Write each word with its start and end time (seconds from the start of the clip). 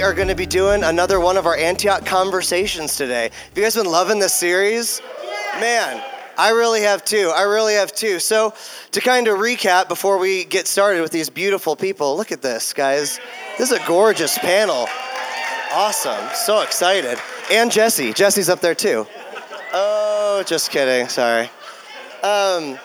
we 0.00 0.04
are 0.04 0.14
going 0.14 0.28
to 0.28 0.34
be 0.34 0.46
doing 0.46 0.82
another 0.82 1.20
one 1.20 1.36
of 1.36 1.44
our 1.44 1.56
Antioch 1.56 2.06
conversations 2.06 2.96
today. 2.96 3.24
Have 3.24 3.52
you 3.54 3.62
guys 3.62 3.76
been 3.76 3.84
loving 3.84 4.18
this 4.18 4.32
series? 4.32 5.02
Man, 5.60 6.02
I 6.38 6.52
really 6.52 6.80
have 6.80 7.04
too. 7.04 7.30
I 7.36 7.42
really 7.42 7.74
have 7.74 7.92
too. 7.92 8.18
So, 8.18 8.54
to 8.92 9.00
kind 9.02 9.28
of 9.28 9.36
recap 9.36 9.88
before 9.88 10.16
we 10.16 10.44
get 10.44 10.66
started 10.66 11.02
with 11.02 11.12
these 11.12 11.28
beautiful 11.28 11.76
people, 11.76 12.16
look 12.16 12.32
at 12.32 12.40
this, 12.40 12.72
guys. 12.72 13.20
This 13.58 13.70
is 13.70 13.78
a 13.78 13.86
gorgeous 13.86 14.38
panel. 14.38 14.88
Awesome. 15.70 16.30
So 16.32 16.62
excited. 16.62 17.18
And 17.52 17.70
Jesse. 17.70 18.14
Jesse's 18.14 18.48
up 18.48 18.60
there 18.60 18.74
too. 18.74 19.06
Oh, 19.74 20.42
just 20.46 20.70
kidding. 20.70 21.08
Sorry. 21.08 21.50
Um, 22.22 22.78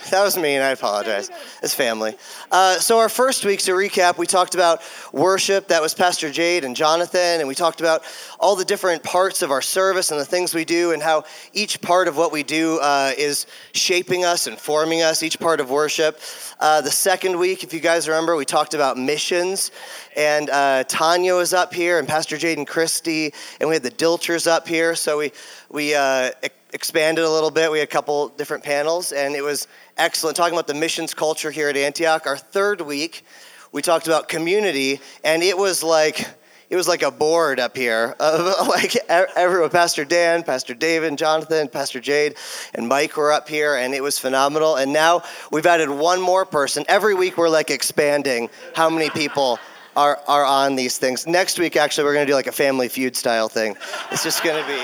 that 0.10 0.22
was 0.22 0.36
me, 0.36 0.54
and 0.54 0.64
I 0.64 0.70
apologize. 0.70 1.30
It's 1.62 1.74
family. 1.74 2.16
Uh, 2.50 2.78
so, 2.78 2.98
our 2.98 3.08
first 3.08 3.44
week, 3.44 3.60
to 3.60 3.72
recap, 3.72 4.18
we 4.18 4.26
talked 4.26 4.54
about 4.54 4.82
worship. 5.12 5.68
That 5.68 5.82
was 5.82 5.94
Pastor 5.94 6.30
Jade 6.30 6.64
and 6.64 6.74
Jonathan, 6.74 7.40
and 7.40 7.48
we 7.48 7.54
talked 7.54 7.80
about 7.80 8.02
all 8.38 8.56
the 8.56 8.64
different 8.64 9.02
parts 9.02 9.42
of 9.42 9.50
our 9.50 9.60
service 9.60 10.10
and 10.10 10.18
the 10.18 10.24
things 10.24 10.54
we 10.54 10.64
do, 10.64 10.92
and 10.92 11.02
how 11.02 11.24
each 11.52 11.80
part 11.82 12.08
of 12.08 12.16
what 12.16 12.32
we 12.32 12.42
do 12.42 12.78
uh, 12.80 13.12
is 13.18 13.46
shaping 13.72 14.24
us 14.24 14.46
and 14.46 14.58
forming 14.58 15.02
us, 15.02 15.22
each 15.22 15.38
part 15.38 15.60
of 15.60 15.70
worship. 15.70 16.18
Uh, 16.60 16.80
the 16.80 16.90
second 16.90 17.38
week, 17.38 17.62
if 17.62 17.74
you 17.74 17.80
guys 17.80 18.08
remember, 18.08 18.36
we 18.36 18.44
talked 18.44 18.74
about 18.74 18.96
missions, 18.96 19.70
and 20.16 20.48
uh, 20.50 20.84
Tanya 20.84 21.34
was 21.34 21.52
up 21.52 21.74
here, 21.74 21.98
and 21.98 22.08
Pastor 22.08 22.38
Jade 22.38 22.58
and 22.58 22.66
Christy, 22.66 23.34
and 23.60 23.68
we 23.68 23.74
had 23.74 23.82
the 23.82 23.90
Dilchers 23.90 24.46
up 24.46 24.66
here. 24.66 24.94
So, 24.94 25.18
we, 25.18 25.32
we 25.70 25.94
uh, 25.94 26.30
expanded 26.72 27.24
a 27.24 27.30
little 27.30 27.50
bit. 27.50 27.70
We 27.70 27.78
had 27.78 27.88
a 27.88 27.90
couple 27.90 28.28
different 28.28 28.64
panels, 28.64 29.12
and 29.12 29.34
it 29.34 29.42
was 29.42 29.68
excellent. 29.96 30.36
Talking 30.36 30.54
about 30.54 30.66
the 30.66 30.74
missions 30.74 31.14
culture 31.14 31.50
here 31.50 31.68
at 31.68 31.76
Antioch. 31.76 32.26
Our 32.26 32.36
third 32.36 32.80
week, 32.80 33.24
we 33.72 33.82
talked 33.82 34.06
about 34.06 34.28
community, 34.28 35.00
and 35.24 35.42
it 35.42 35.56
was 35.56 35.82
like 35.82 36.26
it 36.70 36.76
was 36.76 36.86
like 36.86 37.02
a 37.02 37.10
board 37.10 37.58
up 37.58 37.76
here 37.76 38.14
of 38.20 38.68
like 38.68 38.96
everyone 39.08 39.70
pastor 39.70 40.04
dan 40.04 40.44
pastor 40.44 40.72
david 40.72 41.18
jonathan 41.18 41.68
pastor 41.68 41.98
jade 41.98 42.36
and 42.74 42.86
mike 42.86 43.16
were 43.16 43.32
up 43.32 43.48
here 43.48 43.74
and 43.74 43.92
it 43.92 44.02
was 44.02 44.18
phenomenal. 44.18 44.76
And 44.76 44.92
now 44.92 45.22
we've 45.50 45.66
added 45.66 45.90
one 45.90 46.20
more 46.20 46.44
person. 46.46 46.84
Every 46.88 47.14
week 47.14 47.36
we're 47.36 47.48
like 47.48 47.70
expanding 47.70 48.48
how 48.74 48.88
many 48.88 49.10
people 49.10 49.58
are, 49.96 50.20
are 50.28 50.44
on 50.44 50.76
these 50.76 50.96
things. 50.96 51.26
Next 51.26 51.58
week 51.58 51.76
actually 51.76 52.04
we're 52.04 52.14
going 52.14 52.26
to 52.26 52.30
do 52.30 52.36
like 52.36 52.46
a 52.46 52.52
family 52.52 52.88
feud 52.88 53.16
style 53.16 53.48
thing. 53.48 53.76
It's 54.12 54.22
just 54.22 54.44
going 54.44 54.62
to 54.62 54.68
be 54.68 54.80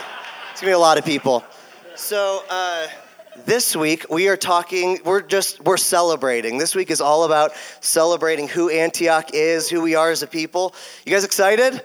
it's 0.51 0.61
going 0.61 0.73
to 0.73 0.73
be 0.73 0.73
a 0.73 0.79
lot 0.79 0.99
of 0.99 1.05
people 1.05 1.45
so 1.97 2.45
uh, 2.51 2.87
this 3.47 3.75
week 3.75 4.07
we 4.11 4.29
are 4.29 4.37
talking 4.37 5.01
we're 5.05 5.23
just 5.23 5.65
we're 5.65 5.77
celebrating. 5.79 6.59
This 6.59 6.75
week 6.75 6.91
is 6.91 7.01
all 7.01 7.25
about 7.25 7.53
celebrating 7.81 8.49
who 8.49 8.71
antioch 8.71 9.31
is 9.33 9.69
who 9.69 9.81
we 9.81 9.95
are 9.95 10.11
as 10.11 10.23
a 10.23 10.27
people. 10.27 10.75
You 11.05 11.13
guys 11.13 11.25
excited? 11.25 11.83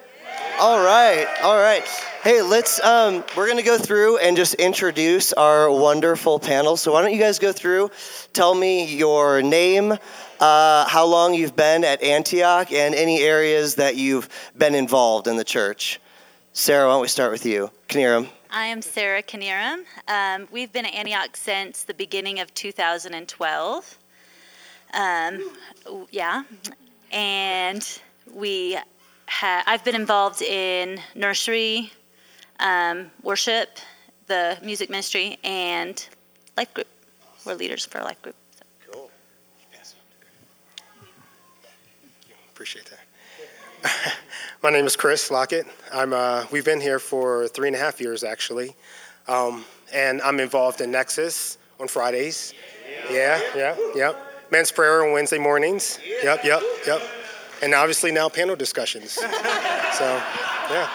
All 0.60 0.84
right 0.84 1.28
all 1.42 1.58
right. 1.58 1.84
Hey 2.24 2.42
let's 2.42 2.84
um, 2.84 3.24
we're 3.38 3.46
going 3.46 3.58
to 3.58 3.64
go 3.64 3.78
through 3.78 4.18
and 4.18 4.36
just 4.36 4.56
introduce 4.56 5.32
our 5.34 5.72
wonderful 5.72 6.40
panel. 6.40 6.76
So 6.76 6.92
why 6.92 7.02
don't 7.02 7.14
you 7.14 7.20
guys 7.20 7.40
go 7.40 7.54
through 7.54 7.90
tell 8.34 8.54
me 8.54 8.94
your 8.94 9.42
name 9.42 9.94
uh, 10.40 10.88
how 10.88 11.06
long 11.06 11.34
you've 11.34 11.56
been 11.56 11.86
at 11.86 12.04
antioch 12.04 12.72
and 12.74 12.96
any 12.96 13.22
areas 13.22 13.76
that 13.76 13.96
you've 13.96 14.28
been 14.58 14.76
involved 14.76 15.28
in 15.28 15.38
the 15.38 15.46
church. 15.46 16.02
Sarah 16.52 16.88
why 16.88 16.96
don't 16.96 17.02
we 17.02 17.08
start 17.08 17.32
with 17.32 17.46
you? 17.46 17.72
Knierim. 17.88 18.28
I 18.54 18.66
am 18.66 18.82
Sarah 18.82 19.24
Knierim. 19.24 19.86
Um, 20.10 20.46
we've 20.52 20.74
been 20.74 20.86
at 20.86 20.94
Antioch 20.94 21.38
since 21.38 21.84
the 21.84 21.94
beginning 21.94 22.42
of 22.42 22.54
2012. 22.54 23.98
Um, 24.94 25.52
yeah, 26.12 26.44
and 27.14 28.00
we 28.34 28.78
ha- 29.30 29.64
I've 29.66 29.86
been 29.86 29.96
involved 29.96 30.42
in 30.42 31.00
nursery, 31.16 31.94
um, 32.60 33.10
worship, 33.24 33.78
the 34.28 34.58
music 34.62 34.90
ministry, 34.90 35.38
and 35.46 36.06
life 36.58 36.74
group. 36.74 36.88
We're 37.46 37.56
leaders 37.56 37.86
for 37.86 38.02
life 38.02 38.22
group. 38.22 38.36
So. 38.58 38.66
Cool. 38.92 39.12
Appreciate 42.50 42.92
that. 43.84 44.14
My 44.64 44.70
name 44.70 44.86
is 44.86 44.96
Chris 44.96 45.32
Lockett. 45.32 45.66
I'm, 45.92 46.14
uh, 46.14 46.46
we've 46.52 46.64
been 46.64 46.80
here 46.80 47.00
for 47.00 47.48
three 47.48 47.68
and 47.68 47.76
a 47.76 47.80
half 47.80 48.00
years, 48.00 48.24
actually. 48.24 48.76
Um, 49.28 49.66
and 49.92 50.22
I'm 50.22 50.40
involved 50.40 50.82
in 50.82 50.92
Nexus 50.92 51.58
on 51.80 51.88
Fridays. 51.88 52.54
Yeah, 53.10 53.42
yeah, 53.56 53.76
yep. 53.96 54.22
Men's 54.52 54.72
prayer 54.72 55.04
on 55.04 55.14
Wednesday 55.14 55.40
mornings. 55.40 55.98
Yep, 56.22 56.44
yep, 56.44 56.62
yep. 56.86 57.02
And 57.64 57.74
obviously 57.74 58.12
now 58.12 58.30
panel 58.30 58.56
discussions. 58.56 59.12
so, 59.14 59.26
yeah. 60.70 60.90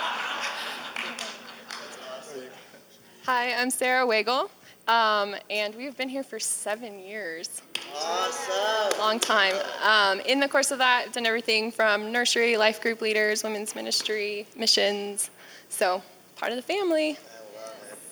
Hi, 3.24 3.52
I'm 3.60 3.70
Sarah 3.70 4.06
Wagle. 4.06 4.48
Um, 4.88 5.34
and 5.50 5.74
we've 5.74 5.96
been 5.96 6.08
here 6.08 6.22
for 6.22 6.38
seven 6.38 7.00
years. 7.00 7.60
Awesome. 7.96 8.98
Long 8.98 9.18
time. 9.18 9.54
Um, 9.82 10.20
in 10.20 10.38
the 10.38 10.48
course 10.48 10.70
of 10.70 10.78
that, 10.78 11.06
I've 11.06 11.12
done 11.12 11.26
everything 11.26 11.72
from 11.72 12.12
nursery, 12.12 12.56
life 12.56 12.80
group 12.80 13.00
leaders, 13.00 13.42
women's 13.42 13.74
ministry, 13.74 14.46
missions. 14.56 15.30
So, 15.70 16.02
part 16.36 16.52
of 16.52 16.56
the 16.56 16.62
family. 16.62 17.18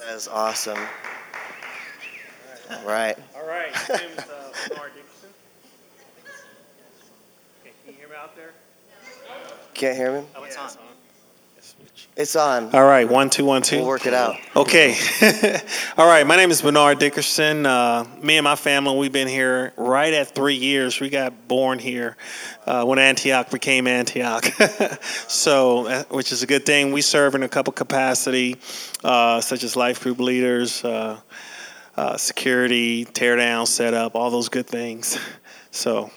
That 0.00 0.14
is 0.14 0.26
awesome. 0.26 0.78
All 2.70 2.84
right. 2.84 3.16
All 3.36 3.46
right. 3.46 3.72
My 3.88 3.96
name 3.96 4.10
uh, 4.18 4.70
Lamar 4.70 4.88
Dickerson. 4.88 5.28
Okay, 7.60 7.72
can 7.84 7.92
you 7.92 7.98
hear 7.98 8.08
me 8.08 8.14
out 8.16 8.34
there? 8.34 8.50
Can't 9.74 9.96
hear 9.96 10.20
me? 10.20 10.26
Oh, 10.34 10.42
it's 10.42 10.56
on. 10.56 10.70
It's 12.16 12.36
on. 12.36 12.72
All 12.72 12.84
right, 12.84 13.08
one, 13.08 13.28
two, 13.28 13.44
one, 13.44 13.62
two. 13.62 13.78
We'll 13.78 13.88
work 13.88 14.06
it 14.06 14.14
out. 14.14 14.36
Okay. 14.54 14.96
All 15.96 16.06
right, 16.06 16.24
my 16.24 16.36
name 16.36 16.52
is 16.52 16.62
Bernard 16.62 17.00
Dickerson. 17.00 17.66
Uh, 17.66 18.06
me 18.22 18.36
and 18.36 18.44
my 18.44 18.54
family, 18.54 18.96
we've 18.96 19.10
been 19.10 19.26
here 19.26 19.72
right 19.76 20.14
at 20.14 20.32
three 20.32 20.54
years. 20.54 21.00
We 21.00 21.10
got 21.10 21.48
born 21.48 21.80
here 21.80 22.16
uh, 22.66 22.84
when 22.84 23.00
Antioch 23.00 23.50
became 23.50 23.88
Antioch. 23.88 24.44
so, 25.26 25.88
uh, 25.88 26.04
which 26.04 26.30
is 26.30 26.44
a 26.44 26.46
good 26.46 26.64
thing. 26.64 26.92
We 26.92 27.00
serve 27.00 27.34
in 27.34 27.42
a 27.42 27.48
couple 27.48 27.72
capacity, 27.72 28.58
uh, 29.02 29.40
such 29.40 29.64
as 29.64 29.74
life 29.74 30.00
group 30.00 30.20
leaders, 30.20 30.84
uh, 30.84 31.18
uh, 31.96 32.16
security, 32.16 33.06
tear 33.06 33.34
down, 33.34 33.66
setup, 33.66 34.14
all 34.14 34.30
those 34.30 34.48
good 34.48 34.68
things. 34.68 35.18
So, 35.72 36.12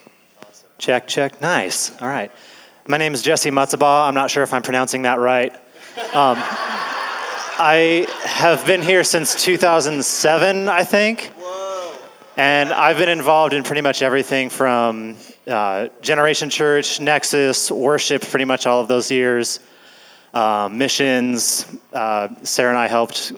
check, 0.78 1.08
check. 1.08 1.42
Nice. 1.42 2.00
All 2.00 2.08
right. 2.08 2.32
My 2.88 2.98
name 2.98 3.16
is 3.16 3.24
Jesse 3.24 3.50
Matzabaugh. 3.50 4.08
I'm 4.08 4.14
not 4.14 4.30
sure 4.30 4.44
if 4.44 4.54
I'm 4.54 4.62
pronouncing 4.62 5.02
that 5.02 5.18
right. 5.18 5.52
Um, 5.98 6.38
I 7.60 8.06
have 8.24 8.68
been 8.68 8.84
here 8.84 9.04
since 9.04 9.44
2007, 9.44 10.70
I 10.70 10.84
think. 10.84 11.32
And 12.36 12.72
I've 12.72 13.00
been 13.00 13.10
involved 13.10 13.56
in 13.56 13.64
pretty 13.64 13.82
much 13.82 14.04
everything 14.04 14.52
from 14.52 15.16
uh, 15.48 15.88
Generation 16.02 16.52
Church, 16.52 17.00
Nexus, 17.00 17.72
worship, 17.72 18.22
pretty 18.22 18.46
much 18.46 18.68
all 18.68 18.80
of 18.80 18.88
those 18.88 19.10
years, 19.10 19.60
uh, 20.36 20.70
missions. 20.72 21.66
Uh, 21.92 22.28
Sarah 22.44 22.70
and 22.70 22.78
I 22.78 22.88
helped 22.88 23.32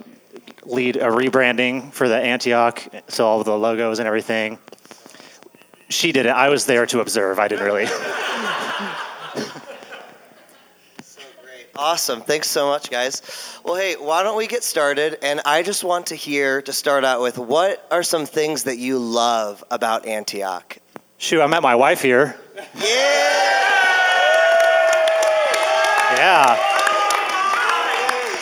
lead 0.65 0.97
a 0.97 1.05
rebranding 1.05 1.93
for 1.93 2.09
the 2.09 2.17
Antioch, 2.17 2.83
so 3.07 3.25
all 3.25 3.39
of 3.39 3.45
the 3.45 3.57
logos 3.57 3.99
and 3.99 4.07
everything. 4.07 4.59
She 5.87 6.11
did 6.11 6.25
it. 6.25 6.31
I 6.31 6.49
was 6.49 6.65
there 6.65 6.85
to 6.87 6.99
observe. 6.99 7.39
I 7.39 7.47
didn't 7.47 7.63
really. 7.63 7.85
Awesome. 11.79 12.19
Thanks 12.19 12.49
so 12.49 12.67
much, 12.67 12.91
guys. 12.91 13.21
Well, 13.63 13.75
hey, 13.75 13.95
why 13.95 14.21
don't 14.21 14.35
we 14.35 14.47
get 14.47 14.65
started? 14.65 15.17
And 15.23 15.39
I 15.45 15.63
just 15.63 15.85
want 15.85 16.07
to 16.07 16.15
hear 16.15 16.61
to 16.63 16.73
start 16.73 17.05
out 17.05 17.21
with 17.21 17.37
what 17.37 17.87
are 17.89 18.03
some 18.03 18.25
things 18.25 18.63
that 18.63 18.77
you 18.77 18.99
love 18.99 19.63
about 19.71 20.05
Antioch? 20.05 20.77
Shoot, 21.19 21.41
I 21.41 21.47
met 21.47 21.61
my 21.63 21.75
wife 21.75 22.01
here. 22.01 22.37
Yeah! 22.75 22.83
Yeah. 26.17 26.57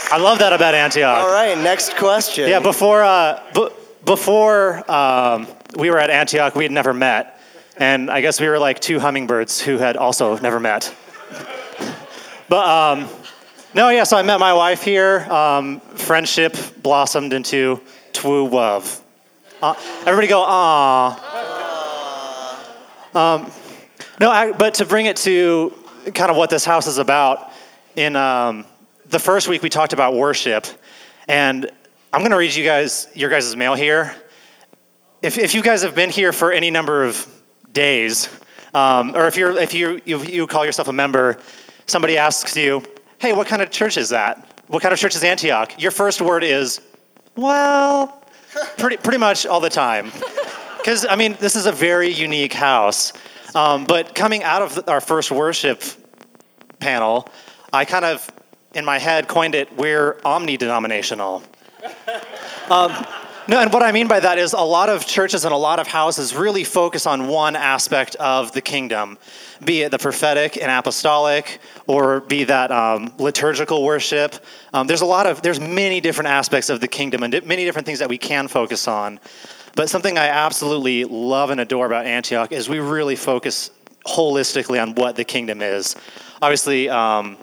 I 0.10 0.18
love 0.20 0.40
that 0.40 0.54
about 0.54 0.74
Antioch. 0.74 1.20
All 1.20 1.32
right, 1.32 1.56
next 1.60 1.96
question. 1.96 2.50
Yeah, 2.50 2.60
before 2.60 3.04
uh, 3.04 3.40
b- 3.54 3.70
before 4.04 4.90
um, 4.92 5.46
we 5.78 5.92
were 5.92 6.00
at 6.00 6.10
Antioch, 6.10 6.56
we 6.56 6.64
had 6.64 6.72
never 6.72 6.92
met, 6.92 7.40
and 7.78 8.10
I 8.10 8.22
guess 8.22 8.42
we 8.42 8.48
were 8.48 8.58
like 8.58 8.80
two 8.80 9.00
hummingbirds 9.00 9.62
who 9.62 9.78
had 9.78 9.96
also 9.96 10.40
never 10.40 10.60
met. 10.60 10.92
But 12.50 12.66
um, 12.66 13.10
no, 13.74 13.90
yeah. 13.90 14.04
So 14.04 14.18
I 14.18 14.24
met 14.24 14.40
my 14.40 14.54
wife 14.54 14.82
here. 14.82 15.20
Um, 15.32 15.80
friendship 15.80 16.56
blossomed 16.82 17.34
into 17.34 17.82
twoo 18.14 18.52
love. 18.52 19.02
Uh, 19.62 19.76
everybody 20.02 20.28
go 20.28 20.44
ah. 20.46 21.24
Um, 23.14 23.52
no, 24.20 24.30
I, 24.30 24.52
but 24.52 24.76
to 24.76 24.86
bring 24.86 25.08
it 25.08 25.18
to 25.18 25.74
kind 26.14 26.30
of 26.30 26.38
what 26.38 26.50
this 26.50 26.64
house 26.64 26.88
is 26.88 26.98
about, 26.98 27.52
in 27.96 28.16
um, 28.16 28.66
the 29.08 29.20
first 29.20 29.48
week 29.48 29.64
we 29.64 29.70
talked 29.70 29.94
about 29.94 30.14
worship, 30.14 30.68
and 31.28 31.70
I'm 32.14 32.22
going 32.22 32.32
to 32.32 32.38
read 32.38 32.54
you 32.54 32.64
guys 32.64 33.08
your 33.16 33.30
guys' 33.30 33.56
mail 33.56 33.74
here. 33.74 34.16
If, 35.22 35.38
if 35.38 35.56
you 35.56 35.64
guys 35.64 35.82
have 35.82 35.96
been 35.96 36.12
here 36.12 36.32
for 36.32 36.52
any 36.52 36.70
number 36.70 37.04
of 37.04 37.28
days, 37.74 38.30
um, 38.74 39.16
or 39.16 39.28
if 39.28 39.36
you're 39.36 39.58
if 39.58 39.74
you, 39.74 40.00
you 40.06 40.22
you 40.24 40.48
call 40.48 40.66
yourself 40.66 40.88
a 40.88 40.94
member, 40.94 41.40
somebody 41.88 42.18
asks 42.18 42.56
you, 42.56 42.84
hey, 43.20 43.34
what 43.34 43.48
kind 43.48 43.62
of 43.62 43.72
church 43.72 43.98
is 43.98 44.10
that? 44.10 44.64
What 44.68 44.82
kind 44.82 44.94
of 44.94 45.00
church 45.00 45.16
is 45.16 45.24
Antioch? 45.24 45.82
Your 45.82 45.92
first 45.92 46.22
word 46.22 46.44
is, 46.44 46.82
well, 47.36 48.24
pretty, 48.78 48.98
pretty 48.98 49.18
much 49.18 49.46
all 49.46 49.60
the 49.60 49.70
time. 49.70 50.12
Because, 50.78 51.06
I 51.06 51.18
mean, 51.18 51.36
this 51.42 51.58
is 51.58 51.66
a 51.66 51.72
very 51.74 52.08
unique 52.08 52.54
house. 52.54 53.12
Um, 53.54 53.84
but 53.84 54.16
coming 54.16 54.44
out 54.44 54.62
of 54.62 54.88
our 54.88 55.02
first 55.02 55.32
worship 55.32 55.84
panel, 56.80 57.28
I 57.74 57.84
kind 57.84 58.06
of, 58.06 58.26
in 58.74 58.86
my 58.86 58.98
head, 58.98 59.28
coined 59.28 59.54
it, 59.54 59.76
we're 59.76 60.18
omni 60.24 60.56
denominational. 60.56 61.44
Um, 62.70 62.92
no, 63.48 63.62
and 63.62 63.72
what 63.72 63.82
I 63.82 63.94
mean 63.94 64.10
by 64.10 64.20
that 64.20 64.38
is 64.38 64.52
a 64.52 64.60
lot 64.60 64.90
of 64.90 65.06
churches 65.06 65.46
and 65.46 65.54
a 65.54 65.58
lot 65.58 65.80
of 65.80 65.88
houses 65.88 66.36
really 66.36 66.66
focus 66.66 67.06
on 67.06 67.30
one 67.30 67.56
aspect 67.56 68.16
of 68.16 68.52
the 68.52 68.60
kingdom, 68.60 69.18
be 69.64 69.82
it 69.82 69.92
the 69.92 69.98
prophetic 69.98 70.58
and 70.58 70.72
apostolic, 70.72 71.60
or 71.88 72.22
be 72.22 72.44
that 72.46 72.72
um, 72.72 73.14
liturgical 73.18 73.84
worship. 73.84 74.36
Um, 74.74 74.88
there's 74.88 75.02
a 75.02 75.06
lot 75.06 75.26
of, 75.26 75.42
there's 75.42 75.60
many 75.60 76.02
different 76.02 76.30
aspects 76.30 76.70
of 76.70 76.82
the 76.82 76.88
kingdom 76.88 77.24
and 77.24 77.46
many 77.46 77.66
different 77.66 77.86
things 77.86 78.00
that 78.00 78.10
we 78.10 78.18
can 78.18 78.48
focus 78.48 78.88
on. 78.88 79.20
But 79.76 79.90
something 79.90 80.18
I 80.18 80.28
absolutely 80.28 81.04
love 81.06 81.50
and 81.50 81.62
adore 81.62 81.86
about 81.86 82.06
Antioch 82.06 82.52
is 82.52 82.68
we 82.68 82.80
really 82.80 83.16
focus 83.16 83.72
holistically 84.06 84.82
on 84.82 84.96
what 84.96 85.16
the 85.16 85.24
kingdom 85.24 85.62
is. 85.62 85.96
Obviously, 86.42 86.90
um, 86.90 87.38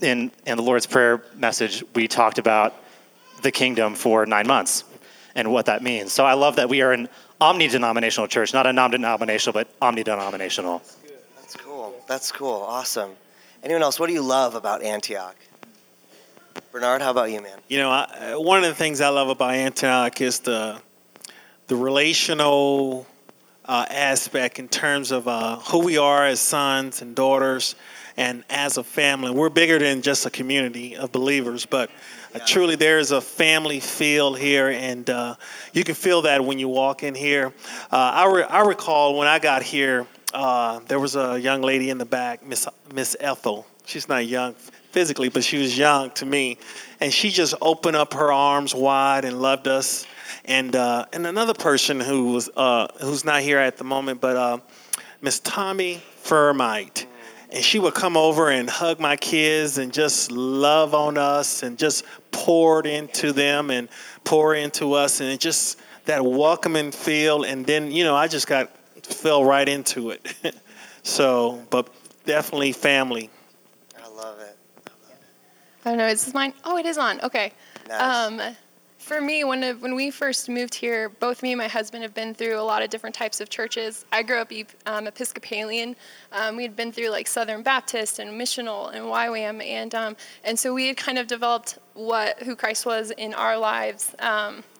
in, 0.00 0.30
in 0.46 0.56
the 0.56 0.62
Lord's 0.62 0.86
Prayer 0.86 1.22
message, 1.36 1.84
we 1.94 2.08
talked 2.08 2.38
about 2.38 2.74
the 3.42 3.50
kingdom 3.50 3.94
for 3.94 4.26
nine 4.26 4.46
months 4.46 4.84
and 5.34 5.52
what 5.52 5.66
that 5.66 5.82
means. 5.82 6.12
So 6.12 6.24
I 6.24 6.34
love 6.34 6.56
that 6.56 6.68
we 6.68 6.82
are 6.82 6.92
an 6.92 7.08
omni 7.40 7.68
denominational 7.68 8.28
church, 8.28 8.52
not 8.52 8.66
a 8.66 8.72
non 8.72 8.90
denominational, 8.90 9.52
but 9.52 9.68
omni 9.80 10.02
denominational. 10.02 10.78
That's 10.78 10.94
cool. 10.94 10.97
That's 12.08 12.32
cool. 12.32 12.62
Awesome. 12.62 13.10
Anyone 13.62 13.82
else? 13.82 14.00
What 14.00 14.06
do 14.06 14.14
you 14.14 14.22
love 14.22 14.54
about 14.54 14.82
Antioch? 14.82 15.36
Bernard, 16.72 17.02
how 17.02 17.10
about 17.10 17.30
you, 17.30 17.42
man? 17.42 17.58
You 17.68 17.78
know, 17.78 17.90
I, 17.90 18.34
one 18.36 18.64
of 18.64 18.64
the 18.64 18.74
things 18.74 19.02
I 19.02 19.10
love 19.10 19.28
about 19.28 19.52
Antioch 19.52 20.20
is 20.22 20.38
the 20.40 20.80
the 21.66 21.76
relational 21.76 23.06
uh, 23.66 23.84
aspect 23.90 24.58
in 24.58 24.68
terms 24.68 25.12
of 25.12 25.28
uh, 25.28 25.56
who 25.58 25.84
we 25.84 25.98
are 25.98 26.24
as 26.24 26.40
sons 26.40 27.02
and 27.02 27.14
daughters 27.14 27.74
and 28.16 28.42
as 28.48 28.78
a 28.78 28.82
family. 28.82 29.30
We're 29.30 29.50
bigger 29.50 29.78
than 29.78 30.00
just 30.00 30.24
a 30.24 30.30
community 30.30 30.96
of 30.96 31.12
believers, 31.12 31.66
but 31.66 31.90
uh, 32.34 32.38
truly 32.46 32.74
there 32.74 32.98
is 32.98 33.10
a 33.10 33.20
family 33.20 33.80
feel 33.80 34.32
here, 34.32 34.70
and 34.70 35.08
uh, 35.10 35.34
you 35.74 35.84
can 35.84 35.94
feel 35.94 36.22
that 36.22 36.42
when 36.42 36.58
you 36.58 36.68
walk 36.68 37.02
in 37.02 37.14
here. 37.14 37.52
Uh, 37.92 37.96
I, 37.96 38.32
re- 38.32 38.44
I 38.44 38.62
recall 38.62 39.18
when 39.18 39.28
I 39.28 39.38
got 39.38 39.62
here, 39.62 40.06
uh, 40.34 40.80
there 40.88 41.00
was 41.00 41.16
a 41.16 41.38
young 41.38 41.62
lady 41.62 41.90
in 41.90 41.98
the 41.98 42.04
back, 42.04 42.44
Miss 42.46 42.66
Miss 42.92 43.16
Ethel. 43.20 43.66
She's 43.86 44.08
not 44.08 44.26
young 44.26 44.54
physically, 44.90 45.28
but 45.28 45.44
she 45.44 45.58
was 45.58 45.76
young 45.76 46.10
to 46.12 46.26
me, 46.26 46.58
and 47.00 47.12
she 47.12 47.30
just 47.30 47.54
opened 47.60 47.96
up 47.96 48.14
her 48.14 48.32
arms 48.32 48.74
wide 48.74 49.24
and 49.24 49.40
loved 49.40 49.68
us 49.68 50.06
and 50.44 50.74
uh, 50.74 51.06
and 51.12 51.26
another 51.26 51.54
person 51.54 52.00
who 52.00 52.32
was 52.32 52.50
uh, 52.56 52.88
who's 53.00 53.24
not 53.24 53.42
here 53.42 53.58
at 53.58 53.76
the 53.76 53.84
moment, 53.84 54.20
but 54.20 54.36
uh, 54.36 54.58
Miss 55.20 55.40
Tommy 55.40 56.02
Furmite. 56.22 57.06
And 57.50 57.64
she 57.64 57.78
would 57.78 57.94
come 57.94 58.14
over 58.18 58.50
and 58.50 58.68
hug 58.68 59.00
my 59.00 59.16
kids 59.16 59.78
and 59.78 59.90
just 59.90 60.30
love 60.30 60.94
on 60.94 61.16
us 61.16 61.62
and 61.62 61.78
just 61.78 62.04
poured 62.30 62.84
into 62.84 63.32
them 63.32 63.70
and 63.70 63.88
pour 64.22 64.54
into 64.54 64.92
us 64.92 65.20
and 65.20 65.30
it 65.30 65.40
just 65.40 65.78
that 66.04 66.22
welcoming 66.22 66.90
feel. 66.90 67.44
And 67.44 67.64
then 67.64 67.90
you 67.90 68.04
know 68.04 68.14
I 68.14 68.28
just 68.28 68.46
got 68.46 68.70
fell 69.14 69.44
right 69.44 69.68
into 69.68 70.10
it. 70.10 70.34
so, 71.02 71.62
but 71.70 71.88
definitely 72.24 72.72
family. 72.72 73.30
I 74.02 74.08
love 74.08 74.40
it. 74.40 74.56
I 75.84 75.90
don't 75.90 75.98
know. 75.98 76.06
Is 76.06 76.24
this 76.24 76.34
mine? 76.34 76.52
Oh, 76.64 76.76
it 76.76 76.86
is 76.86 76.98
on. 76.98 77.20
Okay. 77.22 77.52
Nice. 77.88 78.00
Um, 78.00 78.56
for 79.08 79.22
me, 79.22 79.42
when 79.42 79.62
when 79.80 79.94
we 79.94 80.10
first 80.10 80.50
moved 80.50 80.74
here, 80.74 81.08
both 81.08 81.42
me 81.42 81.52
and 81.52 81.58
my 81.58 81.66
husband 81.66 82.02
have 82.02 82.12
been 82.12 82.34
through 82.34 82.60
a 82.60 82.62
lot 82.62 82.82
of 82.82 82.90
different 82.90 83.14
types 83.16 83.40
of 83.40 83.48
churches. 83.48 84.04
I 84.12 84.22
grew 84.22 84.36
up 84.36 84.52
um, 84.84 85.06
Episcopalian. 85.06 85.96
Um, 86.32 86.56
we 86.56 86.62
had 86.62 86.76
been 86.76 86.92
through 86.92 87.08
like 87.08 87.26
Southern 87.26 87.62
Baptist 87.62 88.18
and 88.18 88.38
Missional 88.38 88.92
and 88.94 89.06
YWAM, 89.06 89.64
and 89.64 89.94
um, 89.94 90.16
and 90.44 90.58
so 90.58 90.74
we 90.74 90.88
had 90.88 90.98
kind 90.98 91.18
of 91.18 91.26
developed 91.26 91.78
what 91.94 92.42
who 92.42 92.54
Christ 92.54 92.84
was 92.84 93.10
in 93.12 93.32
our 93.32 93.56
lives. 93.56 94.14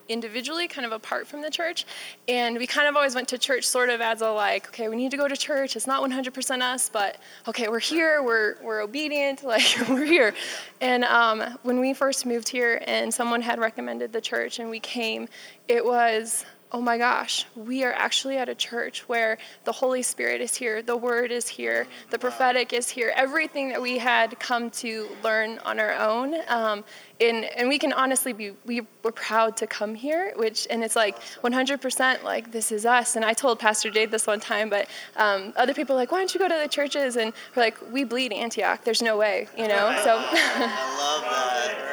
Individually, 0.08 0.68
kind 0.68 0.86
of 0.86 0.92
apart 0.92 1.26
from 1.26 1.42
the 1.42 1.50
church. 1.50 1.86
And 2.28 2.58
we 2.58 2.66
kind 2.66 2.88
of 2.88 2.96
always 2.96 3.14
went 3.14 3.28
to 3.28 3.38
church 3.38 3.64
sort 3.64 3.90
of 3.90 4.00
as 4.00 4.20
a 4.20 4.30
like, 4.30 4.68
okay, 4.68 4.88
we 4.88 4.96
need 4.96 5.10
to 5.10 5.16
go 5.16 5.28
to 5.28 5.36
church. 5.36 5.76
It's 5.76 5.86
not 5.86 6.02
100% 6.02 6.62
us, 6.62 6.88
but 6.88 7.16
okay, 7.46 7.68
we're 7.68 7.78
here, 7.78 8.22
we're, 8.22 8.56
we're 8.62 8.82
obedient, 8.82 9.44
like 9.44 9.66
we're 9.88 10.04
here. 10.04 10.34
And 10.80 11.04
um, 11.04 11.58
when 11.62 11.80
we 11.80 11.94
first 11.94 12.26
moved 12.26 12.48
here 12.48 12.82
and 12.86 13.12
someone 13.12 13.42
had 13.42 13.58
recommended 13.58 14.12
the 14.12 14.20
church 14.20 14.58
and 14.58 14.70
we 14.70 14.80
came, 14.80 15.28
it 15.68 15.84
was 15.84 16.44
oh 16.70 16.82
my 16.82 16.98
gosh, 16.98 17.46
we 17.56 17.82
are 17.82 17.92
actually 17.92 18.36
at 18.36 18.48
a 18.48 18.54
church 18.54 19.08
where 19.08 19.38
the 19.64 19.72
Holy 19.72 20.02
Spirit 20.02 20.42
is 20.42 20.54
here, 20.54 20.82
the 20.82 20.96
Word 20.96 21.32
is 21.32 21.48
here, 21.48 21.86
the 22.10 22.18
prophetic 22.18 22.74
is 22.74 22.90
here, 22.90 23.10
everything 23.16 23.70
that 23.70 23.80
we 23.80 23.96
had 23.96 24.38
come 24.38 24.70
to 24.70 25.08
learn 25.24 25.58
on 25.60 25.80
our 25.80 25.94
own. 25.94 26.34
Um, 26.48 26.84
and, 27.20 27.46
and 27.56 27.68
we 27.68 27.78
can 27.78 27.92
honestly 27.94 28.34
be, 28.34 28.52
we, 28.66 28.82
we're 29.02 29.12
proud 29.12 29.56
to 29.58 29.66
come 29.66 29.94
here, 29.94 30.34
which, 30.36 30.66
and 30.68 30.84
it's 30.84 30.94
like 30.94 31.18
100% 31.42 32.22
like, 32.22 32.52
this 32.52 32.70
is 32.70 32.84
us. 32.84 33.16
And 33.16 33.24
I 33.24 33.32
told 33.32 33.58
Pastor 33.58 33.90
Jade 33.90 34.10
this 34.10 34.26
one 34.26 34.40
time, 34.40 34.68
but 34.68 34.88
um, 35.16 35.54
other 35.56 35.72
people 35.72 35.96
are 35.96 35.98
like, 35.98 36.12
why 36.12 36.18
don't 36.18 36.34
you 36.34 36.38
go 36.38 36.48
to 36.48 36.60
the 36.62 36.68
churches? 36.68 37.16
And 37.16 37.32
we're 37.56 37.62
like, 37.62 37.78
we 37.90 38.04
bleed 38.04 38.32
Antioch, 38.32 38.84
there's 38.84 39.02
no 39.02 39.16
way, 39.16 39.48
you 39.56 39.68
know? 39.68 39.98
So. 40.04 40.16
I 40.22 40.96
love 40.98 41.22
that. 41.22 41.88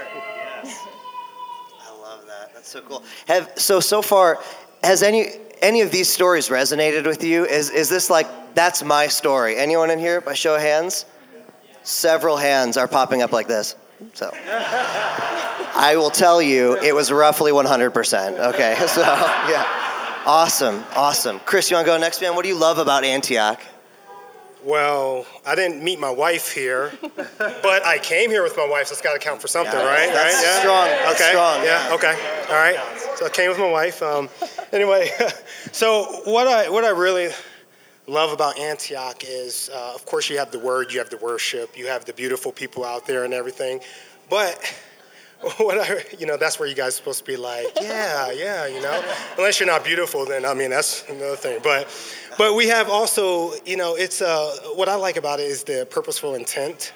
I 1.80 2.02
love 2.02 2.26
that. 2.28 2.54
That's 2.54 2.70
so 2.70 2.82
cool. 2.82 3.04
Have 3.28 3.52
so 3.56 3.80
so 3.80 4.02
far 4.02 4.40
has 4.86 5.04
any 5.04 5.28
any 5.62 5.82
of 5.82 5.92
these 5.92 6.10
stories 6.10 6.50
resonated 6.50 7.06
with 7.06 7.24
you? 7.24 7.46
Is 7.46 7.70
is 7.70 7.90
this 7.90 8.10
like 8.10 8.28
that's 8.56 8.84
my 8.84 9.08
story? 9.08 9.58
Anyone 9.58 9.90
in 9.90 10.00
here 10.00 10.22
by 10.22 10.34
show 10.34 10.56
of 10.56 10.62
hands? 10.62 11.06
Several 11.84 12.38
hands 12.38 12.78
are 12.78 12.88
popping 12.88 13.22
up 13.22 13.32
like 13.32 13.48
this. 13.48 13.76
So 14.14 14.32
I 14.34 15.96
will 15.98 16.10
tell 16.10 16.42
you 16.42 16.78
it 16.78 16.96
was 16.96 17.12
roughly 17.12 17.52
100%. 17.52 18.40
Okay. 18.54 18.76
So, 18.88 19.02
yeah. 19.02 20.22
Awesome. 20.26 20.84
Awesome. 20.96 21.40
Chris, 21.42 21.70
you 21.70 21.76
want 21.76 21.86
to 21.86 21.92
go 21.92 21.98
next, 21.98 22.22
man? 22.22 22.34
What 22.36 22.44
do 22.44 22.50
you 22.50 22.58
love 22.58 22.78
about 22.78 23.04
Antioch? 23.04 23.62
Well, 24.66 25.28
I 25.46 25.54
didn't 25.54 25.84
meet 25.84 26.00
my 26.00 26.10
wife 26.10 26.52
here, 26.52 26.92
but 27.38 27.86
I 27.86 28.00
came 28.02 28.32
here 28.32 28.42
with 28.42 28.58
my 28.58 28.68
wife, 28.68 28.88
so 28.88 28.94
it's 28.94 29.02
got 29.02 29.14
to 29.14 29.20
count 29.20 29.40
for 29.40 29.48
something, 29.48 29.72
Yeah, 29.72 29.86
right? 29.86 30.12
that's 30.12 30.36
right? 30.36 30.44
Yeah. 30.44 30.60
strong. 30.60 30.88
That's 30.88 31.22
Okay. 31.22 31.30
strong. 31.30 31.64
Yeah. 31.64 31.94
Okay. 31.94 32.46
All 32.50 32.56
right. 32.56 32.80
So 33.16 33.28
I 33.28 33.30
came 33.30 33.50
with 33.50 33.60
my 33.60 33.70
wife. 33.70 34.02
Um, 34.02 34.28
anyway, 34.72 35.12
so 35.72 36.06
what 36.26 36.48
I 36.48 36.68
what 36.70 36.84
I 36.84 36.90
really 36.90 37.30
love 38.08 38.32
about 38.32 38.58
Antioch 38.58 39.24
is, 39.24 39.70
uh, 39.72 39.92
of 39.94 40.04
course, 40.08 40.32
you 40.32 40.40
have 40.40 40.50
the 40.50 40.60
word, 40.60 40.92
you 40.92 40.98
have 40.98 41.12
the 41.12 41.18
worship, 41.18 41.78
you 41.78 41.86
have 41.86 42.06
the 42.06 42.14
beautiful 42.14 42.52
people 42.52 42.84
out 42.84 43.06
there 43.06 43.24
and 43.24 43.36
everything, 43.36 43.82
but 44.32 44.58
what 45.58 45.78
I, 45.78 46.04
you 46.18 46.26
know, 46.26 46.38
that's 46.38 46.60
where 46.60 46.68
you 46.68 46.74
guys 46.76 46.88
are 46.90 46.92
supposed 46.98 47.20
to 47.20 47.26
be 47.26 47.38
like, 47.38 47.68
yeah, 47.82 48.32
yeah, 48.32 48.66
you 48.66 48.82
know. 48.82 49.04
Unless 49.38 49.60
you're 49.60 49.68
not 49.68 49.84
beautiful, 49.84 50.26
then 50.26 50.44
I 50.44 50.56
mean 50.56 50.72
that's 50.72 51.08
another 51.08 51.36
thing. 51.36 51.60
But, 51.62 51.88
but 52.38 52.56
we 52.56 52.68
have 52.68 52.90
also, 52.90 53.54
you 53.66 53.78
know, 53.78 53.96
it's 53.96 54.22
uh, 54.22 54.56
what 54.76 54.90
I 54.90 54.96
like 54.96 55.18
about 55.18 55.40
it 55.40 55.44
is 55.44 55.64
the 55.64 55.88
purposeful 55.90 56.36
intent. 56.36 56.94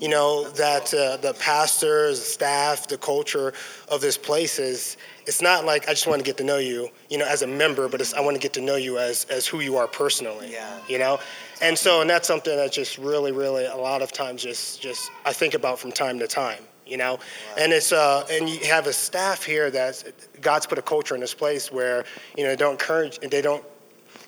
You 0.00 0.08
know 0.08 0.48
that 0.50 0.94
uh, 0.94 1.18
the 1.18 1.34
pastors, 1.34 2.24
staff, 2.24 2.88
the 2.88 2.96
culture 2.96 3.52
of 3.88 4.00
this 4.00 4.16
place 4.16 4.58
is. 4.58 4.96
It's 5.26 5.42
not 5.42 5.66
like 5.66 5.88
I 5.88 5.92
just 5.92 6.06
want 6.06 6.20
to 6.20 6.24
get 6.24 6.38
to 6.38 6.44
know 6.44 6.56
you, 6.56 6.88
you 7.10 7.18
know, 7.18 7.26
as 7.26 7.42
a 7.42 7.46
member, 7.46 7.86
but 7.86 8.00
it's 8.00 8.14
I 8.14 8.20
want 8.20 8.34
to 8.34 8.40
get 8.40 8.54
to 8.54 8.62
know 8.62 8.76
you 8.76 8.98
as 8.98 9.26
as 9.26 9.46
who 9.46 9.60
you 9.60 9.76
are 9.76 9.86
personally. 9.86 10.52
Yeah. 10.52 10.78
You 10.88 10.98
know, 10.98 11.20
and 11.60 11.76
so 11.76 12.00
and 12.00 12.08
that's 12.08 12.26
something 12.26 12.56
that 12.56 12.72
just 12.72 12.96
really, 12.96 13.30
really 13.30 13.66
a 13.66 13.76
lot 13.76 14.00
of 14.00 14.10
times 14.10 14.42
just 14.42 14.80
just 14.80 15.10
I 15.26 15.34
think 15.34 15.52
about 15.52 15.78
from 15.78 15.92
time 15.92 16.18
to 16.20 16.26
time 16.26 16.62
you 16.86 16.96
know 16.96 17.18
and 17.56 17.72
it's 17.72 17.92
uh 17.92 18.26
and 18.30 18.48
you 18.48 18.58
have 18.66 18.86
a 18.88 18.92
staff 18.92 19.44
here 19.44 19.70
that 19.70 20.02
god's 20.40 20.66
put 20.66 20.76
a 20.76 20.82
culture 20.82 21.14
in 21.14 21.20
this 21.20 21.32
place 21.32 21.70
where 21.70 22.04
you 22.36 22.42
know 22.42 22.50
they 22.50 22.56
don't 22.56 22.72
encourage 22.72 23.18
they 23.20 23.40
don't 23.40 23.64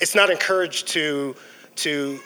it's 0.03 0.15
not 0.15 0.29
encouraged 0.31 0.89
to 0.89 1.35
to 1.77 2.19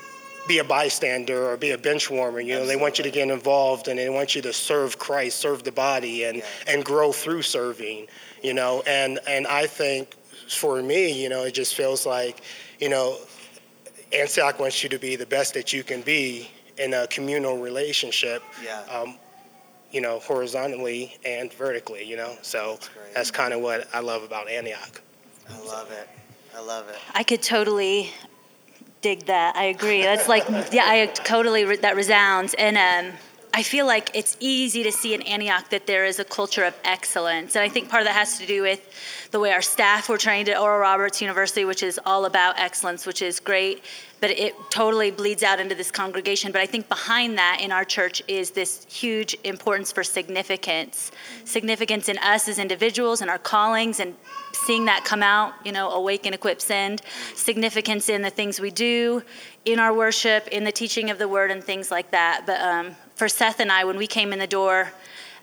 be 0.48 0.58
a 0.58 0.64
bystander 0.64 1.40
or 1.48 1.56
be 1.56 1.72
a 1.72 1.78
bench 1.78 2.10
warmer 2.10 2.40
you 2.40 2.54
know 2.54 2.66
they 2.66 2.76
want 2.84 2.98
you 2.98 3.04
to 3.04 3.10
get 3.10 3.28
involved 3.28 3.88
and 3.88 3.98
they 3.98 4.08
want 4.08 4.34
you 4.34 4.42
to 4.42 4.52
serve 4.52 4.98
christ 4.98 5.38
serve 5.38 5.62
the 5.64 5.72
body 5.72 6.24
and 6.24 6.42
and 6.66 6.84
grow 6.84 7.12
through 7.12 7.42
serving 7.42 8.06
you 8.42 8.54
know 8.54 8.82
and 8.86 9.18
and 9.28 9.46
i 9.46 9.66
think 9.66 10.14
for 10.48 10.80
me 10.82 11.02
you 11.22 11.28
know 11.28 11.42
it 11.44 11.52
just 11.52 11.74
feels 11.74 12.06
like 12.06 12.36
you 12.80 12.88
know 12.88 13.16
antioch 14.12 14.58
wants 14.60 14.82
you 14.82 14.88
to 14.88 14.98
be 14.98 15.16
the 15.16 15.26
best 15.26 15.52
that 15.54 15.72
you 15.72 15.82
can 15.82 16.00
be 16.02 16.48
in 16.78 16.94
a 16.94 17.06
communal 17.08 17.58
relationship 17.58 18.42
Yeah. 18.64 18.80
um, 18.90 19.16
you 19.92 20.00
know, 20.00 20.18
horizontally 20.18 21.16
and 21.24 21.50
vertically, 21.54 22.04
you 22.04 22.16
know. 22.16 22.36
So 22.42 22.78
great. 22.92 23.14
that's 23.14 23.30
kind 23.30 23.54
of 23.54 23.60
what 23.60 23.88
I 23.94 24.00
love 24.00 24.24
about 24.24 24.48
Antioch. 24.48 25.00
I 25.48 25.58
love 25.64 25.90
it. 25.92 26.08
I 26.56 26.60
love 26.60 26.88
it. 26.88 26.96
I 27.14 27.22
could 27.22 27.42
totally 27.42 28.10
dig 29.02 29.26
that. 29.26 29.56
I 29.56 29.64
agree. 29.64 30.00
That's 30.02 30.26
like, 30.26 30.48
yeah, 30.72 30.84
I 30.86 31.04
totally, 31.04 31.76
that 31.76 31.96
resounds. 31.96 32.54
And 32.54 32.78
um, 32.78 33.18
I 33.56 33.62
feel 33.62 33.86
like 33.86 34.10
it's 34.12 34.36
easy 34.38 34.82
to 34.82 34.92
see 34.92 35.14
in 35.14 35.22
Antioch 35.22 35.70
that 35.70 35.86
there 35.86 36.04
is 36.04 36.18
a 36.18 36.24
culture 36.24 36.64
of 36.64 36.74
excellence. 36.84 37.56
And 37.56 37.64
I 37.64 37.70
think 37.70 37.88
part 37.88 38.02
of 38.02 38.06
that 38.06 38.14
has 38.14 38.38
to 38.38 38.44
do 38.44 38.60
with 38.60 39.30
the 39.30 39.40
way 39.40 39.50
our 39.50 39.62
staff 39.62 40.10
were 40.10 40.18
trained 40.18 40.50
at 40.50 40.60
Oral 40.60 40.78
Roberts 40.78 41.22
University, 41.22 41.64
which 41.64 41.82
is 41.82 41.98
all 42.04 42.26
about 42.26 42.60
excellence, 42.60 43.06
which 43.06 43.22
is 43.22 43.40
great. 43.40 43.82
But 44.20 44.28
it 44.32 44.54
totally 44.68 45.10
bleeds 45.10 45.42
out 45.42 45.58
into 45.58 45.74
this 45.74 45.90
congregation. 45.90 46.52
But 46.52 46.60
I 46.60 46.66
think 46.66 46.86
behind 46.90 47.38
that 47.38 47.60
in 47.62 47.72
our 47.72 47.86
church 47.86 48.22
is 48.28 48.50
this 48.50 48.84
huge 48.90 49.34
importance 49.42 49.90
for 49.90 50.04
significance 50.04 51.10
significance 51.46 52.10
in 52.10 52.18
us 52.18 52.48
as 52.48 52.58
individuals 52.58 53.22
and 53.22 53.30
our 53.30 53.38
callings 53.38 54.00
and 54.00 54.14
seeing 54.52 54.84
that 54.84 55.06
come 55.06 55.22
out, 55.22 55.54
you 55.64 55.72
know, 55.72 55.92
awaken, 55.92 56.34
equip, 56.34 56.60
send, 56.60 57.00
significance 57.34 58.10
in 58.10 58.20
the 58.20 58.28
things 58.28 58.60
we 58.60 58.70
do, 58.70 59.22
in 59.64 59.78
our 59.78 59.94
worship, 59.94 60.46
in 60.48 60.64
the 60.64 60.72
teaching 60.72 61.08
of 61.08 61.18
the 61.18 61.26
word, 61.26 61.50
and 61.50 61.64
things 61.64 61.90
like 61.90 62.10
that. 62.10 62.42
But 62.44 62.60
um, 62.60 62.96
for 63.16 63.28
Seth 63.28 63.60
and 63.60 63.72
I, 63.72 63.84
when 63.84 63.96
we 63.96 64.06
came 64.06 64.32
in 64.32 64.38
the 64.38 64.46
door, 64.46 64.92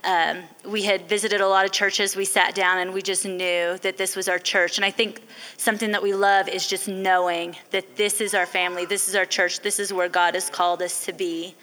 um, 0.04 0.44
we 0.66 0.84
had 0.84 1.10
visited 1.10 1.42
a 1.42 1.48
lot 1.48 1.66
of 1.66 1.72
churches. 1.72 2.16
We 2.16 2.26
sat 2.26 2.54
down 2.54 2.78
and 2.78 2.94
we 2.94 3.02
just 3.02 3.26
knew 3.26 3.78
that 3.80 3.98
this 3.98 4.16
was 4.16 4.28
our 4.28 4.38
church. 4.38 4.78
And 4.78 4.86
I 4.86 4.92
think 4.92 5.24
something 5.58 5.92
that 5.92 6.04
we 6.04 6.14
love 6.14 6.48
is 6.48 6.68
just 6.68 6.88
knowing 6.88 7.56
that 7.72 7.96
this 7.96 8.22
is 8.22 8.34
our 8.36 8.46
family, 8.46 8.86
this 8.86 9.08
is 9.08 9.16
our 9.16 9.26
church, 9.26 9.62
this 9.62 9.80
is 9.80 9.92
where 9.92 10.10
God 10.10 10.36
has 10.36 10.50
called 10.50 10.82
us 10.82 11.06
to 11.06 11.14
be. 11.14 11.56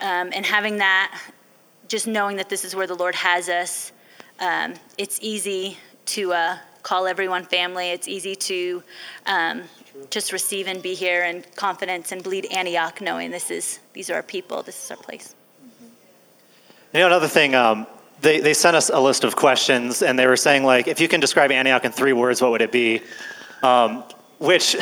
Um, 0.00 0.30
and 0.34 0.44
having 0.44 0.76
that, 0.76 1.18
just 1.88 2.06
knowing 2.06 2.36
that 2.36 2.50
this 2.50 2.64
is 2.64 2.76
where 2.76 2.86
the 2.86 2.94
Lord 2.94 3.14
has 3.14 3.48
us, 3.48 3.92
um, 4.40 4.74
it's 4.98 5.18
easy 5.22 5.78
to 6.06 6.32
uh, 6.34 6.58
call 6.82 7.06
everyone 7.06 7.44
family. 7.44 7.90
It's 7.90 8.08
easy 8.08 8.36
to 8.36 8.82
um, 9.24 9.62
just 10.10 10.32
receive 10.32 10.66
and 10.66 10.82
be 10.82 10.94
here 10.94 11.22
and 11.22 11.46
confidence 11.56 12.12
and 12.12 12.22
bleed 12.22 12.46
Antioch, 12.52 13.00
knowing 13.00 13.30
this 13.30 13.50
is 13.50 13.78
these 13.94 14.10
are 14.10 14.16
our 14.16 14.22
people, 14.22 14.62
this 14.62 14.84
is 14.84 14.90
our 14.90 14.96
place. 14.96 15.35
You 16.96 17.02
know, 17.02 17.08
another 17.08 17.28
thing, 17.28 17.54
um, 17.54 17.86
they, 18.22 18.40
they 18.40 18.54
sent 18.54 18.74
us 18.74 18.88
a 18.88 18.98
list 18.98 19.22
of 19.24 19.36
questions, 19.36 20.00
and 20.00 20.18
they 20.18 20.26
were 20.26 20.38
saying, 20.38 20.64
like, 20.64 20.88
if 20.88 20.98
you 20.98 21.08
can 21.08 21.20
describe 21.20 21.50
Antioch 21.50 21.84
in 21.84 21.92
three 21.92 22.14
words, 22.14 22.40
what 22.40 22.52
would 22.52 22.62
it 22.62 22.72
be? 22.72 23.02
Um, 23.62 24.02
which, 24.38 24.74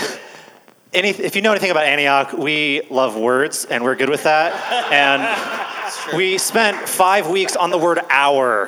any, 0.94 1.09
if 1.09 1.35
you 1.35 1.42
know 1.42 1.50
anything 1.50 1.73
about 1.73 1.87
Antioch, 1.87 2.33
we 2.33 2.83
love 2.88 3.16
words, 3.16 3.64
and 3.64 3.83
we're 3.83 3.97
good 3.97 4.11
with 4.11 4.23
that. 4.23 4.52
And 4.92 6.16
we 6.16 6.38
spent 6.38 6.88
five 6.88 7.28
weeks 7.28 7.56
on 7.56 7.71
the 7.71 7.78
word 7.78 7.99
our 8.11 8.66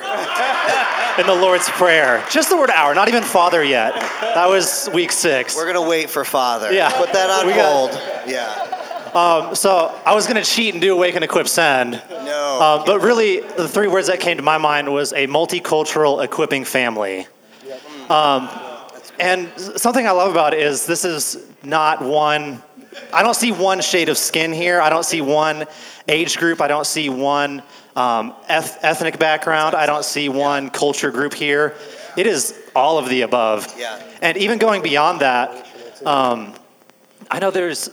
in 1.20 1.26
the 1.28 1.38
Lord's 1.40 1.68
Prayer. 1.68 2.24
Just 2.28 2.50
the 2.50 2.56
word 2.56 2.70
our, 2.70 2.96
not 2.96 3.06
even 3.06 3.22
Father 3.22 3.62
yet. 3.62 3.94
That 3.94 4.48
was 4.48 4.90
week 4.92 5.12
six. 5.12 5.54
We're 5.54 5.72
gonna 5.72 5.88
wait 5.88 6.10
for 6.10 6.24
Father. 6.24 6.72
Yeah. 6.72 6.90
Put 6.90 7.12
that 7.12 7.30
on 7.30 7.46
We 7.46 7.52
got- 7.52 7.72
hold. 7.94 8.28
yeah. 8.28 8.75
Um, 9.16 9.54
so 9.54 9.98
I 10.04 10.14
was 10.14 10.26
going 10.26 10.36
to 10.36 10.46
cheat 10.46 10.74
and 10.74 10.80
do 10.82 10.92
Awaken, 10.92 11.22
Equip, 11.22 11.48
Send. 11.48 11.92
No. 12.10 12.58
Uh, 12.60 12.84
but 12.84 13.00
really, 13.00 13.40
the 13.40 13.66
three 13.66 13.88
words 13.88 14.08
that 14.08 14.20
came 14.20 14.36
to 14.36 14.42
my 14.42 14.58
mind 14.58 14.92
was 14.92 15.14
a 15.14 15.26
multicultural 15.26 16.22
equipping 16.22 16.66
family. 16.66 17.26
Um, 18.10 18.50
and 19.18 19.50
something 19.58 20.06
I 20.06 20.10
love 20.10 20.30
about 20.30 20.52
it 20.52 20.60
is 20.60 20.84
this 20.84 21.06
is 21.06 21.46
not 21.62 22.02
one. 22.02 22.62
I 23.10 23.22
don't 23.22 23.34
see 23.34 23.52
one 23.52 23.80
shade 23.80 24.10
of 24.10 24.18
skin 24.18 24.52
here. 24.52 24.82
I 24.82 24.90
don't 24.90 25.04
see 25.04 25.22
one 25.22 25.64
age 26.08 26.36
group. 26.36 26.60
I 26.60 26.68
don't 26.68 26.86
see 26.86 27.08
one 27.08 27.62
um, 27.96 28.34
eth- 28.50 28.84
ethnic 28.84 29.18
background. 29.18 29.74
I 29.74 29.86
don't 29.86 30.04
see 30.04 30.28
one 30.28 30.68
culture 30.68 31.10
group 31.10 31.32
here. 31.32 31.74
It 32.18 32.26
is 32.26 32.54
all 32.74 32.98
of 32.98 33.08
the 33.08 33.22
above. 33.22 33.74
Yeah. 33.78 33.98
And 34.20 34.36
even 34.36 34.58
going 34.58 34.82
beyond 34.82 35.20
that, 35.22 35.66
um, 36.04 36.52
I 37.30 37.38
know 37.38 37.50
there's 37.50 37.88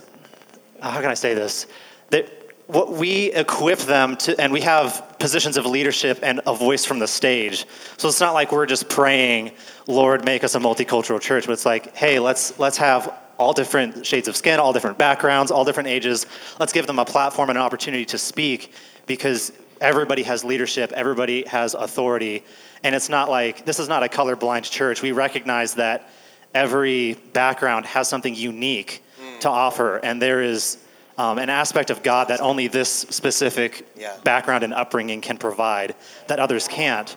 Uh, 0.84 0.92
how 0.92 1.00
can 1.00 1.10
I 1.10 1.14
say 1.14 1.34
this? 1.34 1.66
That 2.10 2.30
what 2.68 2.92
we 2.92 3.32
equip 3.32 3.80
them 3.80 4.18
to, 4.18 4.40
and 4.40 4.52
we 4.52 4.62
have 4.62 5.16
positions 5.18 5.56
of 5.56 5.66
leadership 5.66 6.20
and 6.22 6.42
a 6.46 6.54
voice 6.54 6.84
from 6.84 7.00
the 7.00 7.08
stage. 7.08 7.66
So 7.98 8.10
it's 8.10 8.20
not 8.20 8.34
like 8.34 8.52
we're 8.52 8.66
just 8.66 8.90
praying, 8.90 9.54
Lord, 9.88 10.26
make 10.26 10.44
us 10.44 10.56
a 10.56 10.60
multicultural 10.60 11.22
church, 11.22 11.46
but 11.46 11.54
it's 11.54 11.66
like, 11.66 11.96
hey, 11.96 12.20
let's 12.20 12.60
let's 12.60 12.78
have 12.78 13.18
all 13.38 13.54
different 13.54 14.06
shades 14.06 14.28
of 14.28 14.36
skin, 14.36 14.60
all 14.60 14.74
different 14.74 14.98
backgrounds, 14.98 15.52
all 15.52 15.64
different 15.64 15.88
ages. 15.88 16.26
Let's 16.60 16.74
give 16.74 16.86
them 16.86 17.00
a 17.00 17.06
platform 17.06 17.50
and 17.50 17.58
an 17.58 17.64
opportunity 17.64 18.06
to 18.06 18.18
speak 18.18 18.74
because 19.06 19.54
everybody 19.80 20.24
has 20.24 20.44
leadership, 20.44 20.92
everybody 20.92 21.46
has 21.48 21.76
authority. 21.76 22.44
And 22.84 22.94
it's 22.94 23.08
not 23.08 23.30
like 23.30 23.66
this 23.66 23.80
is 23.80 23.88
not 23.88 24.04
a 24.04 24.08
colorblind 24.08 24.70
church. 24.70 25.02
We 25.02 25.14
recognize 25.14 25.76
that 25.76 26.10
every 26.54 27.14
background 27.32 27.86
has 27.86 28.10
something 28.10 28.36
unique 28.36 29.03
to 29.44 29.50
offer, 29.50 29.98
and 29.98 30.22
there 30.22 30.42
is 30.42 30.78
um, 31.18 31.38
an 31.38 31.50
aspect 31.50 31.90
of 31.92 32.02
God 32.02 32.30
that 32.30 32.42
only 32.42 32.68
this 32.68 32.90
specific 32.90 33.88
Yeah. 33.96 34.18
background 34.24 34.64
and 34.64 34.74
upbringing 34.74 35.22
can 35.22 35.38
provide 35.38 35.96
that 36.28 36.40
others 36.40 36.68
can't. 36.68 37.16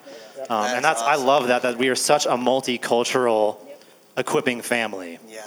Um, 0.50 0.66
and 0.66 0.84
That's 0.84 1.00
that's 1.00 1.02
I 1.02 1.14
love 1.16 1.48
that 1.48 1.62
that 1.62 1.78
we 1.78 1.88
are 1.88 1.94
such 1.96 2.26
a 2.26 2.36
multicultural 2.36 3.56
equipping 4.16 4.60
family. 4.62 5.18
Yeah, 5.28 5.42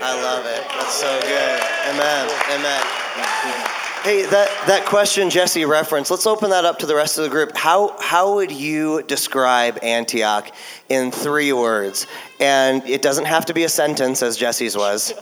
I 0.00 0.22
love 0.22 0.46
it. 0.46 0.64
That's 0.68 0.94
so 0.94 1.20
good. 1.20 1.60
Amen. 1.90 2.28
Amen. 2.50 3.81
Hey, 4.02 4.26
that, 4.26 4.66
that 4.66 4.84
question 4.84 5.30
Jesse 5.30 5.64
referenced, 5.64 6.10
let's 6.10 6.26
open 6.26 6.50
that 6.50 6.64
up 6.64 6.80
to 6.80 6.86
the 6.86 6.94
rest 6.96 7.18
of 7.18 7.24
the 7.24 7.30
group. 7.30 7.56
How, 7.56 7.96
how 8.00 8.34
would 8.34 8.50
you 8.50 9.04
describe 9.04 9.78
Antioch 9.80 10.52
in 10.88 11.12
three 11.12 11.52
words? 11.52 12.08
And 12.40 12.84
it 12.84 13.00
doesn't 13.00 13.26
have 13.26 13.46
to 13.46 13.54
be 13.54 13.62
a 13.62 13.68
sentence, 13.68 14.20
as 14.20 14.36
Jesse's 14.36 14.76
was. 14.76 15.14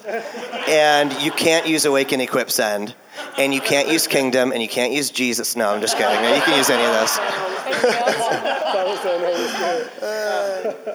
And 0.66 1.12
you 1.20 1.30
can't 1.30 1.68
use 1.68 1.84
awaken, 1.84 2.22
equip, 2.22 2.50
send. 2.50 2.94
And 3.36 3.52
you 3.52 3.60
can't 3.60 3.86
use 3.86 4.06
kingdom, 4.06 4.50
and 4.50 4.62
you 4.62 4.68
can't 4.68 4.94
use 4.94 5.10
Jesus. 5.10 5.56
No, 5.56 5.74
I'm 5.74 5.82
just 5.82 5.98
kidding. 5.98 6.16
You 6.34 6.40
can 6.40 6.56
use 6.56 6.70
any 6.70 6.82
of 6.82 6.94
those. 6.94 7.18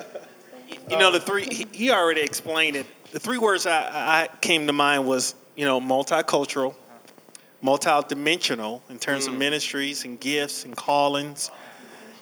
You 0.89 0.97
know, 0.97 1.11
the 1.11 1.19
three, 1.19 1.45
he, 1.51 1.65
he 1.71 1.91
already 1.91 2.21
explained 2.21 2.75
it. 2.75 2.85
The 3.11 3.19
three 3.19 3.39
words 3.39 3.65
I, 3.65 3.89
I 3.91 4.29
came 4.41 4.67
to 4.67 4.73
mind 4.73 5.07
was, 5.07 5.33
you 5.55 5.65
know, 5.65 5.81
multicultural, 5.81 6.75
multidimensional 7.63 8.81
in 8.89 8.99
terms 8.99 9.27
of 9.27 9.33
ministries 9.33 10.05
and 10.05 10.19
gifts 10.19 10.65
and 10.65 10.75
callings, 10.75 11.51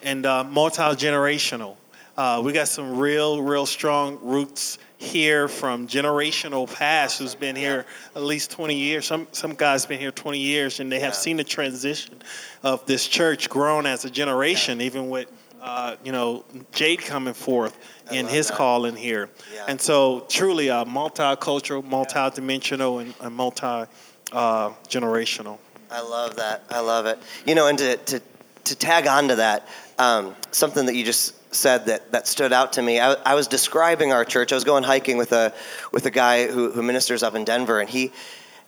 and 0.02 0.26
uh, 0.26 0.44
multi-generational. 0.44 1.76
Uh, 2.16 2.42
we 2.44 2.52
got 2.54 2.68
some 2.68 3.00
real, 3.00 3.42
real 3.42 3.66
strong 3.66 4.20
roots 4.22 4.78
here 4.98 5.48
from 5.48 5.88
generational 5.88 6.72
past 6.72 7.18
who's 7.20 7.36
been 7.36 7.56
here 7.56 7.86
at 8.16 8.22
least 8.22 8.52
20 8.52 8.76
years. 8.76 9.06
Some 9.06 9.28
some 9.32 9.54
guys 9.56 9.86
been 9.86 10.00
here 10.00 10.12
20 10.12 10.38
years, 10.38 10.80
and 10.80 10.92
they 10.92 11.00
have 11.00 11.14
Yeah. 11.14 11.20
seen 11.20 11.38
the 11.38 11.44
transition 11.44 12.22
of 12.62 12.86
this 12.86 13.08
church 13.08 13.50
grown 13.50 13.86
as 13.86 14.06
a 14.06 14.10
generation, 14.10 14.80
even 14.80 15.10
with 15.10 15.28
uh, 15.62 15.96
you 16.06 16.12
know 16.12 16.46
Jade 16.72 17.02
coming 17.02 17.34
forth 17.34 17.78
in 18.12 18.28
his 18.28 18.48
that. 18.50 18.58
call 18.58 18.86
in 18.86 18.96
here. 18.96 19.30
Yeah. 19.54 19.66
And 19.68 19.82
so 19.82 20.26
truly 20.30 20.68
a 20.68 20.86
multicultural, 20.86 21.84
multidimensional, 21.84 23.02
and, 23.02 23.14
and 23.22 23.36
multi 23.36 23.86
uh, 24.34 24.72
generational. 24.90 25.58
I 25.92 26.02
love 26.02 26.36
that. 26.38 26.64
I 26.70 26.80
love 26.80 27.06
it. 27.06 27.20
You 27.46 27.56
know, 27.56 27.68
and 27.68 27.78
to, 27.78 27.98
to, 27.98 28.22
to 28.66 28.76
tag 28.76 29.08
on 29.08 29.28
to 29.28 29.36
that, 29.36 29.68
um, 30.00 30.36
something 30.52 30.86
that 30.88 30.96
you 30.96 31.06
just 31.06 31.36
said 31.54 31.86
that, 31.86 32.12
that 32.12 32.28
stood 32.28 32.52
out 32.52 32.74
to 32.74 32.82
me. 32.82 33.00
I, 33.00 33.14
I 33.26 33.36
was 33.36 33.48
describing 33.48 34.12
our 34.12 34.26
church. 34.26 34.52
I 34.52 34.56
was 34.56 34.64
going 34.64 34.84
hiking 34.84 35.18
with 35.18 35.32
a 35.32 35.54
with 35.92 36.06
a 36.08 36.12
guy 36.12 36.48
who, 36.48 36.72
who 36.72 36.82
ministers 36.82 37.22
up 37.22 37.36
in 37.36 37.44
Denver, 37.44 37.80
and 37.80 37.90
he, 37.90 38.12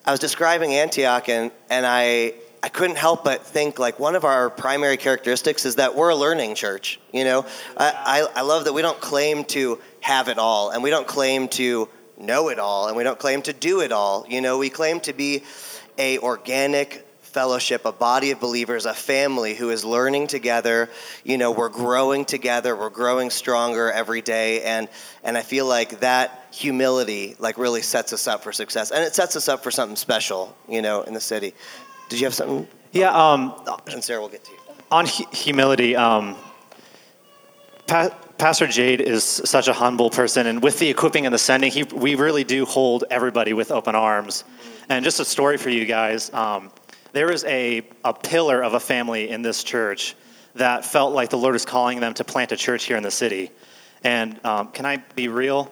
I 0.05 0.11
was 0.11 0.19
describing 0.19 0.73
Antioch, 0.73 1.27
and 1.29 1.51
and 1.69 1.85
I 1.85 2.35
I 2.61 2.69
couldn't 2.69 2.97
help 2.97 3.23
but 3.23 3.43
think 3.43 3.79
like 3.79 3.99
one 3.99 4.15
of 4.15 4.23
our 4.23 4.49
primary 4.49 4.97
characteristics 4.97 5.65
is 5.65 5.75
that 5.75 5.95
we're 5.95 6.09
a 6.09 6.15
learning 6.15 6.55
church. 6.55 6.99
You 7.11 7.23
know, 7.23 7.45
I, 7.77 8.27
I, 8.35 8.39
I 8.39 8.41
love 8.41 8.65
that 8.65 8.73
we 8.73 8.81
don't 8.81 8.99
claim 8.99 9.43
to 9.45 9.79
have 10.01 10.27
it 10.29 10.37
all, 10.37 10.69
and 10.69 10.83
we 10.83 10.89
don't 10.89 11.07
claim 11.07 11.47
to 11.49 11.89
know 12.17 12.49
it 12.49 12.59
all, 12.59 12.87
and 12.87 12.95
we 12.97 13.03
don't 13.03 13.19
claim 13.19 13.41
to 13.43 13.53
do 13.53 13.81
it 13.81 13.91
all. 13.91 14.25
You 14.29 14.41
know, 14.41 14.57
we 14.57 14.69
claim 14.69 14.99
to 15.01 15.13
be 15.13 15.43
a 15.97 16.17
organic 16.19 17.05
fellowship, 17.21 17.83
a 17.83 17.91
body 17.91 18.31
of 18.31 18.39
believers, 18.39 18.85
a 18.85 18.93
family 18.93 19.55
who 19.55 19.69
is 19.69 19.83
learning 19.83 20.27
together. 20.27 20.89
You 21.25 21.37
know, 21.37 21.51
we're 21.51 21.67
growing 21.69 22.23
together, 22.23 22.75
we're 22.75 22.89
growing 22.89 23.29
stronger 23.29 23.91
every 23.91 24.21
day, 24.21 24.61
and 24.63 24.87
and 25.23 25.37
I 25.37 25.41
feel 25.41 25.65
like 25.65 25.99
that 25.99 26.47
humility 26.51 27.35
like 27.39 27.57
really 27.57 27.81
sets 27.81 28.13
us 28.13 28.27
up 28.27 28.41
for 28.43 28.53
success, 28.53 28.91
and 28.91 29.03
it 29.03 29.13
sets 29.13 29.35
us 29.35 29.49
up 29.49 29.63
for 29.63 29.71
something 29.71 29.97
special. 29.97 30.55
You 30.69 30.81
know, 30.81 31.01
in 31.03 31.13
the 31.13 31.19
city. 31.21 31.53
Did 32.09 32.19
you 32.19 32.25
have 32.27 32.33
something? 32.33 32.67
Yeah, 32.91 33.11
um, 33.11 33.53
And 33.87 34.01
Sarah, 34.03 34.21
we'll 34.21 34.29
get 34.29 34.45
to 34.45 34.51
you. 34.51 34.57
on 34.91 35.05
hu- 35.05 35.25
humility, 35.33 35.95
um, 35.97 36.37
pa- 37.87 38.15
Pastor 38.37 38.67
Jade 38.67 39.01
is 39.01 39.23
such 39.23 39.67
a 39.67 39.73
humble 39.73 40.09
person, 40.09 40.47
and 40.47 40.61
with 40.61 40.77
the 40.79 40.89
equipping 40.89 41.25
and 41.25 41.33
the 41.33 41.39
sending, 41.39 41.71
he, 41.71 41.83
we 41.83 42.15
really 42.15 42.43
do 42.43 42.65
hold 42.65 43.05
everybody 43.09 43.53
with 43.53 43.71
open 43.71 43.95
arms. 43.95 44.43
And 44.89 45.03
just 45.05 45.19
a 45.19 45.25
story 45.25 45.57
for 45.57 45.69
you 45.69 45.85
guys 45.85 46.31
um, 46.33 46.69
there 47.15 47.27
was 47.27 47.45
a, 47.45 47.81
a 48.03 48.13
pillar 48.13 48.61
of 48.61 48.73
a 48.73 48.79
family 48.79 49.29
in 49.29 49.41
this 49.41 49.63
church 49.63 50.15
that 50.55 50.83
felt 50.83 51.13
like 51.13 51.29
the 51.29 51.37
Lord 51.37 51.55
is 51.55 51.65
calling 51.65 52.01
them 52.01 52.13
to 52.15 52.25
plant 52.25 52.51
a 52.51 52.57
church 52.57 52.83
here 52.83 52.97
in 52.97 53.03
the 53.03 53.11
city. 53.11 53.51
And 54.03 54.45
um, 54.45 54.67
can 54.73 54.85
I 54.85 54.97
be 55.15 55.29
real? 55.29 55.71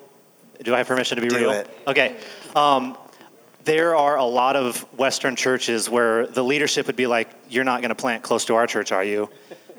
Do 0.64 0.74
I 0.74 0.78
have 0.78 0.88
permission 0.88 1.18
to 1.18 1.22
be 1.22 1.28
Do 1.28 1.36
real? 1.36 1.52
it. 1.52 1.70
Okay. 1.86 2.16
Um, 2.56 2.98
there 3.66 3.94
are 3.94 4.18
a 4.18 4.24
lot 4.24 4.56
of 4.56 4.84
Western 4.98 5.36
churches 5.36 5.90
where 5.90 6.28
the 6.28 6.42
leadership 6.42 6.88
would 6.88 6.96
be 6.96 7.08
like, 7.08 7.30
You're 7.50 7.66
not 7.66 7.82
going 7.82 7.90
to 7.90 7.96
plant 7.96 8.24
close 8.24 8.46
to 8.46 8.56
our 8.56 8.66
church, 8.66 8.94
are 8.94 9.04
you? 9.04 9.30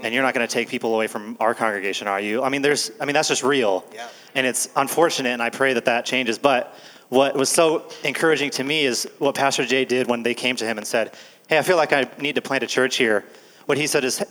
And 0.02 0.14
you're 0.14 0.22
not 0.22 0.34
going 0.34 0.46
to 0.46 0.52
take 0.52 0.68
people 0.68 0.94
away 0.94 1.06
from 1.06 1.36
our 1.40 1.54
congregation, 1.54 2.08
are 2.08 2.20
you? 2.20 2.42
I 2.42 2.48
mean, 2.48 2.62
there's, 2.62 2.90
I 3.00 3.04
mean, 3.04 3.14
that's 3.14 3.28
just 3.28 3.42
real. 3.42 3.84
Yeah. 3.94 4.08
And 4.34 4.46
it's 4.46 4.68
unfortunate, 4.76 5.30
and 5.30 5.42
I 5.42 5.50
pray 5.50 5.72
that 5.74 5.84
that 5.86 6.04
changes. 6.04 6.38
But 6.38 6.76
what 7.08 7.34
was 7.36 7.48
so 7.48 7.90
encouraging 8.02 8.50
to 8.50 8.64
me 8.64 8.84
is 8.84 9.08
what 9.18 9.34
Pastor 9.34 9.64
Jay 9.64 9.84
did 9.84 10.08
when 10.08 10.22
they 10.22 10.34
came 10.34 10.56
to 10.56 10.64
him 10.64 10.78
and 10.78 10.86
said, 10.86 11.14
Hey, 11.48 11.58
I 11.58 11.62
feel 11.62 11.76
like 11.76 11.92
I 11.92 12.08
need 12.18 12.34
to 12.34 12.42
plant 12.42 12.64
a 12.64 12.66
church 12.66 12.96
here. 12.96 13.24
What 13.66 13.78
he 13.78 13.86
said 13.86 14.04
is, 14.04 14.24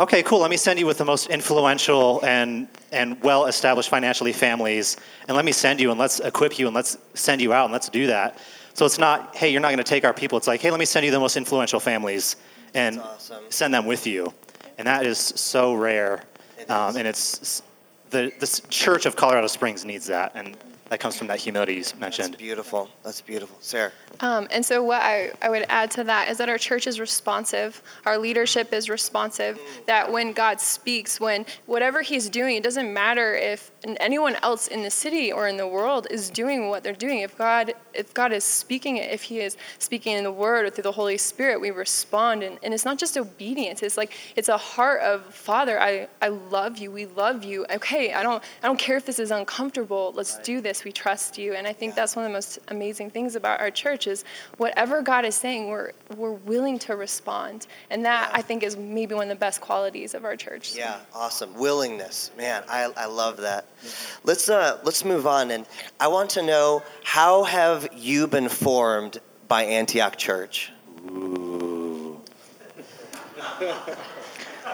Okay, 0.00 0.22
cool, 0.22 0.40
let 0.40 0.50
me 0.50 0.56
send 0.56 0.78
you 0.78 0.86
with 0.86 0.98
the 0.98 1.04
most 1.04 1.28
influential 1.28 2.24
and, 2.24 2.68
and 2.90 3.20
well 3.22 3.46
established 3.46 3.90
financially 3.90 4.32
families, 4.32 4.96
and 5.28 5.36
let 5.36 5.44
me 5.44 5.52
send 5.52 5.80
you 5.80 5.90
and 5.90 6.00
let's 6.00 6.20
equip 6.20 6.58
you 6.58 6.66
and 6.66 6.74
let's 6.74 6.96
send 7.14 7.42
you 7.42 7.52
out 7.52 7.64
and 7.64 7.72
let's 7.72 7.88
do 7.88 8.06
that. 8.06 8.38
So 8.72 8.84
it's 8.86 8.98
not, 8.98 9.36
hey, 9.36 9.50
you're 9.50 9.60
not 9.60 9.68
going 9.68 9.78
to 9.78 9.84
take 9.84 10.04
our 10.04 10.14
people. 10.14 10.36
It's 10.36 10.48
like, 10.48 10.60
hey, 10.60 10.70
let 10.70 10.80
me 10.80 10.86
send 10.86 11.06
you 11.06 11.12
the 11.12 11.20
most 11.20 11.36
influential 11.36 11.78
families 11.78 12.36
and 12.74 12.98
awesome. 12.98 13.44
send 13.50 13.72
them 13.72 13.86
with 13.86 14.06
you. 14.06 14.32
And 14.78 14.86
that 14.86 15.06
is 15.06 15.18
so 15.18 15.74
rare. 15.74 16.22
Um, 16.68 16.96
and 16.96 17.06
it's 17.06 17.62
the, 18.10 18.32
the 18.38 18.62
church 18.68 19.06
of 19.06 19.16
Colorado 19.16 19.46
Springs 19.46 19.84
needs 19.84 20.06
that. 20.06 20.32
And 20.34 20.56
that 20.94 21.00
comes 21.00 21.16
from 21.16 21.26
that 21.26 21.40
humility 21.40 21.74
you 21.74 21.82
That's 21.82 21.98
mentioned. 21.98 22.38
beautiful. 22.38 22.88
That's 23.02 23.20
beautiful. 23.20 23.56
Sarah. 23.60 23.90
Um, 24.20 24.46
and 24.52 24.64
so, 24.64 24.80
what 24.80 25.02
I, 25.02 25.32
I 25.42 25.48
would 25.48 25.66
add 25.68 25.90
to 25.92 26.04
that 26.04 26.28
is 26.28 26.38
that 26.38 26.48
our 26.48 26.56
church 26.56 26.86
is 26.86 27.00
responsive, 27.00 27.82
our 28.06 28.16
leadership 28.16 28.72
is 28.72 28.88
responsive. 28.88 29.58
That 29.86 30.12
when 30.12 30.32
God 30.32 30.60
speaks, 30.60 31.18
when 31.18 31.46
whatever 31.66 32.00
He's 32.00 32.28
doing, 32.30 32.54
it 32.54 32.62
doesn't 32.62 32.92
matter 32.92 33.34
if 33.34 33.72
anyone 33.98 34.36
else 34.44 34.68
in 34.68 34.84
the 34.84 34.90
city 34.90 35.32
or 35.32 35.48
in 35.48 35.56
the 35.56 35.66
world 35.66 36.06
is 36.12 36.30
doing 36.30 36.68
what 36.68 36.84
they're 36.84 36.92
doing. 36.92 37.20
If 37.20 37.36
God, 37.36 37.74
if 37.92 38.14
God 38.14 38.32
is 38.32 38.44
speaking 38.44 38.98
it, 38.98 39.10
if 39.10 39.22
He 39.22 39.40
is 39.40 39.56
speaking 39.80 40.16
in 40.16 40.22
the 40.22 40.32
Word 40.32 40.66
or 40.66 40.70
through 40.70 40.84
the 40.84 40.92
Holy 40.92 41.18
Spirit, 41.18 41.60
we 41.60 41.72
respond. 41.72 42.44
And, 42.44 42.56
and 42.62 42.72
it's 42.72 42.84
not 42.84 42.98
just 42.98 43.18
obedience; 43.18 43.82
it's 43.82 43.96
like 43.96 44.12
it's 44.36 44.48
a 44.48 44.56
heart 44.56 45.00
of 45.00 45.24
Father. 45.34 45.80
I, 45.80 46.06
I 46.22 46.28
love 46.28 46.78
you. 46.78 46.92
We 46.92 47.06
love 47.06 47.42
you. 47.42 47.66
Okay, 47.68 48.12
I 48.12 48.22
don't 48.22 48.44
I 48.62 48.68
don't 48.68 48.78
care 48.78 48.96
if 48.96 49.04
this 49.04 49.18
is 49.18 49.32
uncomfortable. 49.32 50.12
Let's 50.14 50.38
do 50.38 50.60
this. 50.60 50.83
We 50.84 50.92
trust 50.92 51.38
you. 51.38 51.54
And 51.54 51.66
I 51.66 51.72
think 51.72 51.94
that's 51.94 52.14
one 52.14 52.24
of 52.24 52.30
the 52.30 52.34
most 52.34 52.58
amazing 52.68 53.10
things 53.10 53.36
about 53.36 53.60
our 53.60 53.70
church 53.70 54.06
is 54.06 54.24
whatever 54.58 55.00
God 55.02 55.24
is 55.24 55.34
saying, 55.34 55.68
we're 55.68 55.92
we're 56.16 56.32
willing 56.32 56.78
to 56.80 56.96
respond. 56.96 57.66
And 57.90 58.04
that 58.04 58.30
I 58.34 58.42
think 58.42 58.62
is 58.62 58.76
maybe 58.76 59.14
one 59.14 59.24
of 59.24 59.28
the 59.30 59.40
best 59.40 59.60
qualities 59.60 60.14
of 60.14 60.24
our 60.24 60.36
church. 60.36 60.76
Yeah, 60.76 60.98
awesome. 61.14 61.54
Willingness, 61.54 62.30
man. 62.36 62.62
I, 62.68 62.90
I 62.96 63.06
love 63.06 63.38
that. 63.38 63.66
Let's 64.24 64.48
uh, 64.48 64.78
let's 64.84 65.04
move 65.04 65.26
on, 65.26 65.50
and 65.50 65.66
I 65.98 66.08
want 66.08 66.30
to 66.30 66.42
know 66.42 66.82
how 67.02 67.44
have 67.44 67.88
you 67.94 68.26
been 68.26 68.48
formed 68.48 69.18
by 69.48 69.64
Antioch 69.64 70.16
Church? 70.16 70.70
Ooh. 71.10 72.20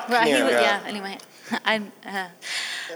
Right. 0.09 0.27
he 0.27 0.31
Yeah. 0.33 0.45
would- 0.45 0.53
Yeah. 0.53 0.61
yeah. 0.61 0.83
Anyway, 0.87 1.19
I'm. 1.65 1.93
Uh, 2.07 2.29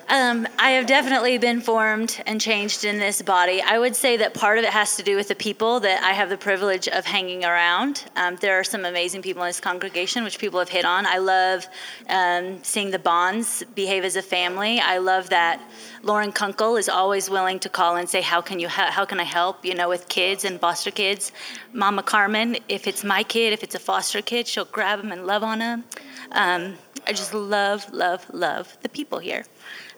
um, 0.09 0.47
I 0.59 0.71
have 0.71 0.87
definitely 0.87 1.39
been 1.39 1.61
formed 1.61 2.23
and 2.27 2.41
changed 2.41 2.85
in 2.85 2.99
this 2.99 3.23
body. 3.23 3.63
I 3.63 3.79
would 3.79 3.97
say 3.97 4.17
that 4.19 4.35
part 4.35 4.59
of 4.59 4.65
it 4.65 4.71
has 4.71 4.97
to 4.97 5.03
do 5.03 5.17
with 5.17 5.29
the 5.29 5.35
people 5.35 5.81
that 5.81 6.03
I 6.03 6.13
have 6.13 6.29
the 6.29 6.37
privilege 6.37 6.89
of 6.89 7.05
hanging 7.05 7.45
around. 7.45 8.05
Um, 8.17 8.37
there 8.37 8.59
are 8.59 8.65
some 8.65 8.85
amazing 8.85 9.23
people 9.23 9.43
in 9.43 9.49
this 9.49 9.61
congregation, 9.61 10.25
which 10.25 10.39
people 10.39 10.59
have 10.59 10.69
hit 10.69 10.85
on. 10.85 11.07
I 11.07 11.19
love 11.19 11.67
um, 12.09 12.63
seeing 12.63 12.91
the 12.91 12.99
bonds 12.99 13.65
behave 13.75 14.05
as 14.05 14.17
a 14.17 14.23
family. 14.23 14.81
I 14.81 14.99
love 14.99 15.31
that 15.31 15.61
Lauren 16.03 16.33
Kunkel 16.33 16.77
is 16.77 16.89
always 16.89 17.31
willing 17.31 17.59
to 17.61 17.69
call 17.69 17.97
and 17.97 18.09
say, 18.09 18.21
"How 18.21 18.41
can 18.41 18.61
you? 18.61 18.69
How, 18.69 18.91
how 18.91 19.05
can 19.05 19.21
I 19.21 19.25
help?" 19.25 19.65
You 19.65 19.75
know, 19.75 19.89
with 19.89 20.09
kids 20.09 20.45
and 20.45 20.61
foster 20.61 20.91
kids. 20.91 21.33
Mama 21.73 22.03
Carmen, 22.03 22.57
if 22.69 22.87
it's 22.87 23.03
my 23.05 23.23
kid, 23.23 23.53
if 23.53 23.63
it's 23.63 23.75
a 23.75 23.79
foster 23.81 24.23
kid, 24.23 24.47
she'll 24.47 24.65
grab 24.67 25.01
him 25.01 25.13
and 25.13 25.27
love 25.27 25.43
on 25.43 25.61
him. 25.61 25.85
Um, 26.33 26.75
I 27.07 27.13
just 27.13 27.35
love, 27.35 27.93
love, 27.93 28.25
love 28.33 28.77
the 28.83 28.89
people 28.89 29.19
here. 29.19 29.45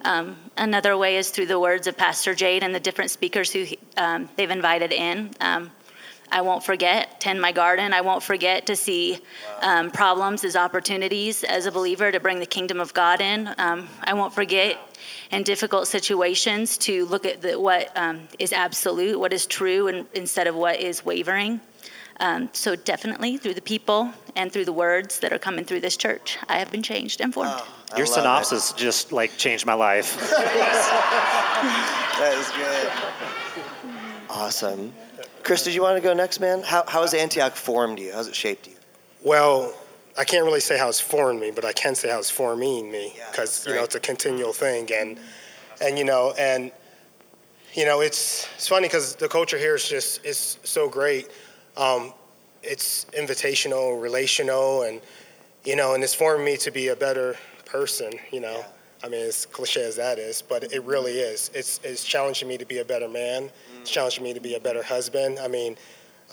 Um, 0.04 0.37
another 0.56 0.96
way 0.96 1.16
is 1.16 1.30
through 1.30 1.46
the 1.46 1.59
words 1.59 1.87
of 1.87 1.96
Pastor 1.96 2.35
Jade 2.35 2.62
and 2.62 2.74
the 2.74 2.80
different 2.80 3.11
speakers 3.11 3.52
who 3.52 3.66
um, 3.96 4.28
they've 4.37 4.50
invited 4.50 4.92
in. 4.92 5.30
Um, 5.40 5.70
I 6.30 6.40
won't 6.40 6.64
forget, 6.64 7.20
tend 7.20 7.40
my 7.40 7.52
garden. 7.52 7.92
I 7.92 8.00
won't 8.00 8.22
forget 8.22 8.66
to 8.66 8.76
see 8.76 9.18
um, 9.62 9.90
problems 9.90 10.44
as 10.44 10.56
opportunities 10.56 11.44
as 11.44 11.66
a 11.66 11.72
believer 11.72 12.11
to 12.11 12.18
bring 12.18 12.40
the 12.40 12.46
kingdom 12.46 12.80
of 12.80 12.92
God 12.94 13.20
in. 13.20 13.48
Um, 13.59 13.88
I 14.02 14.12
won't 14.14 14.35
forget 14.35 14.76
in 15.30 15.44
difficult 15.44 15.87
situations 15.87 16.78
to 16.78 17.06
look 17.06 17.26
at 17.26 17.42
the, 17.42 17.59
what 17.59 17.96
um, 17.96 18.28
is 18.38 18.52
absolute, 18.52 19.18
what 19.18 19.32
is 19.32 19.46
true, 19.46 19.87
and, 19.87 20.06
instead 20.14 20.48
of 20.48 20.56
what 20.56 20.80
is 20.80 21.04
wavering. 21.04 21.61
So 22.52 22.74
definitely 22.74 23.37
through 23.37 23.54
the 23.54 23.62
people 23.62 24.12
and 24.35 24.50
through 24.50 24.64
the 24.64 24.72
words 24.72 25.20
that 25.20 25.32
are 25.32 25.38
coming 25.38 25.64
through 25.64 25.80
this 25.80 25.96
church, 25.96 26.38
I 26.48 26.59
have 26.59 26.70
been 26.70 26.82
changed 26.82 27.20
and 27.20 27.32
formed. 27.32 27.62
I 27.92 27.99
Your 27.99 28.07
love 28.07 28.16
it. 28.16 28.20
synopsis 28.20 28.72
just 28.72 29.12
like 29.12 29.37
changed 29.37 29.66
my 29.66 29.75
life. 29.75 30.16
That 32.16 32.33
is 32.38 32.49
good. 32.51 34.31
Awesome. 34.31 34.92
Chris, 35.42 35.62
did 35.64 35.75
you 35.75 35.83
want 35.83 35.96
to 35.96 36.03
go 36.03 36.14
next, 36.14 36.40
man? 36.40 36.62
How, 36.62 36.83
how 36.88 37.03
has 37.03 37.12
Antioch 37.12 37.55
formed 37.55 37.99
you? 37.99 38.11
How's 38.12 38.27
it 38.27 38.35
shaped 38.35 38.66
you? 38.66 38.72
Well, 39.22 39.75
I 40.16 40.25
can't 40.25 40.44
really 40.44 40.61
say 40.61 40.79
how 40.79 40.88
it's 40.88 40.99
formed 41.01 41.40
me, 41.40 41.51
but 41.51 41.64
I 41.66 41.72
can 41.72 41.94
say 41.94 42.09
how 42.09 42.18
it's 42.18 42.31
forming 42.31 42.90
me 42.90 43.12
Yeah, 43.16 43.31
because 43.31 43.66
you 43.66 43.75
know 43.75 43.85
it's 43.85 43.94
a 43.96 44.01
continual 44.01 44.55
thing, 44.55 44.88
and 44.92 45.18
and 45.83 45.99
you 45.99 46.05
know 46.05 46.33
and 46.38 46.72
you 47.75 47.85
know 47.85 48.01
it's 48.01 48.49
it's 48.55 48.66
funny 48.68 48.88
because 48.88 49.14
the 49.16 49.29
culture 49.29 49.59
here 49.59 49.75
is 49.75 49.87
just 49.87 50.25
is 50.25 50.59
so 50.64 50.88
great. 50.88 51.29
Um, 51.77 52.14
it's 52.62 53.05
invitational, 53.12 54.01
relational, 54.01 54.83
and 54.85 55.03
you 55.64 55.77
know, 55.77 55.92
and 55.94 56.03
it's 56.03 56.14
formed 56.14 56.44
me 56.44 56.57
to 56.59 56.70
be 56.70 56.88
a 56.88 56.96
better 56.96 57.37
person. 57.66 58.12
You 58.33 58.40
know, 58.40 58.64
I 59.05 59.09
mean, 59.09 59.26
as 59.26 59.46
cliche 59.46 59.85
as 59.85 59.96
that 59.96 60.18
is, 60.18 60.42
but 60.42 60.72
it 60.72 60.83
really 60.85 61.12
is. 61.12 61.50
It's 61.55 61.81
it's 61.85 62.05
challenging 62.05 62.48
me 62.48 62.57
to 62.57 62.64
be 62.64 62.79
a 62.79 62.85
better 62.85 63.09
man. 63.09 63.50
It's 63.81 63.90
challenging 63.90 64.24
me 64.24 64.33
to 64.33 64.40
be 64.40 64.55
a 64.55 64.61
better 64.61 64.83
husband. 64.83 65.38
I 65.38 65.48
mean, 65.48 65.76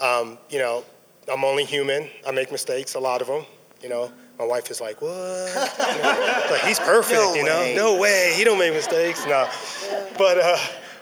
um, 0.01 0.37
you 0.49 0.59
know, 0.59 0.83
I'm 1.31 1.43
only 1.43 1.65
human. 1.65 2.09
I 2.27 2.31
make 2.31 2.51
mistakes, 2.51 2.95
a 2.95 2.99
lot 2.99 3.21
of 3.21 3.27
them. 3.27 3.45
You 3.81 3.89
know, 3.89 4.11
my 4.39 4.45
wife 4.45 4.71
is 4.71 4.79
like, 4.79 5.01
"What? 5.01 5.11
You 5.11 6.03
know, 6.03 6.47
like 6.51 6.61
he's 6.61 6.79
perfect. 6.79 7.19
No 7.19 7.33
you 7.33 7.43
know, 7.43 7.59
way. 7.59 7.75
no 7.75 7.99
way. 7.99 8.33
He 8.37 8.43
don't 8.43 8.59
make 8.59 8.73
mistakes. 8.73 9.25
No, 9.25 9.49
but 10.17 10.37
uh, 10.37 10.57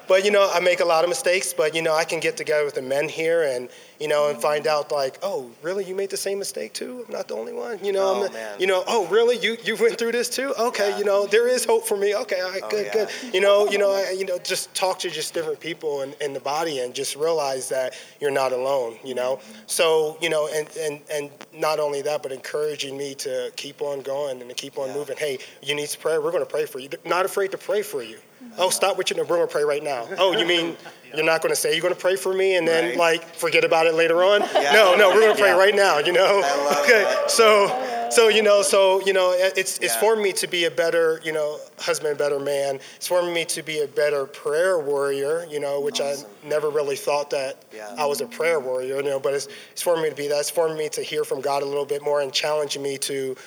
but 0.08 0.26
you 0.26 0.32
know, 0.32 0.50
I 0.54 0.60
make 0.60 0.80
a 0.80 0.86
lot 0.86 1.04
of 1.04 1.10
mistakes. 1.10 1.54
But 1.54 1.76
you 1.76 1.82
know, 1.82 1.94
I 1.96 2.04
can 2.04 2.20
get 2.20 2.38
together 2.38 2.66
with 2.66 2.76
the 2.76 2.82
men 2.82 3.08
here 3.10 3.44
and 3.44 3.70
you 4.00 4.08
know 4.08 4.30
and 4.30 4.42
find 4.42 4.68
out 4.68 4.92
like, 4.92 5.20
oh, 5.24 5.50
really? 5.62 5.84
You 5.86 5.96
made 5.96 6.10
the 6.10 6.18
same 6.18 6.40
mistake 6.40 6.74
too? 6.74 7.06
I'm 7.08 7.14
not 7.14 7.28
the 7.28 7.36
only 7.36 7.54
one. 7.54 7.84
You 7.84 7.92
know, 7.94 8.02
Oh, 8.22 8.26
I'm, 8.26 8.34
man. 8.34 8.60
you 8.60 8.68
know, 8.68 8.84
oh, 8.88 9.06
really? 9.08 9.38
You 9.38 9.58
you 9.64 9.76
went 9.76 9.98
through 9.98 10.12
this 10.14 10.30
too? 10.30 10.54
Okay, 10.60 10.90
Yeah. 10.90 10.98
you 11.00 11.06
know, 11.06 11.28
there 11.28 11.48
is 11.48 11.66
hope 11.66 11.86
for 11.86 11.98
me. 11.98 12.16
Okay, 12.16 12.40
all 12.42 12.52
right, 12.52 12.62
oh, 12.64 12.70
good, 12.70 12.86
yeah. 12.88 12.94
good. 12.94 13.10
You 13.34 13.42
know, 13.42 13.68
you 13.70 13.78
know, 13.78 13.92
I, 13.92 14.12
you 14.12 14.26
know, 14.26 14.38
just 14.40 14.74
talk 14.76 15.00
to 15.00 15.10
just 15.10 15.34
different 15.34 15.60
people 15.60 16.02
in, 16.02 16.14
in 16.22 16.34
the 16.34 16.40
body 16.40 16.80
and 16.80 16.94
just 16.94 17.16
realize 17.16 17.70
that 17.70 17.94
you're 18.20 18.32
not 18.32 18.52
alone. 18.54 18.98
You 19.04 19.16
know, 19.16 19.40
so 19.68 20.18
you 20.22 20.30
know, 20.30 20.50
and 20.54 20.68
and 20.78 21.00
and 21.12 21.30
not 21.54 21.80
only 21.80 22.02
that, 22.04 22.24
but 22.24 22.32
encouraging 22.32 22.98
me 22.98 23.14
to 23.16 23.52
keep 23.56 23.82
on 23.82 24.02
going 24.02 24.40
and 24.42 24.50
to 24.50 24.56
keep 24.56 24.78
on 24.78 24.88
Yeah. 24.90 24.96
moving. 24.96 25.18
Hey, 25.18 25.38
you 25.62 25.76
need 25.76 25.96
prayer? 26.00 26.22
We're 26.22 26.32
going 26.32 26.44
to 26.44 26.50
pray 26.50 26.66
for 26.66 26.80
you. 26.80 26.90
Not 27.06 27.26
afraid 27.26 27.52
to 27.52 27.58
pray 27.58 27.82
for 27.82 28.02
you. 28.02 28.18
Oh, 28.58 28.69
stop 28.69 28.95
doing. 29.04 29.19
We're 29.27 29.36
going 29.38 29.47
to 29.47 29.51
pray 29.51 29.63
right 29.63 29.84
now. 29.84 30.08
Oh, 30.17 30.38
you 30.38 30.45
mean 30.45 30.75
you're 31.13 31.25
not 31.25 31.41
going 31.41 31.51
to 31.54 31.60
say 31.60 31.73
you're 31.73 31.82
going 31.82 31.93
to 31.93 31.99
pray 31.99 32.15
for 32.15 32.34
me 32.34 32.56
and 32.56 32.67
then 32.67 32.89
Right. 32.89 32.97
like 32.97 33.36
forget 33.36 33.63
about 33.63 33.86
it 33.88 33.93
later 33.95 34.23
on? 34.23 34.41
Yeah. 34.56 34.71
No, 34.73 34.95
no, 34.95 35.10
we're 35.10 35.21
going 35.21 35.36
to 35.36 35.41
pray 35.41 35.51
Yeah. 35.51 35.58
right 35.58 35.75
now. 35.75 35.99
You 35.99 36.13
know. 36.13 36.38
Okay, 36.84 37.04
that. 37.04 37.30
so. 37.32 37.88
So 38.12 38.27
you 38.27 38.41
know, 38.43 38.62
so 38.62 38.99
you 39.06 39.13
know, 39.13 39.32
it's 39.34 39.77
it's 39.77 39.93
Yeah. 39.95 39.99
formed 40.01 40.21
me 40.21 40.34
to 40.34 40.47
be 40.47 40.65
a 40.65 40.71
better, 40.71 41.21
you 41.23 41.32
know, 41.32 41.60
husband, 41.80 42.17
better 42.17 42.39
man. 42.41 42.82
It's 42.97 43.08
formed 43.08 43.34
me 43.34 43.45
to 43.45 43.63
be 43.63 43.80
a 43.80 43.88
better 43.88 44.25
prayer 44.25 44.77
warrior, 44.80 45.47
you 45.49 45.62
know, 45.62 45.80
which 45.80 46.01
Awesome. 46.01 46.27
I 46.43 46.47
never 46.49 46.69
really 46.69 46.97
thought 46.97 47.30
that 47.30 47.56
Yeah. 47.73 47.88
I 47.97 48.06
was 48.08 48.19
a 48.19 48.25
prayer 48.25 48.60
warrior, 48.60 48.97
you 48.97 49.04
know. 49.04 49.17
But 49.21 49.34
it's 49.36 49.47
it's 49.71 49.82
formed 49.82 50.04
me 50.04 50.10
to 50.10 50.15
be 50.15 50.27
that. 50.27 50.41
It's 50.41 50.49
formed 50.49 50.77
me 50.77 50.89
to 50.89 51.01
hear 51.01 51.23
from 51.23 51.39
God 51.39 51.63
a 51.63 51.65
little 51.65 51.86
bit 51.86 52.01
more 52.04 52.19
and 52.19 52.34
challenge 52.34 52.77
me 52.77 52.97
to 52.97 53.38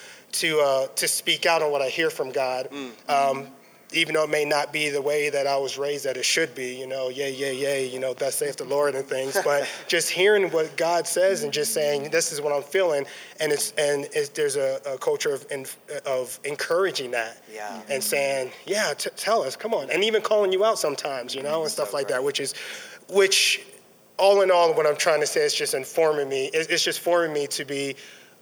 to 0.41 0.61
uh, 0.61 0.87
to 0.97 1.09
speak 1.09 1.45
out 1.45 1.61
on 1.61 1.71
what 1.71 1.83
I 1.83 1.91
hear 1.91 2.09
from 2.09 2.31
God. 2.33 2.71
Um, 3.07 3.49
even 3.95 4.15
though 4.15 4.25
it 4.25 4.31
may 4.31 4.45
not 4.45 4.73
be 4.73 4.91
the 4.91 5.01
way 5.01 5.31
that 5.31 5.47
I 5.47 5.57
was 5.57 5.79
raised 5.79 6.05
that 6.05 6.17
it 6.17 6.25
should 6.25 6.55
be, 6.55 6.75
you 6.75 6.87
know, 6.87 7.09
yay, 7.09 7.33
yay, 7.33 7.55
yay, 7.57 7.87
you 7.87 7.99
know, 8.01 8.13
thus 8.13 8.35
saith 8.37 8.57
the 8.57 8.65
Lord 8.65 8.95
and 8.95 9.07
things, 9.07 9.37
but 9.45 9.69
just 9.89 10.11
hearing 10.11 10.51
what 10.51 10.77
God 10.77 11.07
says 11.07 11.43
and 11.45 11.53
just 11.53 11.73
saying, 11.73 12.11
this 12.11 12.33
is 12.33 12.41
what 12.41 12.53
I'm 12.53 12.63
feeling, 12.63 13.07
and 13.41 13.53
it's 13.53 13.73
and 13.79 14.09
it's, 14.13 14.29
there's 14.31 14.57
a, 14.57 14.81
a 14.87 14.99
culture 14.99 15.33
of 15.33 15.47
in, 15.51 15.67
of 16.07 16.39
encouraging 16.45 17.13
that, 17.13 17.43
Yeah. 17.53 17.69
Mm-hmm. 17.69 17.93
and 17.93 18.03
saying, 18.03 18.51
yeah, 18.67 18.93
t- 18.95 19.11
tell 19.17 19.43
us, 19.43 19.57
come 19.57 19.73
on, 19.73 19.91
and 19.91 20.03
even 20.05 20.23
calling 20.23 20.53
you 20.53 20.65
out 20.65 20.79
sometimes, 20.79 21.35
you 21.35 21.43
know, 21.43 21.63
and 21.63 21.71
stuff 21.71 21.93
like 21.95 22.09
that, 22.09 22.23
which 22.23 22.41
is, 22.41 22.55
which, 23.09 23.65
all 24.19 24.43
in 24.43 24.51
all, 24.51 24.75
what 24.75 24.87
I'm 24.87 24.97
trying 24.97 25.21
to 25.21 25.27
say 25.27 25.41
is 25.45 25.55
just 25.55 25.75
informing 25.75 26.29
me, 26.29 26.51
it's, 26.53 26.69
it's 26.69 26.85
just 26.85 27.01
forming 27.01 27.33
me 27.33 27.47
to 27.49 27.65
be 27.65 27.97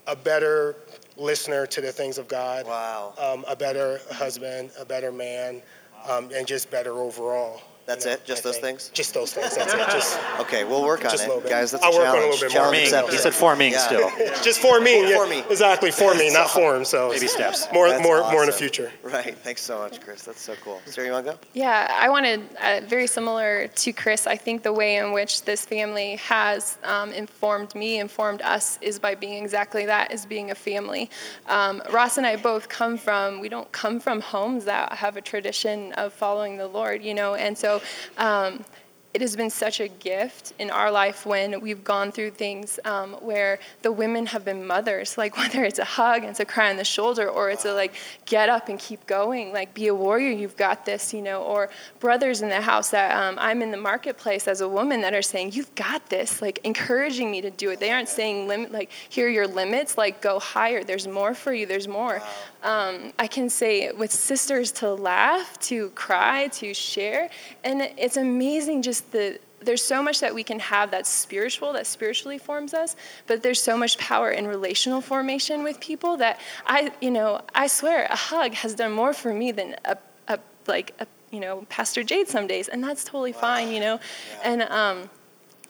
a 0.07 0.15
better 0.15 0.75
listener 1.17 1.65
to 1.67 1.81
the 1.81 1.91
things 1.91 2.17
of 2.17 2.27
God 2.27 2.65
Wow. 2.65 3.13
um, 3.17 3.45
a 3.47 3.55
better 3.55 3.99
husband, 4.11 4.71
a 4.79 4.85
better 4.85 5.11
man, 5.11 5.61
um, 6.09 6.29
and 6.35 6.45
just 6.47 6.69
better 6.71 6.93
overall. 6.93 7.61
That's 7.85 8.05
you 8.05 8.11
it? 8.11 8.23
Just 8.25 8.41
I 8.45 8.49
those 8.49 8.55
think. 8.59 8.79
things? 8.79 8.89
Just 8.93 9.13
those 9.13 9.33
things. 9.33 9.55
That's 9.55 9.73
it. 9.73 9.77
Just 9.91 10.19
Okay, 10.39 10.63
we'll 10.63 10.83
work 10.83 11.03
on 11.03 11.11
Just 11.11 11.27
a 11.27 11.33
it, 11.37 11.43
bit. 11.43 11.49
guys. 11.49 11.71
That's 11.71 11.83
a 11.83 11.87
I'll 11.87 11.93
work 11.93 12.07
on 12.07 12.15
it 12.15 12.19
a 12.19 12.21
challenge. 12.21 12.41
little 12.41 12.47
bit 12.49 12.53
more. 12.55 12.63
Forming. 12.63 13.11
He 13.11 13.17
said 13.17 13.33
forming 13.33 13.71
Yeah. 13.73 13.77
still. 13.79 14.09
just 14.43 14.59
for 14.61 14.79
me. 14.79 15.09
yeah. 15.09 15.17
For 15.17 15.27
me. 15.27 15.43
Exactly 15.49 15.91
for 15.91 16.15
me, 16.15 16.31
not 16.31 16.49
form. 16.49 16.85
So 16.85 17.11
Baby 17.11 17.27
steps. 17.27 17.67
More, 17.73 17.89
That's 17.89 18.01
more, 18.01 18.19
more 18.31 18.41
in 18.41 18.47
the 18.47 18.53
future. 18.53 18.91
Right. 19.03 19.37
Thanks 19.39 19.61
so 19.61 19.79
much, 19.79 19.99
Chris. 19.99 20.23
That's 20.23 20.41
so 20.41 20.55
cool. 20.63 20.81
Sarah, 20.85 21.07
you 21.07 21.13
want 21.13 21.25
to 21.25 21.31
go? 21.33 21.37
Yeah, 21.53 21.93
I 21.99 22.09
wanted 22.09 22.41
uh, 22.61 22.81
very 22.87 23.05
similar 23.07 23.67
to 23.67 23.91
Chris. 23.93 24.27
I 24.27 24.37
think 24.37 24.63
the 24.63 24.73
way 24.73 24.95
in 24.97 25.11
which 25.11 25.43
this 25.43 25.65
family 25.65 26.15
has 26.17 26.77
um, 26.83 27.11
informed 27.11 27.75
me, 27.75 27.99
informed 27.99 28.41
us, 28.43 28.79
is 28.81 28.97
by 28.97 29.13
being 29.15 29.43
exactly 29.43 29.85
that, 29.87 30.11
is 30.13 30.25
being 30.25 30.51
a 30.51 30.55
family. 30.55 31.09
Um, 31.47 31.81
Ross 31.91 32.17
and 32.17 32.25
I 32.25 32.37
both 32.37 32.69
come 32.69 32.97
from, 32.97 33.39
we 33.41 33.49
don't 33.49 33.69
come 33.73 33.99
from 33.99 34.21
homes 34.21 34.65
that 34.65 34.93
have 34.93 35.17
a 35.17 35.21
tradition 35.21 35.91
of 35.93 36.13
following 36.13 36.57
the 36.57 36.67
Lord, 36.67 37.03
you 37.03 37.13
know, 37.13 37.35
and 37.35 37.57
so. 37.57 37.72
Um, 38.17 38.65
it 39.13 39.21
has 39.21 39.35
been 39.35 39.51
such 39.51 39.79
a 39.79 39.87
gift 39.87 40.53
in 40.57 40.71
our 40.71 40.89
life 40.89 41.23
when 41.23 41.61
we've 41.61 41.83
gone 41.83 42.11
through 42.11 42.31
things 42.31 42.79
um, 42.83 43.13
where 43.13 43.59
the 43.83 43.91
women 43.91 44.25
have 44.25 44.43
been 44.43 44.65
mothers, 44.65 45.17
like 45.19 45.37
whether 45.37 45.63
it's 45.63 45.77
a 45.77 45.85
hug 45.85 46.21
and 46.21 46.31
it's 46.31 46.39
a 46.39 46.45
cry 46.45 46.71
on 46.71 46.77
the 46.77 46.83
shoulder, 46.83 47.29
or 47.29 47.51
it's 47.51 47.65
a 47.65 47.73
like 47.73 47.93
get 48.25 48.49
up 48.49 48.69
and 48.69 48.79
keep 48.79 49.05
going, 49.05 49.53
like 49.53 49.73
be 49.75 49.87
a 49.87 49.93
warrior, 49.93 50.31
you've 50.31 50.57
got 50.57 50.85
this, 50.85 51.13
you 51.13 51.21
know, 51.21 51.43
or 51.43 51.69
brothers 51.99 52.41
in 52.41 52.49
the 52.49 52.61
house 52.61 52.89
that 52.89 53.15
um, 53.15 53.37
I'm 53.39 53.61
in 53.61 53.69
the 53.69 53.77
marketplace 53.77 54.47
as 54.47 54.61
a 54.61 54.67
woman 54.67 55.01
that 55.01 55.13
are 55.13 55.21
saying 55.21 55.51
you've 55.51 55.73
got 55.75 56.09
this, 56.09 56.41
like 56.41 56.59
encouraging 56.63 57.29
me 57.29 57.41
to 57.41 57.51
do 57.51 57.69
it. 57.69 57.79
They 57.79 57.91
aren't 57.91 58.09
saying 58.09 58.47
limit, 58.47 58.71
like 58.71 58.89
here 59.09 59.27
are 59.27 59.31
your 59.31 59.47
limits, 59.47 59.95
like 59.95 60.21
go 60.21 60.39
higher. 60.39 60.83
There's 60.83 61.07
more 61.07 61.35
for 61.35 61.53
you. 61.53 61.67
There's 61.67 61.87
more. 61.87 62.21
Um, 62.63 63.13
I 63.19 63.27
can 63.27 63.49
say 63.49 63.91
with 63.91 64.11
sisters 64.11 64.71
to 64.73 64.93
laugh, 64.93 65.59
to 65.61 65.89
cry, 65.91 66.47
to 66.53 66.73
share, 66.73 67.29
and 67.63 67.81
it's 67.97 68.17
amazing 68.17 68.81
just 68.81 69.11
the 69.11 69.39
there's 69.59 69.83
so 69.83 70.03
much 70.03 70.19
that 70.19 70.35
we 70.35 70.43
can 70.43 70.59
have 70.59 70.91
that's 70.91 71.09
spiritual 71.09 71.71
that 71.71 71.87
spiritually 71.87 72.37
forms 72.37 72.73
us 72.73 72.97
but 73.27 73.41
there's 73.41 73.61
so 73.61 73.77
much 73.77 73.97
power 73.97 74.29
in 74.29 74.45
relational 74.45 74.99
formation 74.99 75.63
with 75.63 75.79
people 75.79 76.17
that 76.17 76.37
i 76.67 76.91
you 76.99 77.09
know 77.09 77.39
i 77.55 77.65
swear 77.65 78.03
a 78.09 78.15
hug 78.15 78.53
has 78.53 78.75
done 78.75 78.91
more 78.91 79.13
for 79.13 79.33
me 79.33 79.53
than 79.53 79.73
a, 79.85 79.97
a 80.27 80.37
like 80.67 80.93
a 80.99 81.07
you 81.31 81.39
know 81.39 81.65
pastor 81.69 82.03
jade 82.03 82.27
some 82.27 82.45
days 82.45 82.67
and 82.67 82.83
that's 82.83 83.05
totally 83.05 83.31
fine 83.31 83.71
you 83.71 83.79
know? 83.79 84.01
And 84.43 84.63
um 84.63 85.09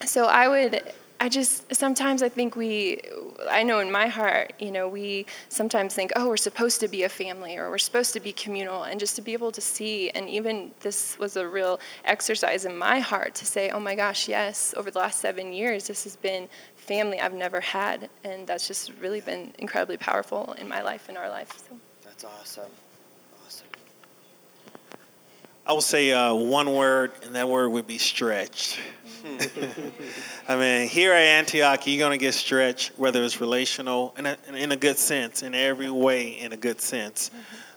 so 0.06 0.26
I 0.26 0.48
would, 0.48 0.94
I 1.24 1.30
just, 1.30 1.74
sometimes 1.74 2.22
I 2.22 2.28
think 2.28 2.58
we, 2.58 3.00
I 3.50 3.64
know 3.64 3.80
in 3.80 3.90
my 3.90 4.08
heart, 4.08 4.52
you 4.60 4.72
know, 4.72 4.90
we 4.90 5.26
sometimes 5.48 5.96
think, 5.96 6.12
oh, 6.18 6.28
we're 6.28 6.36
supposed 6.36 6.82
to 6.82 6.90
be 6.90 7.04
a 7.04 7.10
family 7.10 7.56
or 7.56 7.70
we're 7.70 7.78
supposed 7.78 8.12
to 8.12 8.20
be 8.20 8.34
communal. 8.34 8.84
And 8.84 9.00
just 9.00 9.16
to 9.16 9.22
be 9.22 9.32
able 9.32 9.50
to 9.54 9.62
see, 9.62 10.10
and 10.10 10.28
even 10.28 10.72
this 10.82 11.18
was 11.20 11.38
a 11.38 11.48
real 11.48 11.80
exercise 12.04 12.66
in 12.66 12.78
my 12.78 13.00
heart 13.00 13.36
to 13.36 13.46
say, 13.46 13.70
oh 13.70 13.80
my 13.80 13.96
gosh, 13.96 14.28
yes, 14.28 14.74
over 14.76 14.92
the 14.92 15.00
last 15.00 15.22
seven 15.22 15.54
years, 15.54 15.88
this 15.88 16.04
has 16.04 16.18
been 16.18 16.50
family 16.76 17.22
I've 17.22 17.34
never 17.34 17.62
had. 17.62 18.10
And 18.26 18.46
that's 18.46 18.68
just 18.68 18.92
really 19.00 19.22
been 19.22 19.54
incredibly 19.60 19.96
powerful 19.96 20.54
in 20.60 20.68
my 20.68 20.82
life, 20.82 21.08
in 21.08 21.16
our 21.16 21.30
life. 21.30 21.58
So. 21.70 21.78
That's 22.04 22.26
awesome. 22.26 22.72
Awesome. 23.46 23.68
I 25.66 25.72
will 25.72 25.80
say 25.80 26.12
uh, 26.12 26.34
one 26.34 26.74
word, 26.74 27.14
and 27.24 27.34
that 27.36 27.48
word 27.48 27.70
would 27.70 27.88
be 27.88 27.98
stretched. 27.98 28.78
I 30.50 30.58
mean, 30.58 30.88
here 30.90 31.14
at 31.14 31.22
Antioch, 31.22 31.88
you're 31.88 32.00
going 32.00 32.18
to 32.18 32.24
get 32.24 32.34
stretched, 32.34 32.98
whether 32.98 33.24
it's 33.24 33.40
relational, 33.40 34.14
in 34.18 34.26
a, 34.26 34.38
in 34.54 34.74
a 34.74 34.76
good 34.76 34.98
sense, 34.98 35.44
in 35.44 35.56
every 35.56 35.90
way, 35.90 36.40
in 36.40 36.52
a 36.52 36.58
good 36.58 36.82
sense, 36.82 37.32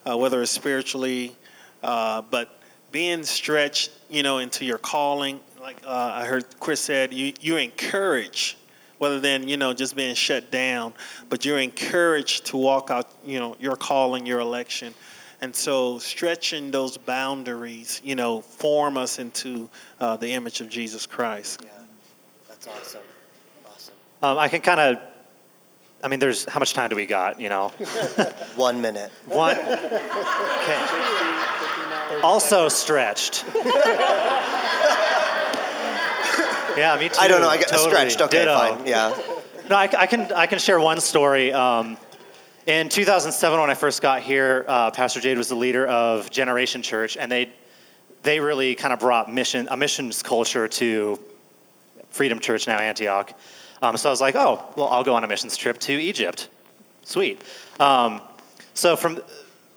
uh, 0.04 0.16
whether 0.16 0.42
it's 0.42 0.50
spiritually, 0.50 1.36
uh, 1.84 2.22
but 2.22 2.60
being 2.90 3.22
stretched, 3.22 3.92
you 4.10 4.24
know, 4.24 4.38
into 4.38 4.64
your 4.64 4.78
calling. 4.78 5.38
Like 5.60 5.80
uh, 5.86 6.10
I 6.14 6.24
heard 6.24 6.46
Chris 6.58 6.80
said, 6.80 7.14
you, 7.14 7.32
you're 7.40 7.60
encouraged, 7.60 8.56
rather 9.00 9.20
than, 9.20 9.46
you 9.46 9.56
know, 9.56 9.72
just 9.72 9.94
being 9.94 10.16
shut 10.16 10.50
down, 10.50 10.94
but 11.28 11.44
you're 11.44 11.58
encouraged 11.58 12.46
to 12.46 12.56
walk 12.56 12.90
out, 12.90 13.08
you 13.24 13.38
know, 13.38 13.56
your 13.60 13.76
calling, 13.76 14.26
your 14.26 14.40
election. 14.40 14.94
And 15.46 15.54
so 15.54 16.00
stretching 16.00 16.72
those 16.72 16.96
boundaries, 16.96 18.02
you 18.02 18.16
know, 18.16 18.40
form 18.40 18.96
us 18.96 19.20
into 19.20 19.70
uh, 20.00 20.16
the 20.16 20.32
image 20.32 20.60
of 20.60 20.68
Jesus 20.68 21.06
Christ. 21.06 21.60
Yeah. 21.62 21.70
That's 22.48 22.66
awesome. 22.66 23.00
Awesome. 23.64 23.94
Um, 24.24 24.38
I 24.38 24.48
can 24.48 24.60
kind 24.60 24.80
of, 24.80 24.98
I 26.02 26.08
mean, 26.08 26.18
there's, 26.18 26.46
how 26.46 26.58
much 26.58 26.74
time 26.74 26.90
do 26.90 26.96
we 26.96 27.06
got, 27.06 27.40
you 27.40 27.48
know? 27.48 27.68
One 28.56 28.80
minute. 28.80 29.12
One. 29.26 29.56
Okay. 29.56 30.86
Also 32.24 32.68
stretched. 32.68 33.44
yeah, 36.76 36.96
me 36.98 37.08
too. 37.08 37.14
I 37.20 37.28
don't 37.28 37.40
know. 37.40 37.48
I 37.48 37.58
got 37.58 37.68
totally. 37.68 37.90
stretched. 37.90 38.20
Okay, 38.20 38.38
Ditto. 38.38 38.58
fine. 38.58 38.84
Yeah. 38.84 39.16
No, 39.70 39.76
I, 39.76 39.88
I 39.96 40.06
can 40.06 40.32
I 40.32 40.46
can 40.46 40.58
share 40.58 40.80
one 40.80 41.00
story. 41.00 41.52
Um, 41.52 41.98
in 42.66 42.88
2007, 42.88 43.60
when 43.60 43.70
I 43.70 43.74
first 43.74 44.02
got 44.02 44.22
here, 44.22 44.64
uh, 44.66 44.90
Pastor 44.90 45.20
Jade 45.20 45.38
was 45.38 45.48
the 45.48 45.54
leader 45.54 45.86
of 45.86 46.30
Generation 46.30 46.82
Church, 46.82 47.16
and 47.16 47.30
they 47.30 47.52
they 48.22 48.40
really 48.40 48.74
kind 48.74 48.92
of 48.92 48.98
brought 48.98 49.32
mission 49.32 49.68
a 49.70 49.76
missions 49.76 50.20
culture 50.20 50.66
to 50.66 51.18
Freedom 52.10 52.40
Church 52.40 52.66
now 52.66 52.78
Antioch. 52.78 53.32
Um, 53.82 53.96
so 53.96 54.08
I 54.08 54.10
was 54.10 54.20
like, 54.20 54.34
oh, 54.34 54.64
well, 54.76 54.88
I'll 54.88 55.04
go 55.04 55.14
on 55.14 55.22
a 55.22 55.28
missions 55.28 55.56
trip 55.56 55.78
to 55.80 55.92
Egypt. 55.92 56.48
Sweet. 57.02 57.40
Um, 57.78 58.20
so 58.74 58.96
from 58.96 59.20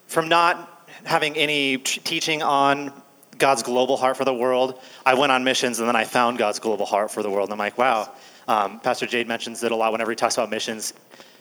from 0.07 0.27
not 0.27 0.87
having 1.03 1.35
any 1.35 1.77
t- 1.77 2.01
teaching 2.01 2.41
on 2.41 2.91
God's 3.37 3.61
global 3.61 3.97
heart 3.97 4.17
for 4.17 4.25
the 4.25 4.33
world, 4.33 4.81
I 5.05 5.13
went 5.13 5.31
on 5.31 5.43
missions, 5.43 5.77
and 5.77 5.87
then 5.87 5.95
I 5.95 6.05
found 6.05 6.39
God's 6.39 6.57
global 6.57 6.87
heart 6.87 7.11
for 7.11 7.21
the 7.21 7.29
world. 7.29 7.49
And 7.49 7.53
I'm 7.53 7.59
like, 7.59 7.77
wow. 7.77 8.11
Um, 8.47 8.79
Pastor 8.79 9.05
Jade 9.05 9.27
mentions 9.27 9.63
it 9.63 9.71
a 9.71 9.75
lot 9.75 9.91
whenever 9.91 10.09
he 10.09 10.15
talks 10.15 10.35
about 10.35 10.49
missions. 10.49 10.93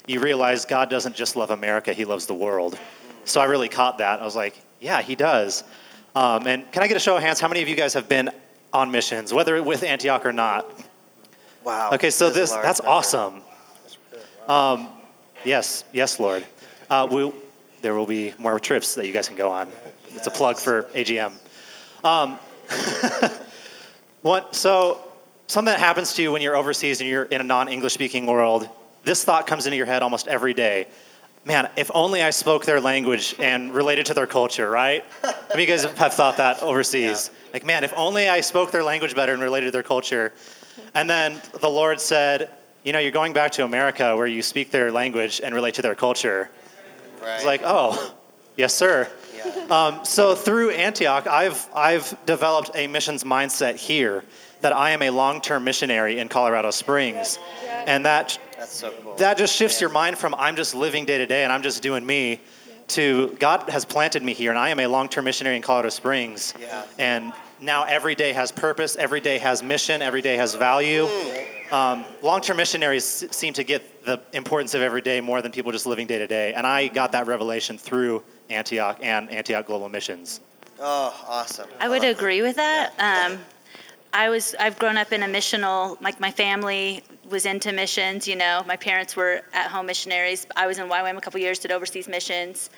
You 0.09 0.21
realize 0.21 0.64
God 0.64 0.90
doesn't 0.90 1.14
just 1.14 1.37
love 1.37 1.51
America; 1.51 1.92
He 1.92 2.05
loves 2.05 2.27
the 2.27 2.35
world. 2.35 2.79
So 3.25 3.40
I 3.40 3.44
really 3.44 3.68
caught 3.68 3.99
that. 3.99 4.21
I 4.21 4.25
was 4.25 4.35
like, 4.35 4.59
yeah, 4.81 5.03
He 5.03 5.14
does. 5.14 5.62
Um, 6.16 6.47
and 6.47 6.71
can 6.73 6.83
I 6.83 6.88
get 6.88 6.97
a 6.97 7.01
show 7.01 7.16
of 7.16 7.23
hands? 7.23 7.38
How 7.40 7.47
many 7.49 7.62
of 7.62 7.68
you 7.68 7.77
guys 7.77 7.92
have 7.94 8.09
been 8.09 8.31
on 8.73 8.90
missions, 8.90 9.33
whether 9.33 9.62
with 9.62 9.83
Antioch 9.85 10.25
or 10.27 10.33
not? 10.33 10.66
Wow. 11.62 11.90
Okay, 11.92 12.11
so 12.11 12.31
That 12.31 12.31
is 12.31 12.37
a 12.37 12.40
this 12.40 12.51
that's 12.62 12.81
number. 12.81 12.90
awesome. 12.90 13.42
Um, 14.49 14.88
yes, 15.44 15.85
yes, 15.92 16.18
Lord. 16.18 16.44
Uh, 16.88 17.07
we, 17.11 17.31
there 17.83 17.94
will 17.94 18.07
be 18.07 18.33
more 18.38 18.59
trips 18.59 18.94
that 18.94 19.07
you 19.07 19.12
guys 19.12 19.29
can 19.29 19.37
go 19.37 19.51
on. 19.51 19.68
It's 20.14 20.27
a 20.27 20.31
plug 20.31 20.57
for 20.57 20.85
AGM. 20.94 21.33
Um, 22.03 22.38
what? 24.23 24.55
So 24.55 25.05
something 25.47 25.73
that 25.73 25.81
happens 25.81 26.14
to 26.14 26.23
you 26.23 26.33
when 26.33 26.40
you're 26.40 26.57
overseas 26.57 27.01
and 27.03 27.09
you're 27.11 27.25
in 27.25 27.40
a 27.42 27.44
non-English 27.44 27.92
speaking 27.92 28.25
world. 28.27 28.68
This 29.09 29.25
thought 29.25 29.47
comes 29.47 29.64
into 29.64 29.79
your 29.79 29.87
head 29.87 30.03
almost 30.03 30.29
every 30.29 30.53
day. 30.53 30.87
Man, 31.47 31.71
if 31.79 31.90
only 31.94 32.23
I 32.23 32.29
spoke 32.29 32.66
their 32.66 32.79
language 32.79 33.35
and 33.38 33.73
related 33.73 34.05
to 34.05 34.12
their 34.12 34.27
culture, 34.27 34.68
right? 34.68 35.03
How 35.23 35.33
many 35.49 35.62
of 35.62 35.66
you 35.66 35.66
guys 35.66 35.85
have 35.85 36.12
thought 36.12 36.37
that 36.37 36.62
overseas? 36.62 37.31
Like, 37.55 37.64
man, 37.64 37.85
if 37.85 37.94
only 37.97 38.29
I 38.29 38.42
spoke 38.42 38.71
their 38.71 38.85
language 38.85 39.14
better 39.14 39.33
and 39.33 39.42
related 39.42 39.64
to 39.68 39.71
their 39.73 39.83
culture. 39.83 40.35
And 40.94 41.09
then 41.09 41.40
the 41.59 41.71
Lord 41.71 42.03
said, 42.03 42.51
You 42.85 42.92
know, 42.92 42.99
you're 42.99 43.11
going 43.11 43.33
back 43.33 43.53
to 43.53 43.64
America 43.64 44.14
where 44.14 44.27
you 44.27 44.42
speak 44.42 44.71
their 44.71 44.92
language 44.92 45.40
and 45.42 45.55
relate 45.55 45.73
to 45.77 45.83
their 45.83 45.94
culture. 45.94 46.51
Right. 47.23 47.37
It's 47.37 47.47
like, 47.47 47.62
Oh, 47.64 48.14
yes, 48.59 48.75
sir. 48.75 49.09
yeah. 49.35 49.64
Um, 49.71 50.05
so 50.05 50.35
through 50.35 50.73
Antioch, 50.73 51.27
I've, 51.27 51.66
I've 51.75 52.14
developed 52.27 52.73
a 52.75 52.87
missions 52.87 53.25
mindset 53.25 53.77
here 53.77 54.23
that 54.61 54.73
I 54.73 54.90
am 54.90 55.03
a 55.03 55.11
long 55.11 55.40
term 55.40 55.64
missionary 55.64 56.18
in 56.18 56.29
Colorado 56.29 56.71
Springs. 56.71 57.38
And 57.87 58.05
that, 58.05 58.38
That's 58.57 58.73
so 58.73 58.90
cool. 59.03 59.14
that 59.16 59.38
just 59.38 59.55
shifts 59.55 59.81
your 59.81 59.90
mind 59.90 60.18
from 60.18 60.35
I'm 60.35 60.57
just 60.57 60.75
living 60.75 61.05
day 61.05 61.18
to 61.18 61.27
day 61.27 61.44
and 61.44 61.53
I'm 61.53 61.62
just 61.62 61.83
doing 61.83 62.05
me 62.05 62.40
to 62.88 63.37
God 63.38 63.68
has 63.68 63.85
planted 63.85 64.23
me 64.23 64.33
here 64.33 64.51
and 64.51 64.59
I 64.59 64.71
am 64.71 64.81
a 64.81 64.87
long 64.87 65.09
term 65.09 65.25
missionary 65.25 65.57
in 65.57 65.62
Colorado 65.62 65.90
Springs. 65.90 66.55
Yeah. 66.61 66.85
And 66.99 67.33
now 67.61 67.85
every 67.85 68.14
day 68.14 68.33
has 68.33 68.53
purpose, 68.53 68.97
every 68.97 69.21
day 69.21 69.38
has 69.38 69.62
mission, 69.62 70.03
every 70.03 70.23
day 70.23 70.37
has 70.37 70.55
value. 70.55 71.07
Um, 71.71 72.05
long 72.23 72.40
term 72.40 72.57
missionaries 72.57 73.05
seem 73.31 73.53
to 73.55 73.64
get 73.64 74.05
the 74.05 74.21
importance 74.33 74.75
of 74.75 74.83
every 74.83 75.03
day 75.03 75.21
more 75.21 75.42
than 75.42 75.53
people 75.53 75.71
just 75.71 75.87
living 75.87 76.07
day 76.07 76.18
to 76.18 76.27
day. 76.27 76.55
And 76.55 76.66
I 76.66 76.88
got 76.88 77.12
that 77.12 77.27
revelation 77.27 77.77
through 77.77 78.23
Antioch 78.49 78.99
and 79.03 79.31
Antioch 79.31 79.66
Global 79.66 79.88
Missions. 79.88 80.40
Oh, 80.81 81.14
awesome. 81.29 81.68
I 81.81 81.88
would 81.88 82.05
agree 82.05 82.40
with 82.40 82.57
that. 82.57 82.94
Um, 82.99 83.38
I 84.12 84.29
was 84.31 84.55
I've 84.59 84.79
grown 84.79 84.97
up 84.97 85.12
in 85.12 85.23
a 85.23 85.27
missional 85.27 86.01
like 86.01 86.21
my 86.21 86.31
family 86.31 87.03
was 87.29 87.44
into 87.47 87.73
missions, 87.73 88.27
you 88.27 88.37
know. 88.37 88.62
My 88.66 88.77
parents 88.77 89.16
were 89.16 89.42
at 89.53 89.71
home 89.71 89.87
missionaries. 89.87 90.47
I 90.57 90.66
was 90.66 90.79
in 90.79 90.88
YWAM 90.88 91.16
a 91.16 91.21
couple 91.21 91.40
years, 91.40 91.59
did 91.59 91.73
overseas 91.73 92.09
missions. 92.09 92.71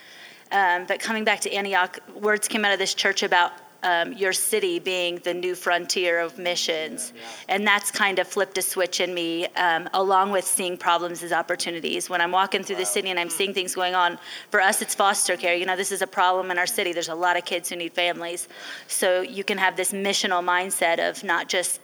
Um, 0.51 0.87
but 0.87 0.99
coming 0.99 1.25
back 1.25 1.41
to 1.41 1.53
Antioch, 1.53 1.99
words 2.15 2.49
came 2.49 2.65
out 2.65 2.73
of 2.73 2.79
this 2.81 2.95
church 2.95 3.23
about 3.23 3.53
um, 3.83 4.13
your 4.13 4.33
city 4.33 4.79
being 4.79 5.17
the 5.25 5.35
new 5.35 5.55
frontier 5.55 6.21
of 6.21 6.39
missions. 6.39 7.13
And 7.49 7.67
that's 7.67 7.91
kind 7.91 8.19
of 8.19 8.27
flipped 8.27 8.59
a 8.59 8.63
switch 8.63 9.01
in 9.01 9.15
me, 9.15 9.47
um, 9.57 9.89
along 9.95 10.31
with 10.31 10.45
seeing 10.45 10.77
problems 10.77 11.23
as 11.23 11.33
opportunities. 11.33 12.11
When 12.11 12.21
I'm 12.21 12.33
walking 12.33 12.63
through 12.63 12.77
the 12.77 12.87
city 12.87 13.11
and 13.11 13.19
I'm 13.19 13.31
seeing 13.31 13.55
things 13.55 13.75
going 13.75 13.95
on, 13.95 14.19
for 14.51 14.61
us, 14.61 14.83
it's 14.83 14.95
foster 14.95 15.37
care. 15.37 15.55
You 15.55 15.67
know, 15.67 15.77
this 15.77 15.93
is 15.93 16.03
a 16.03 16.07
problem 16.07 16.51
in 16.51 16.59
our 16.59 16.67
city. 16.67 16.93
There's 16.93 17.09
a 17.09 17.15
lot 17.15 17.37
of 17.37 17.45
kids 17.45 17.69
who 17.69 17.77
need 17.77 17.93
families. 17.93 18.49
So 18.87 19.21
you 19.23 19.45
can 19.45 19.59
have 19.59 19.77
this 19.77 19.93
missional 19.93 20.45
mindset 20.45 20.99
of 21.09 21.25
not 21.25 21.49
just 21.49 21.81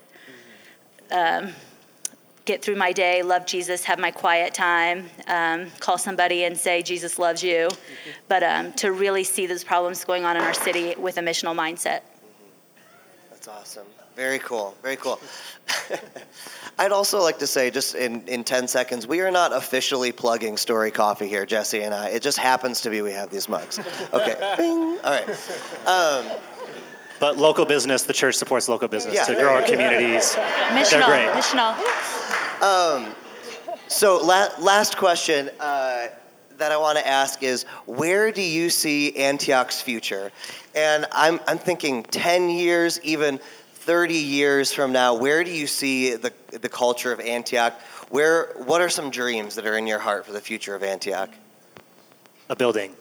um, 1.11 1.53
get 2.47 2.63
through 2.63 2.77
my 2.77 2.91
day, 2.93 3.21
love 3.21 3.45
Jesus, 3.45 3.83
have 3.83 3.99
my 3.99 4.09
quiet 4.09 4.53
time, 4.53 5.09
um, 5.27 5.67
call 5.79 5.97
somebody 5.97 6.45
and 6.45 6.57
say, 6.57 6.81
Jesus 6.81 7.19
loves 7.19 7.43
you, 7.43 7.69
but 8.29 8.41
um, 8.41 8.71
to 8.73 8.93
really 8.93 9.23
see 9.23 9.45
those 9.45 9.63
problems 9.63 10.03
going 10.05 10.23
on 10.23 10.35
in 10.37 10.41
our 10.41 10.53
city 10.53 10.95
with 10.97 11.17
a 11.17 11.21
missional 11.21 11.53
mindset. 11.55 12.01
That's 13.29 13.47
awesome. 13.49 13.85
Very 14.15 14.39
cool. 14.39 14.73
Very 14.81 14.95
cool. 14.95 15.19
I'd 16.79 16.91
also 16.91 17.21
like 17.21 17.37
to 17.39 17.47
say, 17.47 17.69
just 17.69 17.93
in, 17.95 18.25
in 18.27 18.43
10 18.43 18.67
seconds, 18.67 19.05
we 19.05 19.19
are 19.21 19.29
not 19.29 19.51
officially 19.53 20.11
plugging 20.11 20.57
Story 20.57 20.89
Coffee 20.89 21.27
here, 21.27 21.45
Jesse 21.45 21.81
and 21.83 21.93
I. 21.93 22.09
It 22.09 22.23
just 22.23 22.37
happens 22.39 22.81
to 22.81 22.89
be 22.89 23.01
we 23.01 23.11
have 23.11 23.29
these 23.29 23.49
mugs. 23.49 23.77
Okay. 24.13 24.55
Bing. 24.57 24.97
All 25.03 25.11
right. 25.11 25.29
Um, 25.85 26.39
But 27.19 27.37
local 27.37 27.65
business, 27.65 28.03
the 28.03 28.13
church 28.13 28.35
supports 28.35 28.69
local 28.69 28.87
business 28.87 29.15
Yeah. 29.15 29.25
to 29.25 29.33
grow 29.33 29.55
our 29.55 29.63
communities. 29.63 30.35
Missional, 30.69 31.07
great. 31.07 31.27
missional. 31.33 31.73
So, 33.87 34.17
la- 34.23 34.49
last 34.59 34.97
question 34.97 35.49
uh, 35.59 36.07
that 36.57 36.71
I 36.71 36.77
want 36.77 36.97
to 36.97 37.07
ask 37.07 37.43
is 37.43 37.63
where 37.85 38.31
do 38.31 38.41
you 38.41 38.69
see 38.69 39.15
Antioch's 39.15 39.81
future? 39.81 40.31
And 40.75 41.05
I'm, 41.11 41.39
I'm 41.47 41.57
thinking 41.57 42.03
10 42.03 42.49
years, 42.49 42.99
even 43.03 43.39
30 43.73 44.13
years 44.13 44.73
from 44.73 44.91
now, 44.91 45.13
where 45.13 45.43
do 45.43 45.51
you 45.51 45.67
see 45.67 46.15
the, 46.15 46.33
the 46.51 46.69
culture 46.69 47.11
of 47.11 47.19
Antioch? 47.19 47.79
Where, 48.09 48.53
what 48.65 48.81
are 48.81 48.89
some 48.89 49.09
dreams 49.09 49.55
that 49.55 49.65
are 49.65 49.77
in 49.77 49.87
your 49.87 49.99
heart 49.99 50.25
for 50.25 50.33
the 50.33 50.41
future 50.41 50.75
of 50.75 50.83
Antioch? 50.83 51.29
A 52.49 52.55
building. 52.55 52.95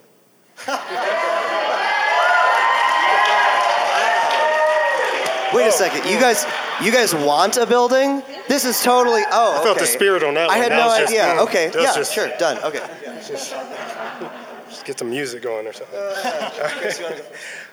Wait 5.55 5.67
a 5.67 5.73
second, 5.73 6.11
you 6.11 6.21
guys, 6.21 6.45
you 6.83 6.93
guys 6.93 7.15
want 7.15 7.57
a 7.57 7.67
building? 7.67 8.23
This 8.49 8.65
is 8.65 8.81
totally. 8.83 9.23
Oh, 9.31 9.61
I 9.61 9.65
felt 9.65 9.79
the 9.79 9.87
spirit 9.87 10.23
on 10.23 10.35
that 10.35 10.49
I 10.51 10.55
one. 10.55 10.63
had 10.63 10.73
That 10.73 10.79
no 10.79 10.99
just, 10.99 11.13
idea. 11.13 11.25
mm, 11.25 11.39
okay, 11.47 11.71
yeah, 11.75 11.95
just- 11.95 12.13
sure, 12.15 12.31
done. 12.39 12.59
Okay. 12.65 12.81
Just 14.69 14.85
get 14.85 14.99
some 14.99 15.11
music 15.11 15.43
going 15.43 15.67
or 15.67 15.73
something. 15.73 15.99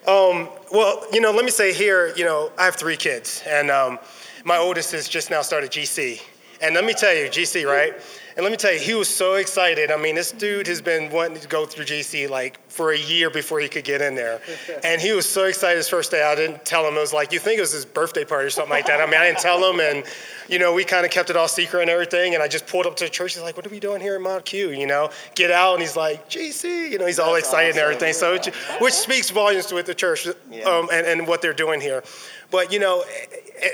um, 0.07 0.49
well, 0.71 1.05
you 1.11 1.21
know, 1.21 1.31
let 1.31 1.43
me 1.43 1.51
say 1.51 1.73
here, 1.73 2.13
you 2.15 2.23
know, 2.23 2.51
I 2.57 2.65
have 2.65 2.75
three 2.75 2.97
kids, 2.97 3.43
and 3.47 3.71
um, 3.71 3.97
my 4.45 4.57
oldest 4.57 4.91
has 4.91 5.07
just 5.09 5.29
now 5.31 5.41
started 5.41 5.71
GC. 5.71 6.21
And 6.61 6.75
let 6.75 6.85
me 6.85 6.93
tell 6.93 7.13
you, 7.13 7.25
GC, 7.29 7.65
right? 7.65 7.93
And 8.35 8.43
let 8.43 8.51
me 8.51 8.57
tell 8.57 8.73
you, 8.73 8.79
he 8.79 8.95
was 8.95 9.07
so 9.07 9.35
excited. 9.35 9.91
I 9.91 9.97
mean, 9.97 10.15
this 10.15 10.31
dude 10.31 10.65
has 10.67 10.81
been 10.81 11.11
wanting 11.11 11.39
to 11.39 11.47
go 11.47 11.65
through 11.65 11.85
GC 11.85 12.29
like 12.29 12.59
for 12.69 12.91
a 12.91 12.97
year 12.97 13.29
before 13.29 13.59
he 13.59 13.67
could 13.69 13.83
get 13.83 14.01
in 14.01 14.15
there. 14.15 14.41
And 14.83 14.99
he 15.01 15.11
was 15.13 15.27
so 15.29 15.45
excited 15.45 15.77
his 15.77 15.87
first 15.87 16.11
day. 16.11 16.23
I 16.23 16.35
didn't 16.35 16.65
tell 16.65 16.85
him. 16.87 16.95
It 16.95 16.99
was 16.99 17.13
like, 17.13 17.31
you 17.31 17.39
think 17.39 17.57
it 17.57 17.61
was 17.61 17.71
his 17.71 17.85
birthday 17.85 18.25
party 18.25 18.47
or 18.47 18.49
something 18.49 18.71
like 18.71 18.85
that. 18.87 18.99
I 18.99 19.05
mean, 19.05 19.15
I 19.19 19.25
didn't 19.27 19.39
tell 19.39 19.59
him. 19.71 19.79
And, 19.79 20.03
you 20.49 20.59
know, 20.59 20.73
we 20.73 20.83
kind 20.83 21.05
of 21.05 21.11
kept 21.11 21.29
it 21.29 21.37
all 21.37 21.47
secret 21.47 21.81
and 21.81 21.89
everything. 21.89 22.33
And 22.33 22.41
I 22.43 22.47
just 22.47 22.65
pulled 22.67 22.85
up 22.85 22.95
to 22.97 23.03
the 23.05 23.09
church. 23.09 23.33
He's 23.35 23.43
like, 23.43 23.55
what 23.55 23.65
are 23.65 23.69
we 23.69 23.79
doing 23.79 24.01
here 24.01 24.15
in 24.15 24.21
Mount 24.23 24.45
Q? 24.45 24.71
You 24.71 24.87
know, 24.87 25.09
get 25.35 25.51
out. 25.51 25.73
And 25.73 25.81
he's 25.81 25.95
like, 25.95 26.27
GC. 26.29 26.89
You 26.91 26.97
know, 26.97 27.05
he's 27.05 27.19
all 27.19 27.35
excited 27.35 27.71
and 27.71 27.79
everything. 27.79 28.13
So, 28.13 28.33
it- 28.33 28.53
which 28.79 28.93
speaks 28.93 29.29
volumes 29.29 29.67
to 29.67 29.77
it, 29.77 29.85
the 29.85 29.93
church 29.95 30.27
um, 30.27 30.89
and, 30.91 31.05
and 31.07 31.27
what 31.27 31.41
they're 31.41 31.53
doing 31.53 31.79
here. 31.79 32.03
But, 32.51 32.71
you 32.73 32.79
know, 32.79 33.03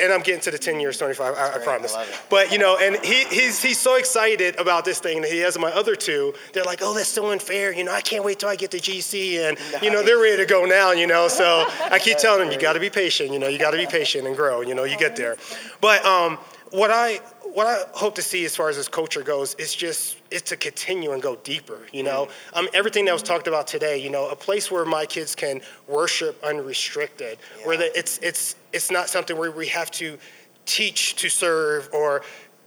and 0.02 0.12
I'm 0.12 0.22
getting 0.22 0.42
to 0.42 0.52
the 0.52 0.58
10 0.58 0.80
years, 0.80 0.98
25, 0.98 1.36
I, 1.36 1.56
I 1.56 1.58
promise. 1.60 1.96
I. 1.96 2.06
But, 2.30 2.52
you 2.52 2.58
know, 2.58 2.78
and 2.80 2.98
he, 3.04 3.24
he's, 3.26 3.62
he's 3.62 3.80
so 3.80 3.96
excited 3.96 4.60
about 4.60 4.86
this 4.86 5.00
thing 5.00 5.22
that 5.22 5.32
he 5.32 5.40
has 5.40 5.58
my 5.58 5.72
other 5.72 5.96
two. 5.96 6.34
They're 6.54 6.64
like, 6.64 6.80
oh, 6.82 6.94
that's 6.94 7.10
so 7.10 7.32
unfair. 7.32 7.74
You 7.74 7.84
know, 7.84 7.94
I 7.94 8.02
can't 8.02 8.24
wait 8.24 8.40
till 8.40 8.50
I 8.50 8.56
get 8.56 8.72
to 8.72 8.78
GC. 8.78 9.40
And, 9.48 9.58
you 9.82 9.90
know, 9.92 10.04
they're 10.04 10.20
ready 10.20 10.38
to 10.38 10.46
go 10.46 10.66
now, 10.66 10.92
you 10.92 11.08
know. 11.08 11.28
So 11.28 11.66
I 11.92 12.00
keep 12.00 12.18
telling 12.18 12.42
them, 12.42 12.52
you 12.52 12.60
got 12.60 12.74
to 12.74 12.80
be 12.80 12.90
patient. 12.90 13.32
You 13.32 13.40
know, 13.40 13.48
you 13.48 13.58
got 13.58 13.72
to 13.72 13.78
be 13.78 13.86
patient 13.86 14.28
and 14.28 14.36
grow. 14.36 14.62
You 14.62 14.76
know, 14.76 14.84
you 14.84 14.98
get 14.98 15.16
there. 15.16 15.38
But 15.82 16.04
um, 16.06 16.38
what 16.72 16.92
I 16.92 17.20
what 17.54 17.66
I 17.66 17.84
hope 17.94 18.16
to 18.16 18.22
see 18.22 18.46
as 18.46 18.56
far 18.56 18.70
as 18.70 18.78
this 18.78 18.88
culture 18.88 19.24
goes 19.24 19.56
is 19.56 19.74
just 19.74 20.18
it's 20.30 20.50
to 20.50 20.58
continue 20.58 21.12
and 21.12 21.22
go 21.22 21.36
deeper. 21.38 21.80
You 21.92 22.04
know, 22.04 22.30
um, 22.54 22.68
everything 22.74 23.06
that 23.06 23.14
was 23.14 23.24
talked 23.24 23.48
about 23.48 23.68
today. 23.68 23.98
You 23.98 24.10
know, 24.10 24.30
a 24.30 24.36
place 24.36 24.70
where 24.70 24.86
my 24.86 25.06
kids 25.06 25.36
can 25.36 25.62
worship 25.88 26.42
unrestricted, 26.44 27.40
where 27.64 27.78
the, 27.78 27.98
it's 27.98 28.20
it's 28.20 28.56
it's 28.74 28.92
not 28.92 29.10
something 29.10 29.38
where 29.38 29.52
we 29.52 29.68
have 29.68 29.92
to 29.92 30.18
teach 30.66 31.16
to 31.16 31.30
serve 31.30 31.90
or 31.94 32.22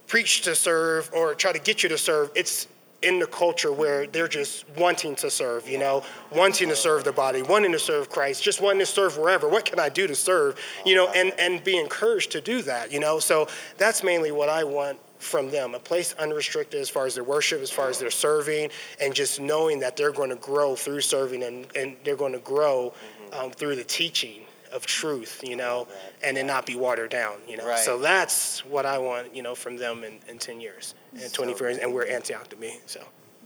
preach 0.07 0.43
to 0.43 0.55
serve 0.55 1.11
or 1.15 1.35
try 1.35 1.53
to 1.53 1.59
get 1.59 1.83
you 1.83 1.89
to 1.89 1.99
serve. 1.99 2.31
It's 2.35 2.67
in 3.03 3.19
the 3.19 3.27
culture 3.27 3.73
where 3.73 4.07
they're 4.07 4.29
just 4.29 4.69
wanting 4.77 5.15
to 5.17 5.31
serve, 5.31 5.69
you 5.69 5.79
know, 5.79 6.05
wanting 6.31 6.69
to 6.69 6.77
serve 6.77 7.05
the 7.05 7.13
body, 7.13 7.43
wanting 7.43 7.73
to 7.73 7.79
serve 7.79 8.09
Christ, 8.09 8.43
just 8.43 8.61
wanting 8.61 8.81
to 8.81 8.87
serve 8.87 9.19
wherever. 9.19 9.49
What 9.49 9.65
can 9.65 9.81
I 9.81 9.89
do 9.89 10.07
to 10.07 10.15
serve, 10.15 10.59
you 10.87 10.95
know, 10.95 11.09
and, 11.09 11.33
and 11.39 11.63
be 11.65 11.79
encouraged 11.79 12.31
to 12.33 12.41
do 12.41 12.63
that, 12.63 12.93
you 12.93 13.01
know? 13.01 13.19
So 13.19 13.49
that's 13.77 14.03
mainly 14.05 14.31
what 14.31 14.49
I 14.49 14.65
want 14.65 14.99
from 15.19 15.51
them 15.51 15.75
a 15.75 15.79
place 15.79 16.15
unrestricted 16.15 16.81
as 16.81 16.89
far 16.89 17.07
as 17.07 17.15
their 17.15 17.25
worship, 17.25 17.61
as 17.61 17.71
far 17.71 17.89
as 17.89 17.99
their 17.99 18.11
serving, 18.11 18.71
and 19.01 19.15
just 19.15 19.41
knowing 19.41 19.79
that 19.81 19.97
they're 19.97 20.13
going 20.13 20.31
to 20.31 20.37
grow 20.37 20.75
through 20.75 21.01
serving 21.01 21.43
and, 21.45 21.67
and 21.77 21.97
they're 22.05 22.17
going 22.17 22.33
to 22.33 22.41
grow 22.41 22.93
um, 23.33 23.51
through 23.51 23.77
the 23.77 23.85
teaching 23.85 24.43
of 24.73 24.87
truth, 24.87 25.41
you 25.45 25.57
know, 25.57 25.87
and 26.23 26.37
then 26.37 26.47
not 26.47 26.67
be 26.67 26.77
watered 26.77 27.11
down, 27.11 27.35
you 27.49 27.57
know. 27.57 27.67
Right. 27.67 27.79
So 27.79 27.99
that's 27.99 28.65
what 28.65 28.87
I 28.87 28.99
want, 28.99 29.35
you 29.35 29.43
know, 29.43 29.55
from 29.55 29.77
them 29.77 30.05
in, 30.05 30.19
in 30.29 30.39
10 30.39 30.61
years 30.61 30.95
and 31.21 31.33
20 31.33 31.53
years, 31.53 31.79
and 31.79 31.93
we're 31.93 32.07
Antioch 32.07 32.49
to 32.49 32.57
me, 32.57 32.79
so. 32.87 33.01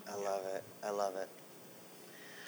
I 0.08 0.14
love 0.22 0.42
it. 0.54 0.62
I 0.84 0.90
love 0.90 1.16
it. 1.16 1.28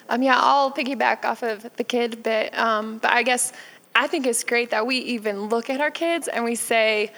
Um, 0.07 0.23
yeah, 0.23 0.37
I'll 0.39 0.71
piggyback 0.71 1.23
off 1.23 1.43
of 1.43 1.69
the 1.75 1.83
kid 1.83 2.23
bit, 2.23 2.57
um, 2.57 2.97
but 2.97 3.11
I 3.11 3.21
guess 3.21 3.53
I 3.95 4.07
think 4.07 4.25
it's 4.25 4.43
great 4.43 4.71
that 4.71 4.87
we 4.87 4.97
even 4.97 5.49
look 5.49 5.69
at 5.69 5.81
our 5.81 5.91
kids 5.91 6.27
and 6.27 6.43
we 6.43 6.55
say, 6.55 7.11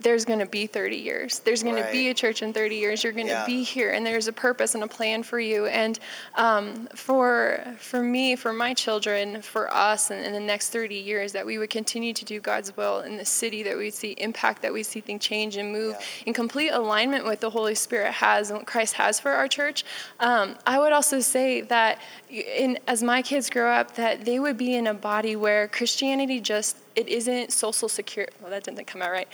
there's 0.00 0.24
going 0.24 0.38
to 0.40 0.46
be 0.46 0.66
30 0.66 0.96
years. 0.96 1.38
There's 1.40 1.62
going 1.62 1.82
to 1.82 1.90
be 1.90 2.10
a 2.10 2.14
church 2.14 2.42
in 2.42 2.52
30 2.52 2.76
years. 2.76 3.02
You're 3.02 3.12
going 3.12 3.26
to 3.26 3.32
Yeah. 3.32 3.46
be 3.46 3.62
here, 3.62 3.90
and 3.92 4.04
there's 4.04 4.28
a 4.28 4.32
purpose 4.32 4.74
and 4.74 4.84
a 4.84 4.88
plan 4.88 5.22
for 5.22 5.40
you. 5.40 5.66
And 5.66 5.98
um, 6.36 6.86
for 6.94 7.64
for 7.78 8.02
me, 8.02 8.36
for 8.36 8.52
my 8.52 8.74
children, 8.74 9.40
for 9.42 9.72
us, 9.72 10.10
and 10.10 10.24
in 10.24 10.32
the 10.32 10.40
next 10.40 10.70
30 10.70 10.94
years, 10.96 11.32
that 11.32 11.46
we 11.46 11.58
would 11.58 11.70
continue 11.70 12.12
to 12.12 12.24
do 12.24 12.40
God's 12.40 12.76
will 12.76 13.00
in 13.00 13.16
the 13.16 13.24
city. 13.24 13.62
That 13.62 13.76
we 13.76 13.90
see 13.90 14.12
impact. 14.18 14.62
That 14.62 14.72
we 14.72 14.82
see 14.82 15.00
things 15.00 15.22
change 15.24 15.56
and 15.56 15.72
move 15.72 15.96
Yeah. 15.98 16.06
in 16.26 16.34
complete 16.34 16.70
alignment 16.70 17.24
with 17.24 17.40
the 17.40 17.50
Holy 17.50 17.74
Spirit 17.74 18.12
has 18.12 18.50
and 18.50 18.58
what 18.58 18.66
Christ 18.66 18.94
has 18.94 19.18
for 19.18 19.32
our 19.32 19.48
church. 19.48 19.84
Um, 20.20 20.56
I 20.66 20.78
would 20.78 20.92
also 20.92 21.20
say 21.20 21.62
that 21.62 21.98
in 22.28 22.78
as 22.86 23.02
my 23.02 23.22
kids 23.22 23.48
grow 23.48 23.70
up, 23.72 23.94
that 23.96 24.24
they 24.24 24.38
would 24.38 24.58
be 24.58 24.74
in 24.74 24.86
a 24.86 24.94
body 24.94 25.36
where 25.36 25.68
Christianity 25.68 26.40
just 26.40 26.76
it 26.96 27.08
isn't 27.08 27.52
social 27.52 27.90
security. 27.90 28.32
Well, 28.40 28.50
that 28.50 28.64
didn't 28.64 28.86
come 28.86 29.02
out 29.02 29.10
right. 29.10 29.28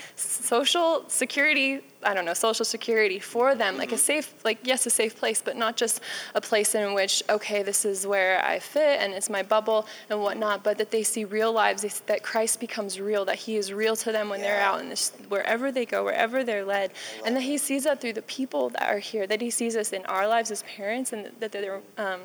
Social 0.52 1.02
security. 1.08 1.80
I 2.02 2.12
don't 2.12 2.26
know. 2.26 2.34
Social 2.34 2.66
security 2.66 3.18
for 3.18 3.54
them, 3.54 3.78
like 3.78 3.90
a 3.90 3.96
safe, 3.96 4.34
like 4.44 4.58
yes, 4.64 4.84
a 4.84 4.90
safe 4.90 5.16
place, 5.16 5.40
but 5.40 5.56
not 5.56 5.78
just 5.78 6.02
a 6.34 6.42
place 6.42 6.74
in 6.74 6.92
which 6.92 7.22
okay, 7.30 7.62
this 7.62 7.86
is 7.86 8.06
where 8.06 8.44
I 8.44 8.58
fit 8.58 9.00
and 9.00 9.14
it's 9.14 9.30
my 9.30 9.42
bubble 9.42 9.86
and 10.10 10.20
whatnot. 10.20 10.62
But 10.62 10.76
that 10.76 10.90
they 10.90 11.04
see 11.04 11.24
real 11.24 11.54
lives, 11.54 12.02
that 12.04 12.22
Christ 12.22 12.60
becomes 12.60 13.00
real, 13.00 13.24
that 13.24 13.36
He 13.36 13.56
is 13.56 13.72
real 13.72 13.96
to 13.96 14.12
them 14.12 14.28
when 14.28 14.42
they're 14.42 14.60
out 14.60 14.78
in 14.82 14.90
this, 14.90 15.12
wherever 15.30 15.72
they 15.72 15.86
go, 15.86 16.04
wherever 16.04 16.44
they're 16.44 16.66
led, 16.66 16.92
and 17.24 17.34
that 17.34 17.44
He 17.44 17.56
sees 17.56 17.84
that 17.84 18.02
through 18.02 18.12
the 18.12 18.28
people 18.38 18.68
that 18.74 18.90
are 18.90 18.98
here. 18.98 19.26
That 19.26 19.40
He 19.40 19.48
sees 19.48 19.74
us 19.74 19.94
in 19.94 20.04
our 20.04 20.28
lives 20.28 20.50
as 20.50 20.64
parents, 20.64 21.14
and 21.14 21.30
that 21.40 21.52
they're. 21.52 21.80
Um, 21.96 22.20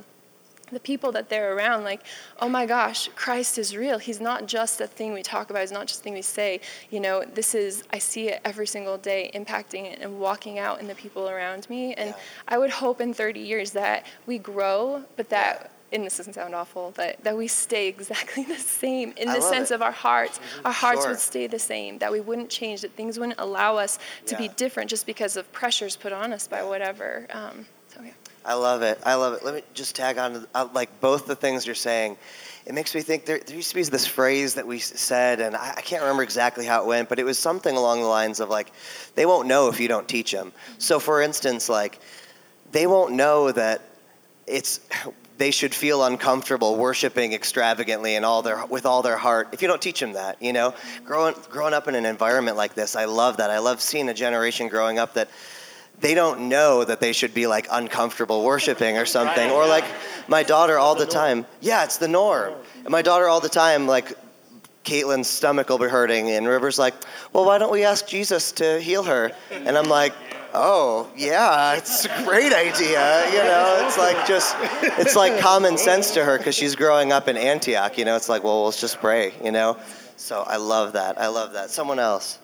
the 0.71 0.79
people 0.79 1.11
that 1.13 1.29
they're 1.29 1.55
around, 1.55 1.83
like, 1.83 2.01
oh 2.39 2.49
my 2.49 2.65
gosh, 2.65 3.09
Christ 3.15 3.57
is 3.57 3.75
real. 3.75 3.97
He's 3.99 4.19
not 4.19 4.47
just 4.47 4.81
a 4.81 4.87
thing 4.87 5.13
we 5.13 5.23
talk 5.23 5.49
about, 5.49 5.61
he's 5.61 5.71
not 5.71 5.87
just 5.87 6.01
a 6.01 6.03
thing 6.03 6.13
we 6.13 6.21
say. 6.21 6.59
You 6.89 6.99
know, 6.99 7.23
this 7.23 7.55
is, 7.55 7.83
I 7.93 7.99
see 7.99 8.29
it 8.29 8.41
every 8.43 8.67
single 8.67 8.97
day 8.97 9.31
impacting 9.33 9.85
it 9.85 9.99
and 10.01 10.19
walking 10.19 10.59
out 10.59 10.79
in 10.79 10.87
the 10.87 10.95
people 10.95 11.29
around 11.29 11.69
me. 11.69 11.93
And 11.93 12.09
Yeah. 12.09 12.15
I 12.47 12.57
would 12.57 12.69
hope 12.71 13.01
in 13.01 13.13
30 13.13 13.39
years 13.39 13.71
that 13.71 14.05
we 14.25 14.37
grow, 14.37 15.03
but 15.15 15.29
that, 15.29 15.71
and 15.93 16.03
this 16.05 16.17
doesn't 16.17 16.33
sound 16.33 16.53
awful, 16.53 16.91
but 16.97 17.23
that 17.23 17.37
we 17.37 17.47
stay 17.47 17.87
exactly 17.87 18.43
the 18.55 18.55
same 18.57 19.13
in 19.17 19.29
the 19.29 19.39
sense 19.41 19.71
it. 19.71 19.75
of 19.75 19.81
our 19.81 19.91
hearts. 19.93 20.39
Our 20.65 20.71
hearts 20.73 21.01
Sure. 21.03 21.11
would 21.11 21.19
stay 21.19 21.47
the 21.47 21.59
same, 21.59 21.97
that 21.99 22.11
we 22.11 22.19
wouldn't 22.19 22.49
change, 22.49 22.81
that 22.81 22.91
things 22.95 23.17
wouldn't 23.17 23.39
allow 23.39 23.77
us 23.77 23.99
to 24.25 24.35
Yeah. 24.35 24.39
be 24.39 24.47
different 24.49 24.89
just 24.89 25.05
because 25.05 25.37
of 25.37 25.49
pressures 25.53 25.95
put 25.95 26.11
on 26.11 26.33
us 26.33 26.47
by 26.47 26.61
whatever. 26.63 27.25
Um, 27.31 27.65
so, 27.87 28.01
yeah. 28.03 28.11
I 28.47 28.53
love 28.53 28.81
it. 28.81 28.97
I 29.05 29.15
love 29.15 29.33
it. 29.33 29.43
Let 29.43 29.53
me 29.55 29.61
just 29.73 29.93
tag 29.93 30.17
on 30.17 30.33
to 30.33 30.47
uh, 30.55 30.69
like 30.73 31.01
both 31.01 31.27
the 31.27 31.35
things 31.35 31.65
you're 31.65 31.75
saying. 31.75 32.17
It 32.65 32.73
makes 32.73 32.95
me 32.95 33.01
think 33.01 33.25
there, 33.25 33.39
there 33.39 33.55
used 33.55 33.69
to 33.69 33.75
be 33.75 33.83
this 33.83 34.07
phrase 34.07 34.55
that 34.55 34.65
we 34.65 34.79
said, 34.79 35.41
and 35.41 35.55
I, 35.55 35.73
I 35.77 35.81
can't 35.81 36.01
remember 36.01 36.23
exactly 36.23 36.65
how 36.65 36.81
it 36.81 36.87
went, 36.87 37.09
but 37.09 37.19
it 37.19 37.25
was 37.25 37.37
something 37.37 37.75
along 37.75 38.01
the 38.01 38.07
lines 38.07 38.39
of 38.39 38.49
like, 38.49 38.71
they 39.15 39.25
won't 39.25 39.49
know 39.49 39.67
if 39.67 39.81
you 39.81 39.89
don't 39.89 40.07
teach 40.07 40.31
them. 40.31 40.53
So, 40.77 40.97
for 40.97 41.21
instance, 41.21 41.67
like, 41.67 41.99
they 42.71 42.87
won't 42.87 43.13
know 43.13 43.51
that 43.51 43.81
it's 44.45 44.79
they 45.37 45.51
should 45.51 45.75
feel 45.75 46.03
uncomfortable 46.03 46.77
worshiping 46.77 47.33
extravagantly 47.33 48.15
and 48.15 48.25
all 48.25 48.41
their 48.41 48.65
with 48.65 48.87
all 48.87 49.03
their 49.03 49.17
heart 49.17 49.49
if 49.51 49.61
you 49.61 49.67
don't 49.67 49.81
teach 49.83 49.99
them 49.99 50.13
that 50.13 50.41
you 50.41 50.51
know 50.51 50.73
growing 51.05 51.35
growing 51.51 51.75
up 51.75 51.87
in 51.87 51.93
an 51.93 52.07
environment 52.07 52.57
like 52.57 52.73
this 52.73 52.95
i 52.95 53.05
love 53.05 53.37
that 53.37 53.51
i 53.51 53.59
love 53.59 53.79
seeing 53.79 54.09
a 54.09 54.15
generation 54.15 54.67
growing 54.67 54.97
up 54.97 55.13
that 55.13 55.29
they 55.99 56.13
don't 56.13 56.49
know 56.49 56.83
that 56.83 56.99
they 56.99 57.13
should 57.13 57.33
be 57.33 57.47
like 57.47 57.67
uncomfortable 57.71 58.43
worshiping 58.43 58.97
or 58.97 59.05
something 59.05 59.49
or 59.49 59.67
like 59.67 59.85
my 60.27 60.43
daughter 60.43 60.77
all 60.77 60.95
the 60.95 61.05
time 61.05 61.45
yeah 61.61 61.83
it's 61.83 61.97
the 61.97 62.07
norm 62.07 62.53
and 62.77 62.89
my 62.89 63.01
daughter 63.01 63.27
all 63.27 63.39
the 63.39 63.49
time 63.49 63.87
like 63.87 64.13
Caitlin's 64.87 65.27
stomach 65.27 65.67
will 65.67 65.77
be 65.77 65.87
hurting, 65.87 66.29
and 66.29 66.47
River's 66.47 66.79
like, 66.79 66.93
"Well, 67.33 67.43
why 67.43 67.57
don't 67.57 67.71
we 67.73 67.83
ask 67.83 68.07
Jesus 68.07 68.53
to 68.53 68.79
heal 68.79 69.03
her?" 69.03 69.33
And 69.51 69.77
I'm 69.77 69.89
like, 69.89 70.13
"Oh, 70.53 71.11
yeah, 71.13 71.75
it's 71.75 72.05
a 72.05 72.23
great 72.23 72.53
idea." 72.53 73.29
You 73.29 73.43
know, 73.43 73.83
it's 73.85 73.97
like 73.97 74.25
just, 74.25 74.55
it's 74.97 75.15
like 75.17 75.41
common 75.41 75.77
sense 75.77 76.11
to 76.11 76.23
her 76.23 76.37
because 76.37 76.55
she's 76.55 76.77
growing 76.77 77.11
up 77.11 77.27
in 77.27 77.35
Antioch. 77.35 77.97
You 77.97 78.05
know, 78.05 78.15
it's 78.15 78.29
like, 78.29 78.45
well, 78.45 78.63
let's 78.63 78.79
just 78.79 79.01
pray. 79.01 79.33
You 79.43 79.51
know, 79.51 79.77
so 80.15 80.41
I 80.47 80.55
love 80.55 80.93
that. 80.93 81.19
I 81.19 81.27
love 81.27 81.51
that. 81.53 81.69
Someone 81.69 81.99
else. 81.99 82.39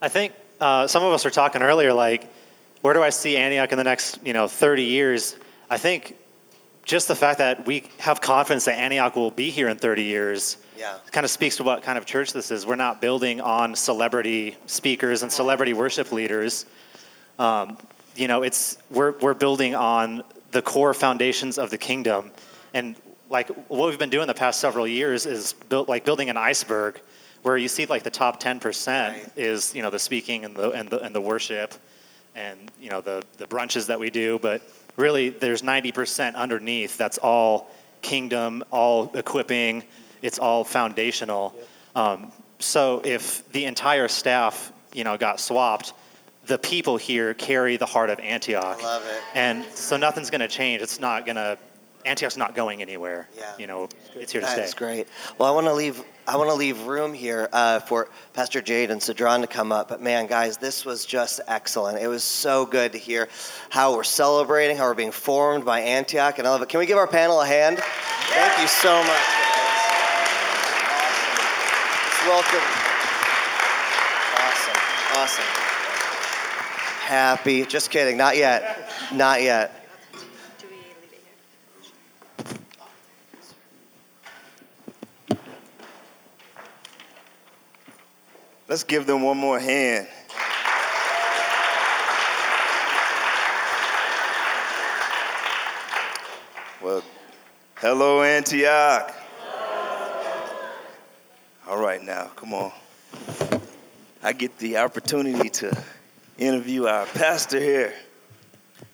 I 0.00 0.08
think 0.08 0.34
uh, 0.60 0.86
some 0.86 1.02
of 1.02 1.12
us 1.12 1.24
were 1.24 1.32
talking 1.32 1.60
earlier, 1.62 1.92
like, 1.92 2.30
where 2.88 2.94
do 2.94 3.02
I 3.02 3.10
see 3.10 3.36
Antioch 3.36 3.70
in 3.70 3.76
the 3.76 3.84
next, 3.84 4.18
you 4.24 4.32
know, 4.32 4.48
30 4.48 4.82
years? 4.82 5.36
I 5.68 5.76
think 5.76 6.16
just 6.86 7.06
the 7.06 7.14
fact 7.14 7.36
that 7.36 7.66
we 7.66 7.84
have 7.98 8.22
confidence 8.22 8.64
that 8.64 8.78
Antioch 8.78 9.14
will 9.14 9.30
be 9.30 9.50
here 9.50 9.68
in 9.68 9.76
30 9.76 10.04
years 10.04 10.56
Yeah. 10.74 10.94
kind 11.12 11.22
of 11.26 11.30
speaks 11.30 11.58
to 11.58 11.64
what 11.64 11.82
kind 11.82 11.98
of 11.98 12.06
church 12.06 12.32
this 12.32 12.50
is. 12.50 12.64
We're 12.64 12.76
not 12.76 13.02
building 13.02 13.42
on 13.42 13.74
celebrity 13.76 14.56
speakers 14.64 15.22
and 15.22 15.30
celebrity 15.30 15.74
worship 15.74 16.12
leaders. 16.12 16.64
Um, 17.38 17.76
you 18.16 18.26
know, 18.26 18.42
it's 18.42 18.78
we're 18.90 19.12
we're 19.18 19.34
building 19.34 19.74
on 19.74 20.22
the 20.52 20.62
core 20.62 20.94
foundations 20.94 21.58
of 21.58 21.68
the 21.68 21.76
kingdom, 21.76 22.30
and 22.72 22.96
like 23.28 23.48
what 23.68 23.90
we've 23.90 23.98
been 23.98 24.08
doing 24.08 24.28
the 24.28 24.32
past 24.46 24.60
several 24.60 24.86
years 24.88 25.26
is 25.26 25.52
built 25.68 25.90
like 25.90 26.06
building 26.06 26.30
an 26.30 26.38
iceberg, 26.38 27.02
where 27.42 27.58
you 27.58 27.68
see 27.68 27.84
like 27.84 28.02
the 28.02 28.10
top 28.10 28.40
ten 28.40 28.58
percent 28.60 29.14
Right. 29.14 29.32
is 29.36 29.74
you 29.74 29.82
know 29.82 29.90
the 29.90 29.98
speaking 29.98 30.46
and 30.46 30.56
the 30.56 30.70
and 30.70 30.88
the 30.88 31.00
and 31.00 31.14
the 31.14 31.20
worship, 31.20 31.74
and 32.38 32.70
you 32.80 32.88
know 32.90 33.00
the 33.00 33.22
the 33.38 33.46
brunches 33.46 33.86
that 33.86 33.98
we 33.98 34.10
do, 34.10 34.38
but 34.38 34.62
really 34.96 35.30
there's 35.30 35.62
ninety 35.62 35.92
percent 35.92 36.36
underneath. 36.36 36.96
That's 36.96 37.18
all 37.18 37.70
kingdom, 38.00 38.64
all 38.70 39.10
equipping. 39.14 39.84
It's 40.22 40.38
all 40.38 40.64
foundational. 40.64 41.54
Um, 41.94 42.32
so 42.58 43.02
if 43.04 43.50
the 43.52 43.64
entire 43.64 44.08
staff, 44.08 44.72
you 44.92 45.04
know, 45.04 45.16
got 45.16 45.40
swapped, 45.40 45.92
the 46.46 46.58
people 46.58 46.96
here 46.96 47.34
carry 47.34 47.76
the 47.76 47.86
heart 47.86 48.10
of 48.10 48.18
Antioch. 48.20 48.78
I 48.80 48.84
love 48.84 49.02
it. 49.06 49.22
And 49.34 49.64
so 49.74 49.96
nothing's 49.96 50.30
going 50.30 50.40
to 50.40 50.48
change. 50.48 50.82
It's 50.82 51.00
not 51.00 51.26
going 51.26 51.36
to. 51.36 51.58
Antioch's 52.04 52.36
not 52.36 52.54
going 52.54 52.80
anywhere. 52.80 53.28
Yeah. 53.36 53.52
You 53.58 53.66
know, 53.66 53.88
it's 54.14 54.30
here 54.32 54.40
to 54.40 54.46
stay. 54.46 54.56
That's 54.56 54.74
great. 54.74 55.08
Well, 55.36 55.50
I 55.50 55.54
want 55.54 55.66
to 55.66 55.74
leave. 55.74 56.02
I 56.26 56.36
want 56.36 56.50
to 56.50 56.54
leave 56.54 56.82
room 56.82 57.14
here 57.14 57.48
uh, 57.52 57.80
for 57.80 58.08
Pastor 58.34 58.60
Jade 58.60 58.90
and 58.90 59.00
Sadron 59.00 59.40
to 59.40 59.46
come 59.46 59.72
up. 59.72 59.88
But 59.88 60.02
man, 60.02 60.26
guys, 60.26 60.58
this 60.58 60.84
was 60.84 61.06
just 61.06 61.40
excellent. 61.48 61.98
It 61.98 62.08
was 62.08 62.22
so 62.22 62.66
good 62.66 62.92
to 62.92 62.98
hear 62.98 63.28
how 63.70 63.94
we're 63.94 64.04
celebrating, 64.04 64.76
how 64.76 64.84
we're 64.84 64.94
being 64.94 65.10
formed 65.10 65.64
by 65.64 65.80
Antioch, 65.80 66.38
and 66.38 66.46
I 66.46 66.50
love 66.50 66.60
it. 66.62 66.68
Can 66.68 66.80
we 66.80 66.86
give 66.86 66.98
our 66.98 67.06
panel 67.06 67.40
a 67.40 67.46
hand? 67.46 67.78
Thank 67.78 68.60
you 68.60 68.68
so 68.68 69.02
much. 69.04 69.22
Awesome. 72.28 72.28
Welcome. 72.28 72.60
Awesome. 74.36 74.76
Awesome. 75.16 75.44
Happy. 77.04 77.64
Just 77.64 77.90
kidding. 77.90 78.18
Not 78.18 78.36
yet. 78.36 78.90
Not 79.14 79.40
yet. 79.42 79.86
Do 80.12 80.18
we 80.68 80.76
leave 80.76 80.84
it 81.02 81.10
here? 81.14 81.22
Let's 88.68 88.84
give 88.84 89.06
them 89.06 89.22
one 89.22 89.38
more 89.38 89.58
hand. 89.58 90.06
Well, 96.82 97.02
hello, 97.76 98.22
Antioch. 98.22 99.14
All 101.66 101.80
right, 101.80 102.02
now, 102.02 102.26
come 102.36 102.52
on. 102.52 102.70
I 104.22 104.34
get 104.34 104.58
the 104.58 104.76
opportunity 104.76 105.48
to 105.48 105.74
interview 106.36 106.84
our 106.84 107.06
pastor 107.06 107.58
here. 107.58 107.94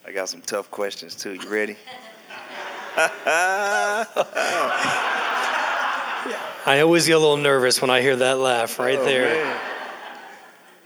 I 0.07 0.13
got 0.13 0.29
some 0.29 0.41
tough 0.41 0.71
questions, 0.71 1.15
too. 1.15 1.33
You 1.33 1.49
ready? 1.49 1.75
I 6.65 6.79
always 6.79 7.05
get 7.07 7.13
a 7.13 7.19
little 7.19 7.37
nervous 7.37 7.79
when 7.81 7.91
I 7.91 8.01
hear 8.01 8.15
that 8.15 8.39
laugh 8.39 8.79
right 8.79 8.97
Oh, 8.97 9.05
there. 9.05 9.25
man. 9.35 9.59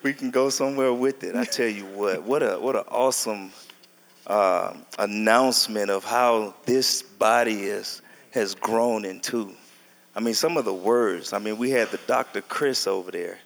We 0.03 0.13
can 0.13 0.29
go 0.31 0.49
somewhere 0.49 0.93
with 0.93 1.23
it. 1.23 1.35
I 1.35 1.45
tell 1.45 1.67
you 1.67 1.85
what, 1.85 2.23
what 2.23 2.41
a 2.43 2.57
what 2.59 2.75
an 2.75 2.83
awesome 2.89 3.51
uh, 4.27 4.73
announcement 4.97 5.89
of 5.89 6.03
how 6.03 6.53
this 6.65 7.01
body 7.01 7.63
is 7.63 8.01
has 8.31 8.55
grown 8.55 9.05
into. 9.05 9.53
I 10.15 10.19
mean, 10.21 10.33
some 10.33 10.57
of 10.57 10.65
the 10.65 10.73
words. 10.73 11.33
I 11.33 11.39
mean, 11.39 11.57
we 11.57 11.69
had 11.69 11.89
the 11.89 11.99
Dr. 12.07 12.41
Chris 12.41 12.87
over 12.87 13.11
there, 13.11 13.39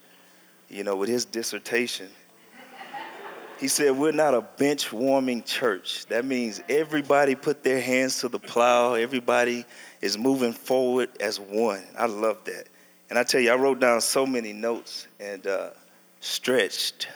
you 0.70 0.84
know, 0.84 0.96
with 0.96 1.10
his 1.10 1.26
dissertation. 1.26 2.10
He 3.64 3.70
said, 3.70 3.98
We're 3.98 4.12
not 4.12 4.34
a 4.34 4.42
bench 4.42 4.92
warming 4.92 5.44
church. 5.44 6.06
That 6.08 6.26
means 6.26 6.62
everybody 6.68 7.34
put 7.34 7.64
their 7.64 7.80
hands 7.80 8.20
to 8.20 8.28
the 8.28 8.38
plow, 8.38 8.96
everybody 8.96 9.64
is 10.02 10.18
moving 10.18 10.52
forward 10.52 11.10
as 11.22 11.40
one. 11.40 11.82
I 11.98 12.08
love 12.08 12.44
that. 12.44 12.68
And 13.10 13.18
I 13.18 13.24
tell 13.24 13.40
you, 13.40 13.54
I 13.54 13.56
wrote 13.56 13.80
down 13.80 14.02
so 14.02 14.26
many 14.26 14.52
notes 14.52 15.08
and 15.18 15.48
uh, 15.48 15.70
stretched 16.20 17.08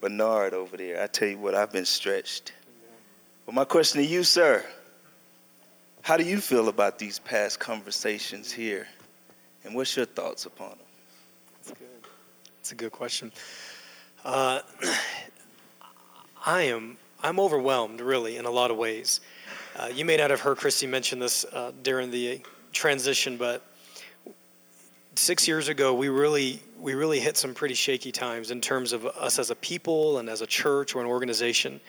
Bernard 0.00 0.54
over 0.54 0.76
there. 0.76 1.00
I 1.00 1.06
tell 1.06 1.28
you 1.28 1.38
what, 1.38 1.54
I've 1.54 1.70
been 1.70 1.84
stretched. 1.84 2.52
But 3.44 3.54
my 3.54 3.64
question 3.64 4.02
to 4.02 4.06
you, 4.08 4.24
sir, 4.24 4.66
how 6.02 6.16
do 6.16 6.24
you 6.24 6.40
feel 6.40 6.68
about 6.68 6.98
these 6.98 7.20
past 7.20 7.60
conversations 7.60 8.50
here? 8.50 8.88
And 9.62 9.72
what's 9.72 9.96
your 9.96 10.06
thoughts 10.06 10.46
upon 10.46 10.70
them? 10.70 10.78
It's 11.60 11.70
good. 11.70 11.88
It's 12.58 12.72
a 12.72 12.74
good 12.74 12.90
question. 12.90 13.30
Uh, 14.24 14.62
I 16.46 16.62
am 16.62 16.96
I'm 17.24 17.40
overwhelmed, 17.40 18.00
really, 18.00 18.36
in 18.36 18.44
a 18.44 18.50
lot 18.50 18.70
of 18.70 18.76
ways. 18.76 19.20
Uh, 19.74 19.90
you 19.92 20.04
may 20.04 20.16
not 20.16 20.30
have 20.30 20.40
heard 20.40 20.58
Christy 20.58 20.86
mention 20.86 21.18
this 21.18 21.44
uh, 21.52 21.72
during 21.82 22.12
the 22.12 22.40
transition, 22.72 23.36
but 23.36 23.64
six 25.16 25.48
years 25.48 25.66
ago, 25.66 25.92
we 25.92 26.08
really 26.08 26.62
we 26.78 26.94
really 26.94 27.18
hit 27.18 27.36
some 27.36 27.52
pretty 27.52 27.74
shaky 27.74 28.12
times 28.12 28.52
in 28.52 28.60
terms 28.60 28.92
of 28.92 29.06
us 29.06 29.40
as 29.40 29.50
a 29.50 29.56
people 29.56 30.18
and 30.18 30.28
as 30.28 30.40
a 30.40 30.46
church 30.46 30.94
or 30.94 31.00
an 31.00 31.08
organization, 31.08 31.80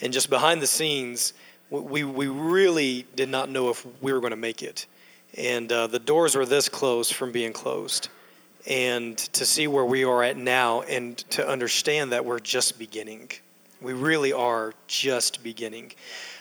and 0.00 0.10
just 0.10 0.30
behind 0.30 0.62
the 0.62 0.66
scenes, 0.66 1.34
we 1.68 2.02
we 2.02 2.28
really 2.28 3.04
did 3.14 3.28
not 3.28 3.50
know 3.50 3.68
if 3.68 3.86
we 4.00 4.14
were 4.14 4.20
going 4.20 4.30
to 4.30 4.36
make 4.36 4.62
it, 4.62 4.86
and 5.36 5.70
uh, 5.70 5.86
the 5.86 5.98
doors 5.98 6.34
were 6.34 6.46
this 6.46 6.70
close 6.70 7.10
from 7.10 7.30
being 7.30 7.52
closed 7.52 8.08
and 8.66 9.18
to 9.18 9.44
see 9.44 9.66
where 9.66 9.84
we 9.84 10.04
are 10.04 10.22
at 10.22 10.36
now 10.36 10.82
and 10.82 11.18
to 11.30 11.46
understand 11.46 12.12
that 12.12 12.24
we're 12.24 12.40
just 12.40 12.78
beginning. 12.78 13.30
We 13.80 13.92
really 13.92 14.32
are 14.32 14.74
just 14.88 15.44
beginning. 15.44 15.92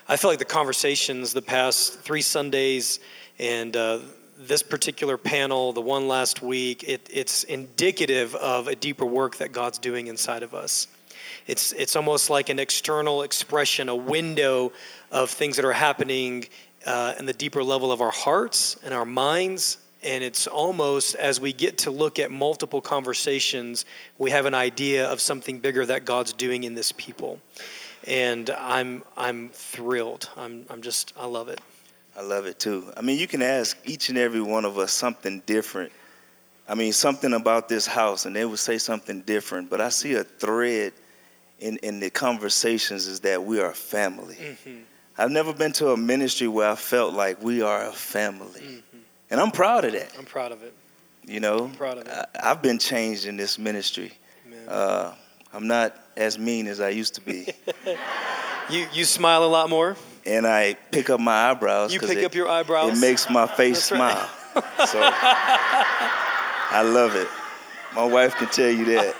I 0.07 0.17
feel 0.17 0.31
like 0.31 0.39
the 0.39 0.45
conversations 0.45 1.33
the 1.33 1.41
past 1.43 1.99
three 1.99 2.23
Sundays 2.23 2.99
and 3.37 3.77
uh, 3.77 3.99
this 4.39 4.63
particular 4.63 5.17
panel, 5.17 5.71
the 5.71 5.81
one 5.81 6.07
last 6.07 6.41
week, 6.41 6.83
it, 6.83 7.07
it's 7.13 7.43
indicative 7.43 8.33
of 8.35 8.67
a 8.67 8.75
deeper 8.75 9.05
work 9.05 9.37
that 9.37 9.51
God's 9.51 9.77
doing 9.77 10.07
inside 10.07 10.41
of 10.41 10.55
us. 10.55 10.87
It's, 11.45 11.73
it's 11.73 11.95
almost 11.95 12.31
like 12.31 12.49
an 12.49 12.57
external 12.57 13.21
expression, 13.21 13.87
a 13.87 13.95
window 13.95 14.71
of 15.11 15.29
things 15.29 15.57
that 15.57 15.65
are 15.65 15.73
happening 15.73 16.47
uh, 16.87 17.13
in 17.19 17.27
the 17.27 17.33
deeper 17.33 17.63
level 17.63 17.91
of 17.91 18.01
our 18.01 18.11
hearts 18.11 18.77
and 18.83 18.95
our 18.95 19.05
minds 19.05 19.77
and 20.03 20.23
it's 20.23 20.47
almost 20.47 21.15
as 21.15 21.39
we 21.39 21.53
get 21.53 21.79
to 21.79 21.91
look 21.91 22.19
at 22.19 22.31
multiple 22.31 22.81
conversations, 22.81 23.85
we 24.17 24.31
have 24.31 24.45
an 24.45 24.53
idea 24.53 25.09
of 25.09 25.19
something 25.19 25.59
bigger 25.59 25.85
that 25.85 26.05
God's 26.05 26.33
doing 26.33 26.63
in 26.63 26.75
this 26.75 26.91
people. 26.91 27.39
And 28.05 28.49
I'm 28.51 29.03
I'm 29.17 29.49
thrilled. 29.49 30.29
I'm 30.37 30.65
I'm 30.69 30.81
just 30.81 31.13
I 31.17 31.25
love 31.25 31.49
it. 31.49 31.59
I 32.15 32.21
love 32.21 32.45
it 32.45 32.59
too. 32.59 32.91
I 32.95 33.01
mean, 33.01 33.19
you 33.19 33.27
can 33.27 33.41
ask 33.41 33.77
each 33.85 34.09
and 34.09 34.17
every 34.17 34.41
one 34.41 34.65
of 34.65 34.77
us 34.77 34.91
something 34.91 35.41
different. 35.45 35.91
I 36.69 36.75
mean, 36.75 36.91
something 36.91 37.33
about 37.33 37.69
this 37.69 37.85
house, 37.85 38.25
and 38.25 38.35
they 38.35 38.43
would 38.43 38.59
say 38.59 38.77
something 38.77 39.21
different. 39.21 39.69
But 39.69 39.81
I 39.81 39.89
see 39.89 40.15
a 40.15 40.23
thread 40.23 40.93
in, 41.59 41.77
in 41.77 41.99
the 41.99 42.09
conversations 42.09 43.07
is 43.07 43.21
that 43.21 43.43
we 43.43 43.59
are 43.59 43.71
a 43.71 43.75
family. 43.75 44.35
Mm-hmm. 44.35 44.79
I've 45.17 45.31
never 45.31 45.53
been 45.53 45.71
to 45.73 45.91
a 45.91 45.97
ministry 45.97 46.47
where 46.47 46.69
I 46.69 46.75
felt 46.75 47.13
like 47.13 47.41
we 47.41 47.61
are 47.61 47.87
a 47.87 47.91
family. 47.91 48.61
Mm. 48.61 48.81
And 49.29 49.39
I'm 49.39 49.51
proud 49.51 49.85
of 49.85 49.93
that. 49.93 50.11
I'm 50.17 50.25
proud 50.25 50.51
of 50.51 50.63
it. 50.63 50.73
You 51.25 51.39
know, 51.39 51.65
I'm 51.65 51.73
proud 51.73 51.97
of 51.97 52.07
it. 52.07 52.13
I, 52.13 52.51
I've 52.51 52.61
been 52.61 52.79
changed 52.79 53.25
in 53.25 53.35
this 53.37 53.59
ministry. 53.59 54.13
Uh, 54.67 55.13
I'm 55.53 55.67
not 55.67 55.95
as 56.15 56.37
mean 56.37 56.67
as 56.67 56.79
I 56.79 56.89
used 56.89 57.15
to 57.15 57.21
be. 57.21 57.47
You 58.69 58.85
you 58.91 59.05
smile 59.05 59.45
a 59.45 59.47
lot 59.47 59.69
more. 59.69 59.95
and 60.25 60.45
I 60.45 60.75
pick 60.91 61.09
up 61.09 61.19
my 61.21 61.51
eyebrows. 61.51 61.93
You 61.93 62.01
pick 62.01 62.17
it, 62.17 62.25
up 62.25 62.35
your 62.35 62.49
eyebrows? 62.49 62.97
It 62.97 63.01
makes 63.01 63.29
my 63.29 63.47
face 63.47 63.91
right. 63.91 63.97
smile. 63.97 64.29
so 64.85 64.99
I 65.01 66.81
love 66.83 67.15
it. 67.15 67.27
My 67.95 68.05
wife 68.05 68.35
can 68.35 68.49
tell 68.49 68.69
you 68.69 68.85
that. 68.85 69.15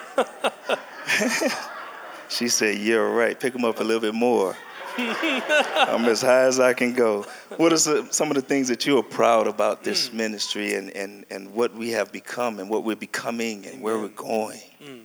she 2.29 2.49
said, 2.49 2.77
"You're 2.77 3.09
right. 3.09 3.39
Pick 3.39 3.53
them 3.53 3.63
up 3.63 3.79
a 3.79 3.83
little 3.83 4.01
bit 4.01 4.13
more." 4.13 4.55
I'm 4.97 6.05
as 6.05 6.21
high 6.21 6.41
as 6.41 6.59
I 6.59 6.73
can 6.73 6.93
go. 6.93 7.25
What 7.57 7.71
are 7.71 7.77
some 7.77 8.29
of 8.29 8.35
the 8.35 8.41
things 8.41 8.67
that 8.69 8.85
you 8.87 8.97
are 8.97 9.03
proud 9.03 9.45
about 9.45 9.83
this 9.83 10.09
mm. 10.09 10.13
ministry 10.13 10.73
and, 10.73 10.89
and, 10.95 11.25
and 11.29 11.53
what 11.53 11.75
we 11.75 11.91
have 11.91 12.11
become 12.11 12.59
and 12.59 12.67
what 12.67 12.83
we're 12.83 12.95
becoming 12.95 13.65
and 13.67 13.81
where 13.81 13.99
we're 13.99 14.09
mm. 14.09 14.15
going? 14.15 14.61
Mm. 14.83 15.01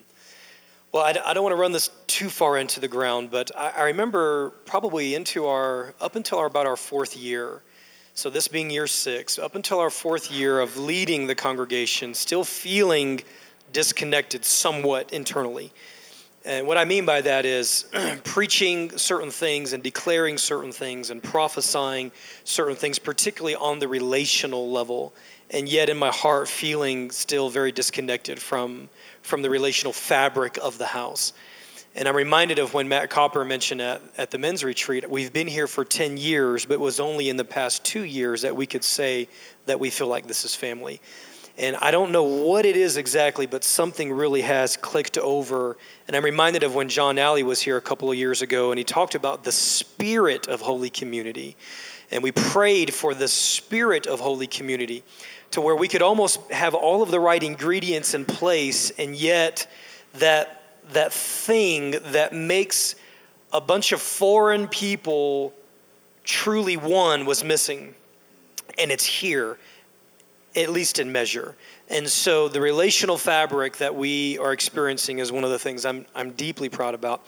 Well, 0.92 1.04
I 1.04 1.34
don't 1.34 1.42
want 1.42 1.54
to 1.54 1.60
run 1.60 1.72
this 1.72 1.90
too 2.06 2.30
far 2.30 2.56
into 2.56 2.80
the 2.80 2.88
ground, 2.88 3.30
but 3.30 3.50
I, 3.56 3.70
I 3.70 3.82
remember 3.84 4.50
probably 4.64 5.14
into 5.14 5.46
our, 5.46 5.94
up 6.00 6.16
until 6.16 6.38
our, 6.38 6.46
about 6.46 6.66
our 6.66 6.76
fourth 6.76 7.16
year, 7.16 7.62
so 8.14 8.30
this 8.30 8.48
being 8.48 8.70
year 8.70 8.86
six, 8.86 9.38
up 9.38 9.54
until 9.54 9.78
our 9.78 9.90
fourth 9.90 10.30
year 10.30 10.60
of 10.60 10.76
leading 10.76 11.26
the 11.26 11.34
congregation, 11.34 12.14
still 12.14 12.44
feeling 12.44 13.20
disconnected 13.72 14.44
somewhat 14.44 15.12
internally. 15.12 15.72
And 16.44 16.66
what 16.66 16.76
I 16.76 16.84
mean 16.84 17.06
by 17.06 17.20
that 17.20 17.46
is 17.46 17.86
preaching 18.24 18.96
certain 18.98 19.30
things 19.30 19.72
and 19.72 19.82
declaring 19.82 20.38
certain 20.38 20.72
things 20.72 21.10
and 21.10 21.22
prophesying 21.22 22.10
certain 22.44 22.74
things, 22.74 22.98
particularly 22.98 23.54
on 23.54 23.78
the 23.78 23.86
relational 23.86 24.70
level, 24.70 25.12
and 25.50 25.68
yet 25.68 25.88
in 25.88 25.96
my 25.96 26.10
heart 26.10 26.48
feeling 26.48 27.10
still 27.10 27.48
very 27.48 27.70
disconnected 27.70 28.40
from, 28.40 28.88
from 29.22 29.42
the 29.42 29.50
relational 29.50 29.92
fabric 29.92 30.58
of 30.60 30.78
the 30.78 30.86
house. 30.86 31.32
And 31.94 32.08
I'm 32.08 32.16
reminded 32.16 32.58
of 32.58 32.72
when 32.72 32.88
Matt 32.88 33.10
Copper 33.10 33.44
mentioned 33.44 33.82
at, 33.82 34.00
at 34.16 34.30
the 34.30 34.38
men's 34.38 34.64
retreat, 34.64 35.08
we've 35.08 35.32
been 35.32 35.46
here 35.46 35.66
for 35.66 35.84
10 35.84 36.16
years, 36.16 36.64
but 36.64 36.74
it 36.74 36.80
was 36.80 36.98
only 36.98 37.28
in 37.28 37.36
the 37.36 37.44
past 37.44 37.84
two 37.84 38.04
years 38.04 38.42
that 38.42 38.56
we 38.56 38.66
could 38.66 38.82
say 38.82 39.28
that 39.66 39.78
we 39.78 39.90
feel 39.90 40.08
like 40.08 40.26
this 40.26 40.44
is 40.44 40.54
family. 40.54 41.00
And 41.58 41.76
I 41.76 41.90
don't 41.90 42.12
know 42.12 42.22
what 42.22 42.64
it 42.64 42.76
is 42.76 42.96
exactly, 42.96 43.46
but 43.46 43.62
something 43.62 44.10
really 44.10 44.40
has 44.40 44.76
clicked 44.76 45.18
over. 45.18 45.76
And 46.06 46.16
I'm 46.16 46.24
reminded 46.24 46.62
of 46.62 46.74
when 46.74 46.88
John 46.88 47.18
Alley 47.18 47.42
was 47.42 47.60
here 47.60 47.76
a 47.76 47.80
couple 47.80 48.10
of 48.10 48.16
years 48.16 48.40
ago, 48.40 48.72
and 48.72 48.78
he 48.78 48.84
talked 48.84 49.14
about 49.14 49.44
the 49.44 49.52
spirit 49.52 50.48
of 50.48 50.62
holy 50.62 50.88
community. 50.88 51.56
And 52.10 52.22
we 52.22 52.32
prayed 52.32 52.94
for 52.94 53.14
the 53.14 53.28
spirit 53.28 54.06
of 54.06 54.20
holy 54.20 54.46
community 54.46 55.02
to 55.50 55.60
where 55.60 55.76
we 55.76 55.88
could 55.88 56.00
almost 56.00 56.40
have 56.50 56.74
all 56.74 57.02
of 57.02 57.10
the 57.10 57.20
right 57.20 57.42
ingredients 57.42 58.14
in 58.14 58.24
place, 58.24 58.90
and 58.98 59.14
yet 59.14 59.70
that, 60.14 60.62
that 60.92 61.12
thing 61.12 61.96
that 62.06 62.32
makes 62.32 62.94
a 63.52 63.60
bunch 63.60 63.92
of 63.92 64.00
foreign 64.00 64.66
people 64.68 65.52
truly 66.24 66.78
one 66.78 67.26
was 67.26 67.44
missing. 67.44 67.94
And 68.78 68.90
it's 68.90 69.04
here 69.04 69.58
at 70.54 70.70
least 70.70 70.98
in 70.98 71.10
measure. 71.10 71.54
And 71.88 72.08
so 72.08 72.48
the 72.48 72.60
relational 72.60 73.16
fabric 73.16 73.78
that 73.78 73.94
we 73.94 74.38
are 74.38 74.52
experiencing 74.52 75.18
is 75.18 75.32
one 75.32 75.44
of 75.44 75.50
the 75.50 75.58
things 75.58 75.84
I'm, 75.84 76.06
I'm 76.14 76.32
deeply 76.32 76.68
proud 76.68 76.94
about. 76.94 77.24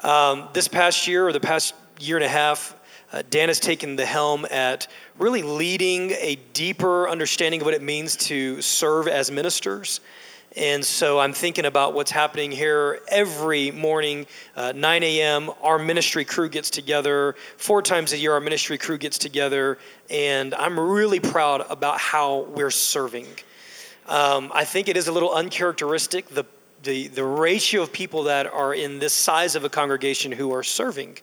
Um, 0.00 0.48
this 0.52 0.68
past 0.68 1.06
year, 1.06 1.28
or 1.28 1.32
the 1.32 1.40
past 1.40 1.74
year 2.00 2.16
and 2.16 2.24
a 2.24 2.28
half, 2.28 2.76
uh, 3.12 3.22
Dan 3.30 3.48
has 3.48 3.60
taken 3.60 3.94
the 3.94 4.04
helm 4.04 4.44
at 4.50 4.88
really 5.18 5.42
leading 5.42 6.10
a 6.12 6.36
deeper 6.52 7.08
understanding 7.08 7.60
of 7.60 7.64
what 7.64 7.74
it 7.74 7.82
means 7.82 8.16
to 8.16 8.60
serve 8.60 9.06
as 9.06 9.30
ministers. 9.30 10.00
And 10.56 10.84
so 10.84 11.18
I'm 11.18 11.32
thinking 11.32 11.64
about 11.64 11.94
what's 11.94 12.12
happening 12.12 12.52
here 12.52 13.00
every 13.08 13.72
morning, 13.72 14.26
uh, 14.54 14.72
9 14.74 15.02
a.m. 15.02 15.50
Our 15.62 15.80
ministry 15.80 16.24
crew 16.24 16.48
gets 16.48 16.70
together. 16.70 17.34
Four 17.56 17.82
times 17.82 18.12
a 18.12 18.18
year, 18.18 18.32
our 18.34 18.40
ministry 18.40 18.78
crew 18.78 18.96
gets 18.96 19.18
together. 19.18 19.78
And 20.10 20.54
I'm 20.54 20.78
really 20.78 21.18
proud 21.18 21.66
about 21.70 21.98
how 21.98 22.42
we're 22.54 22.70
serving. 22.70 23.26
Um, 24.06 24.52
I 24.54 24.64
think 24.64 24.88
it 24.88 24.96
is 24.96 25.08
a 25.08 25.12
little 25.12 25.32
uncharacteristic, 25.32 26.28
the, 26.28 26.44
the, 26.84 27.08
the 27.08 27.24
ratio 27.24 27.82
of 27.82 27.92
people 27.92 28.24
that 28.24 28.46
are 28.46 28.74
in 28.74 29.00
this 29.00 29.12
size 29.12 29.56
of 29.56 29.64
a 29.64 29.68
congregation 29.68 30.30
who 30.30 30.52
are 30.52 30.62
serving 30.62 31.18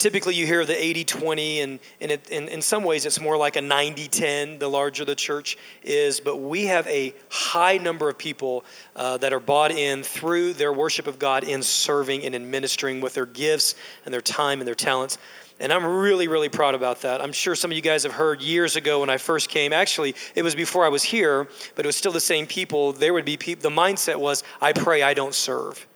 typically 0.00 0.34
you 0.34 0.46
hear 0.46 0.64
the 0.64 0.72
80-20 0.72 1.62
and, 1.62 1.78
and 2.00 2.10
it, 2.10 2.30
in, 2.30 2.48
in 2.48 2.62
some 2.62 2.84
ways 2.84 3.04
it's 3.04 3.20
more 3.20 3.36
like 3.36 3.56
a 3.56 3.60
90-10 3.60 4.58
the 4.58 4.66
larger 4.66 5.04
the 5.04 5.14
church 5.14 5.58
is 5.82 6.18
but 6.20 6.38
we 6.38 6.64
have 6.64 6.86
a 6.86 7.14
high 7.28 7.76
number 7.76 8.08
of 8.08 8.16
people 8.16 8.64
uh, 8.96 9.18
that 9.18 9.32
are 9.32 9.40
bought 9.40 9.70
in 9.70 10.02
through 10.02 10.54
their 10.54 10.72
worship 10.72 11.06
of 11.06 11.18
god 11.18 11.44
in 11.44 11.62
serving 11.62 12.24
and 12.24 12.34
in 12.34 12.50
ministering 12.50 13.00
with 13.02 13.12
their 13.12 13.26
gifts 13.26 13.74
and 14.06 14.14
their 14.14 14.22
time 14.22 14.60
and 14.60 14.66
their 14.66 14.74
talents 14.74 15.18
and 15.62 15.74
I'm 15.74 15.84
really, 15.84 16.26
really 16.26 16.48
proud 16.48 16.74
about 16.74 17.02
that. 17.02 17.20
I'm 17.20 17.32
sure 17.32 17.54
some 17.54 17.70
of 17.70 17.76
you 17.76 17.82
guys 17.82 18.04
have 18.04 18.12
heard 18.12 18.40
years 18.40 18.76
ago 18.76 19.00
when 19.00 19.10
I 19.10 19.18
first 19.18 19.50
came. 19.50 19.74
Actually, 19.74 20.14
it 20.34 20.42
was 20.42 20.54
before 20.54 20.86
I 20.86 20.88
was 20.88 21.02
here, 21.02 21.48
but 21.74 21.84
it 21.84 21.86
was 21.86 21.96
still 21.96 22.12
the 22.12 22.18
same 22.18 22.46
people. 22.46 22.94
There 22.94 23.12
would 23.12 23.26
be 23.26 23.36
people, 23.36 23.68
the 23.68 23.76
mindset 23.76 24.16
was, 24.16 24.42
I 24.62 24.72
pray, 24.72 25.02
I 25.02 25.12
don't 25.12 25.34
serve. 25.34 25.86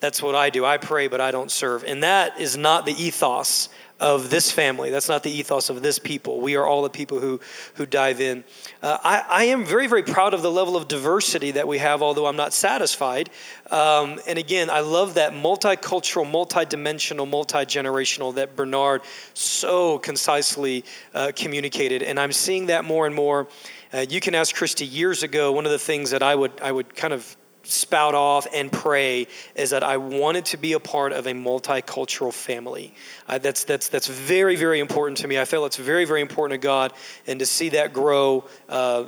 That's 0.00 0.22
what 0.22 0.34
I 0.34 0.50
do. 0.50 0.64
I 0.64 0.76
pray, 0.76 1.08
but 1.08 1.20
I 1.20 1.30
don't 1.30 1.50
serve. 1.50 1.84
And 1.84 2.02
that 2.02 2.40
is 2.40 2.56
not 2.56 2.86
the 2.86 2.92
ethos 2.92 3.68
of 4.00 4.30
this 4.30 4.52
family. 4.52 4.90
That's 4.90 5.08
not 5.08 5.24
the 5.24 5.30
ethos 5.30 5.70
of 5.70 5.82
this 5.82 5.98
people. 5.98 6.40
We 6.40 6.54
are 6.54 6.64
all 6.64 6.82
the 6.82 6.90
people 6.90 7.18
who, 7.18 7.40
who 7.74 7.84
dive 7.84 8.20
in. 8.20 8.44
Uh, 8.80 8.96
I, 9.02 9.24
I 9.28 9.44
am 9.44 9.64
very, 9.64 9.88
very 9.88 10.04
proud 10.04 10.34
of 10.34 10.42
the 10.42 10.52
level 10.52 10.76
of 10.76 10.86
diversity 10.86 11.50
that 11.52 11.66
we 11.66 11.78
have, 11.78 12.00
although 12.00 12.26
I'm 12.26 12.36
not 12.36 12.52
satisfied. 12.52 13.30
Um, 13.70 14.20
and 14.26 14.38
again, 14.38 14.70
I 14.70 14.80
love 14.80 15.14
that 15.14 15.32
multicultural, 15.32 16.30
multidimensional, 16.30 17.28
multi 17.28 17.58
generational 17.58 18.34
that 18.36 18.54
Bernard 18.54 19.02
so 19.34 19.98
concisely 19.98 20.84
uh, 21.12 21.32
communicated. 21.34 22.04
And 22.04 22.20
I'm 22.20 22.32
seeing 22.32 22.66
that 22.66 22.84
more 22.84 23.06
and 23.06 23.14
more. 23.14 23.48
Uh, 23.92 24.06
you 24.08 24.20
can 24.20 24.34
ask 24.34 24.54
Christy 24.54 24.84
years 24.84 25.24
ago, 25.24 25.50
one 25.50 25.64
of 25.66 25.72
the 25.72 25.78
things 25.78 26.10
that 26.10 26.22
I 26.22 26.36
would, 26.36 26.52
I 26.62 26.70
would 26.70 26.94
kind 26.94 27.12
of 27.12 27.36
spout 27.70 28.14
off 28.14 28.46
and 28.52 28.72
pray 28.72 29.26
is 29.54 29.70
that 29.70 29.82
I 29.82 29.96
wanted 29.96 30.46
to 30.46 30.56
be 30.56 30.72
a 30.72 30.80
part 30.80 31.12
of 31.12 31.26
a 31.26 31.32
multicultural 31.32 32.32
family. 32.32 32.94
Uh, 33.28 33.38
that's, 33.38 33.64
that's, 33.64 33.88
that's 33.88 34.06
very, 34.06 34.56
very 34.56 34.80
important 34.80 35.18
to 35.18 35.28
me. 35.28 35.38
I 35.38 35.44
feel 35.44 35.64
it's 35.66 35.76
very, 35.76 36.04
very 36.04 36.20
important 36.20 36.60
to 36.60 36.66
God, 36.66 36.92
and 37.26 37.38
to 37.40 37.46
see 37.46 37.70
that 37.70 37.92
grow 37.92 38.44
uh, 38.68 39.04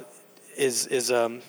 is, 0.56 0.86
is 0.86 1.10
um, 1.10 1.40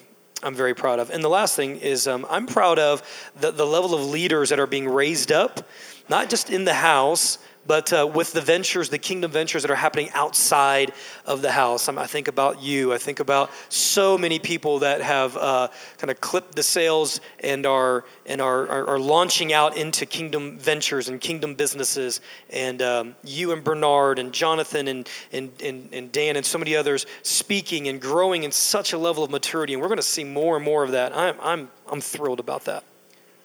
I'm 0.42 0.54
very 0.54 0.74
proud 0.74 0.98
of. 0.98 1.10
And 1.10 1.22
the 1.22 1.28
last 1.28 1.54
thing 1.54 1.78
is 1.78 2.08
um, 2.08 2.26
I'm 2.28 2.46
proud 2.46 2.78
of 2.78 3.02
the, 3.38 3.50
the 3.50 3.66
level 3.66 3.94
of 3.94 4.04
leaders 4.06 4.48
that 4.48 4.58
are 4.58 4.66
being 4.66 4.88
raised 4.88 5.30
up, 5.30 5.68
not 6.08 6.30
just 6.30 6.50
in 6.50 6.64
the 6.64 6.74
house, 6.74 7.38
but 7.66 7.92
uh, 7.92 8.06
with 8.12 8.32
the 8.32 8.40
ventures, 8.40 8.88
the 8.88 8.98
kingdom 8.98 9.30
ventures 9.30 9.62
that 9.62 9.70
are 9.70 9.76
happening 9.76 10.10
outside 10.14 10.92
of 11.24 11.42
the 11.42 11.52
house. 11.52 11.88
I 11.88 12.06
think 12.06 12.28
about 12.28 12.60
you. 12.60 12.92
I 12.92 12.98
think 12.98 13.20
about 13.20 13.50
so 13.68 14.18
many 14.18 14.38
people 14.38 14.80
that 14.80 15.00
have 15.00 15.36
uh, 15.36 15.68
kind 15.98 16.10
of 16.10 16.20
clipped 16.20 16.56
the 16.56 16.62
sails 16.62 17.20
and 17.40 17.66
are 17.66 18.04
and 18.26 18.40
are, 18.40 18.68
are, 18.68 18.86
are, 18.90 18.98
launching 18.98 19.52
out 19.52 19.76
into 19.76 20.06
kingdom 20.06 20.58
ventures 20.58 21.08
and 21.08 21.20
kingdom 21.20 21.54
businesses. 21.54 22.20
And 22.50 22.80
um, 22.80 23.14
you 23.24 23.52
and 23.52 23.62
Bernard 23.62 24.18
and 24.18 24.32
Jonathan 24.32 24.88
and, 24.88 25.08
and, 25.32 25.50
and, 25.62 25.88
and 25.92 26.12
Dan 26.12 26.36
and 26.36 26.46
so 26.46 26.58
many 26.58 26.76
others 26.76 27.06
speaking 27.22 27.88
and 27.88 28.00
growing 28.00 28.44
in 28.44 28.52
such 28.52 28.92
a 28.92 28.98
level 28.98 29.24
of 29.24 29.30
maturity. 29.30 29.72
And 29.72 29.82
we're 29.82 29.88
going 29.88 29.98
to 29.98 30.02
see 30.02 30.24
more 30.24 30.56
and 30.56 30.64
more 30.64 30.84
of 30.84 30.92
that. 30.92 31.16
I'm, 31.16 31.36
I'm, 31.40 31.70
I'm 31.90 32.00
thrilled 32.00 32.40
about 32.40 32.64
that. 32.66 32.84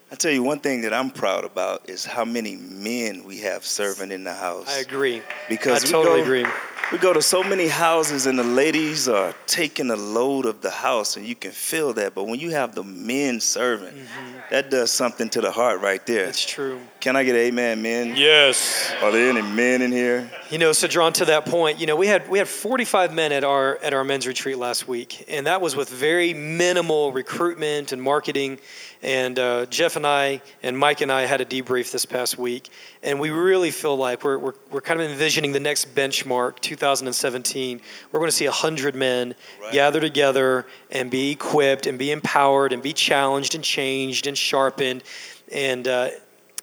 I 0.10 0.16
tell 0.16 0.32
you 0.32 0.41
one 0.41 0.60
thing 0.60 0.82
that 0.82 0.93
I'm 0.93 1.10
proud 1.10 1.43
about 1.43 1.89
is 1.89 2.05
how 2.05 2.24
many 2.24 2.55
men 2.55 3.26
we 3.26 3.39
have 3.39 3.66
serving 3.66 4.12
in 4.12 4.24
the 4.24 4.34
house. 4.34 4.74
I 4.74 4.80
agree. 4.80 5.22
Because 5.49 5.84
I 5.84 5.88
totally 5.88 6.20
go, 6.20 6.24
agree. 6.24 6.45
We 6.93 6.97
go 6.97 7.12
to 7.12 7.22
so 7.22 7.43
many 7.43 7.68
houses 7.68 8.26
and 8.26 8.39
the 8.39 8.43
ladies 8.45 9.10
are 9.10 9.36
taking 9.45 9.91
a 9.91 9.97
load 9.97 10.45
of 10.45 10.62
the 10.62 10.72
house 10.72 11.18
and 11.18 11.26
you 11.26 11.36
can 11.36 11.51
feel 11.51 11.91
that. 11.93 12.16
But 12.16 12.28
when 12.28 12.39
you 12.39 12.51
have 12.51 12.74
the 12.74 12.86
men 12.86 13.41
serving, 13.41 13.93
mm-hmm. 13.93 14.38
that 14.49 14.72
does 14.72 14.93
something 14.93 15.28
to 15.32 15.41
the 15.41 15.51
heart 15.51 15.82
right 15.82 16.05
there. 16.05 16.28
That's 16.28 16.45
true. 16.45 16.80
Can 17.01 17.18
I 17.18 17.26
get 17.26 17.36
amen, 17.36 17.82
men? 17.82 18.16
Yes. 18.16 18.89
Are 19.01 19.12
there 19.12 19.30
any 19.30 19.41
men 19.41 19.82
in 19.82 19.91
here? 19.91 20.32
You 20.49 20.60
know, 20.60 20.72
so 20.72 20.88
drawn 20.88 21.12
to 21.14 21.26
that 21.26 21.45
point, 21.45 21.82
you 21.82 21.86
know, 21.86 21.97
we 21.97 22.08
had 22.08 22.30
we 22.30 22.38
had 22.38 22.47
45 22.47 23.14
men 23.14 23.34
at 23.34 23.43
our 23.43 23.78
at 23.84 23.93
our 23.93 24.05
men's 24.05 24.26
retreat 24.26 24.58
last 24.58 24.88
week, 24.88 25.26
and 25.28 25.45
that 25.47 25.60
was 25.60 25.76
with 25.76 25.89
very 25.89 26.34
minimal 26.34 27.12
recruitment 27.12 27.91
and 27.91 28.01
marketing. 28.01 28.60
And 29.03 29.37
uh, 29.37 29.67
Jeff 29.67 29.95
and 29.95 30.07
I 30.07 30.41
and 30.63 30.77
Mike 30.77 31.01
and 31.01 31.11
I 31.11 31.25
had 31.25 31.39
a 31.39 31.45
debrief 31.45 31.91
this 31.91 32.05
past 32.05 32.37
week, 32.37 32.69
and 33.03 33.19
we 33.19 33.29
really 33.29 33.69
feel 33.69 33.95
like 33.95 34.23
we're, 34.23 34.37
we're, 34.37 34.53
we're 34.71 34.81
kind 34.81 34.99
of 34.99 35.09
envisioning 35.09 35.51
the 35.51 35.59
next 35.59 35.93
benchmark, 35.93 36.59
2017. 36.59 37.81
We're 38.11 38.19
going 38.19 38.29
to 38.29 38.35
see 38.35 38.45
100 38.45 38.95
men 38.95 39.35
right. 39.61 39.71
gather 39.71 39.99
together 39.99 40.65
and 40.89 41.11
be 41.11 41.31
equipped 41.31 41.85
and 41.85 41.99
be 41.99 42.11
empowered 42.11 42.73
and 42.73 42.81
be 42.81 42.93
challenged 42.93 43.53
and 43.53 43.63
changed 43.63 44.25
and 44.25 44.37
sharpened. 44.37 45.03
And, 45.51 45.87
uh, 45.87 46.09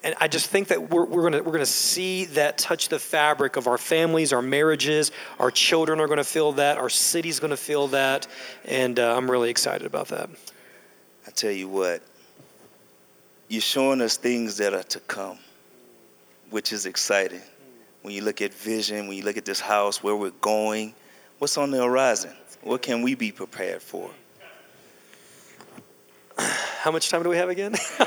and 0.03 0.14
I 0.20 0.28
just 0.28 0.51
think 0.51 0.68
that 0.68 0.91
we're, 0.91 1.07
we're 1.07 1.30
going 1.30 1.45
we're 1.45 1.53
gonna 1.53 1.64
see 1.64 2.26
that 2.26 2.59
touch 2.59 2.89
the 2.89 2.99
fabric 2.99 3.57
of 3.57 3.66
our 3.66 3.78
families, 3.78 4.32
our 4.32 4.43
marriages, 4.43 5.12
our 5.39 5.51
children 5.51 6.01
are 6.01 6.07
going 6.07 6.18
to 6.18 6.24
feel 6.24 6.53
that, 6.53 6.78
our 6.78 6.91
city's 6.91 7.41
going 7.41 7.53
to 7.53 7.57
feel 7.57 7.89
that. 7.89 8.26
And 8.64 8.99
uh, 8.99 9.16
I'm 9.16 9.30
really 9.30 9.51
excited 9.51 9.87
about 9.87 10.09
that. 10.09 10.28
I 11.26 11.30
tell 11.30 11.51
you 11.51 11.68
what, 11.68 12.03
you're 13.49 13.61
showing 13.61 14.01
us 14.01 14.17
things 14.17 14.57
that 14.57 14.73
are 14.75 14.83
to 14.85 15.01
come, 15.01 15.39
which 16.51 16.73
is 16.73 16.87
exciting. 16.87 17.43
when 18.03 18.13
you 18.15 18.23
look 18.23 18.43
at 18.43 18.53
vision, 18.53 19.09
when 19.09 19.17
you 19.17 19.25
look 19.25 19.37
at 19.37 19.45
this 19.45 19.61
house, 19.61 20.03
where 20.03 20.15
we're 20.15 20.31
going, 20.43 20.95
what's 21.39 21.57
on 21.57 21.71
the 21.71 21.83
horizon? 21.83 22.33
What 22.63 22.83
can 22.83 23.03
we 23.03 23.15
be 23.15 23.33
prepared 23.33 23.83
for? 23.83 24.11
How 26.39 26.91
much 26.91 27.09
time 27.09 27.23
do 27.23 27.29
we 27.29 27.37
have 27.37 27.49
again? 27.49 27.75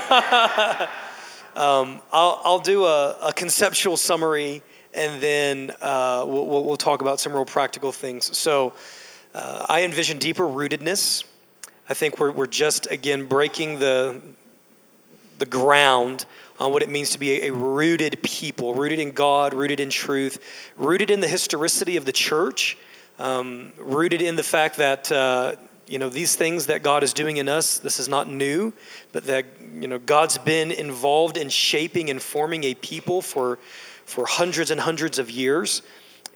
um, 1.56 2.00
I'll, 2.12 2.40
I'll 2.44 2.60
do 2.60 2.84
a, 2.84 3.16
a, 3.22 3.32
conceptual 3.32 3.96
summary 3.96 4.62
and 4.94 5.20
then 5.20 5.72
uh, 5.80 6.24
we'll, 6.26 6.64
we'll, 6.64 6.76
talk 6.76 7.00
about 7.02 7.20
some 7.20 7.32
real 7.32 7.44
practical 7.44 7.92
things. 7.92 8.36
So 8.36 8.72
uh, 9.34 9.66
I 9.68 9.82
envision 9.82 10.18
deeper 10.18 10.44
rootedness. 10.44 11.24
I 11.88 11.94
think 11.94 12.18
we're, 12.18 12.32
we're 12.32 12.46
just, 12.46 12.90
again, 12.90 13.26
breaking 13.26 13.78
the, 13.78 14.20
the 15.38 15.46
ground 15.46 16.26
on 16.58 16.72
what 16.72 16.82
it 16.82 16.88
means 16.88 17.10
to 17.10 17.18
be 17.18 17.42
a, 17.42 17.48
a, 17.48 17.52
rooted 17.52 18.20
people, 18.22 18.74
rooted 18.74 18.98
in 18.98 19.12
God, 19.12 19.54
rooted 19.54 19.80
in 19.80 19.90
truth, 19.90 20.42
rooted 20.76 21.10
in 21.10 21.20
the 21.20 21.28
historicity 21.28 21.96
of 21.96 22.04
the 22.04 22.12
church, 22.12 22.76
um, 23.18 23.72
rooted 23.78 24.20
in 24.20 24.36
the 24.36 24.42
fact 24.42 24.76
that 24.76 25.10
uh, 25.10 25.54
you 25.86 25.98
know 25.98 26.08
these 26.08 26.36
things 26.36 26.66
that 26.66 26.82
God 26.82 27.02
is 27.02 27.12
doing 27.12 27.38
in 27.38 27.48
us. 27.48 27.78
This 27.78 27.98
is 27.98 28.08
not 28.08 28.28
new, 28.28 28.72
but 29.12 29.24
that 29.24 29.46
you 29.72 29.88
know 29.88 29.98
God's 29.98 30.38
been 30.38 30.70
involved 30.70 31.36
in 31.36 31.48
shaping 31.48 32.10
and 32.10 32.20
forming 32.20 32.64
a 32.64 32.74
people 32.74 33.22
for 33.22 33.58
for 34.04 34.26
hundreds 34.26 34.70
and 34.70 34.80
hundreds 34.80 35.18
of 35.18 35.30
years. 35.30 35.82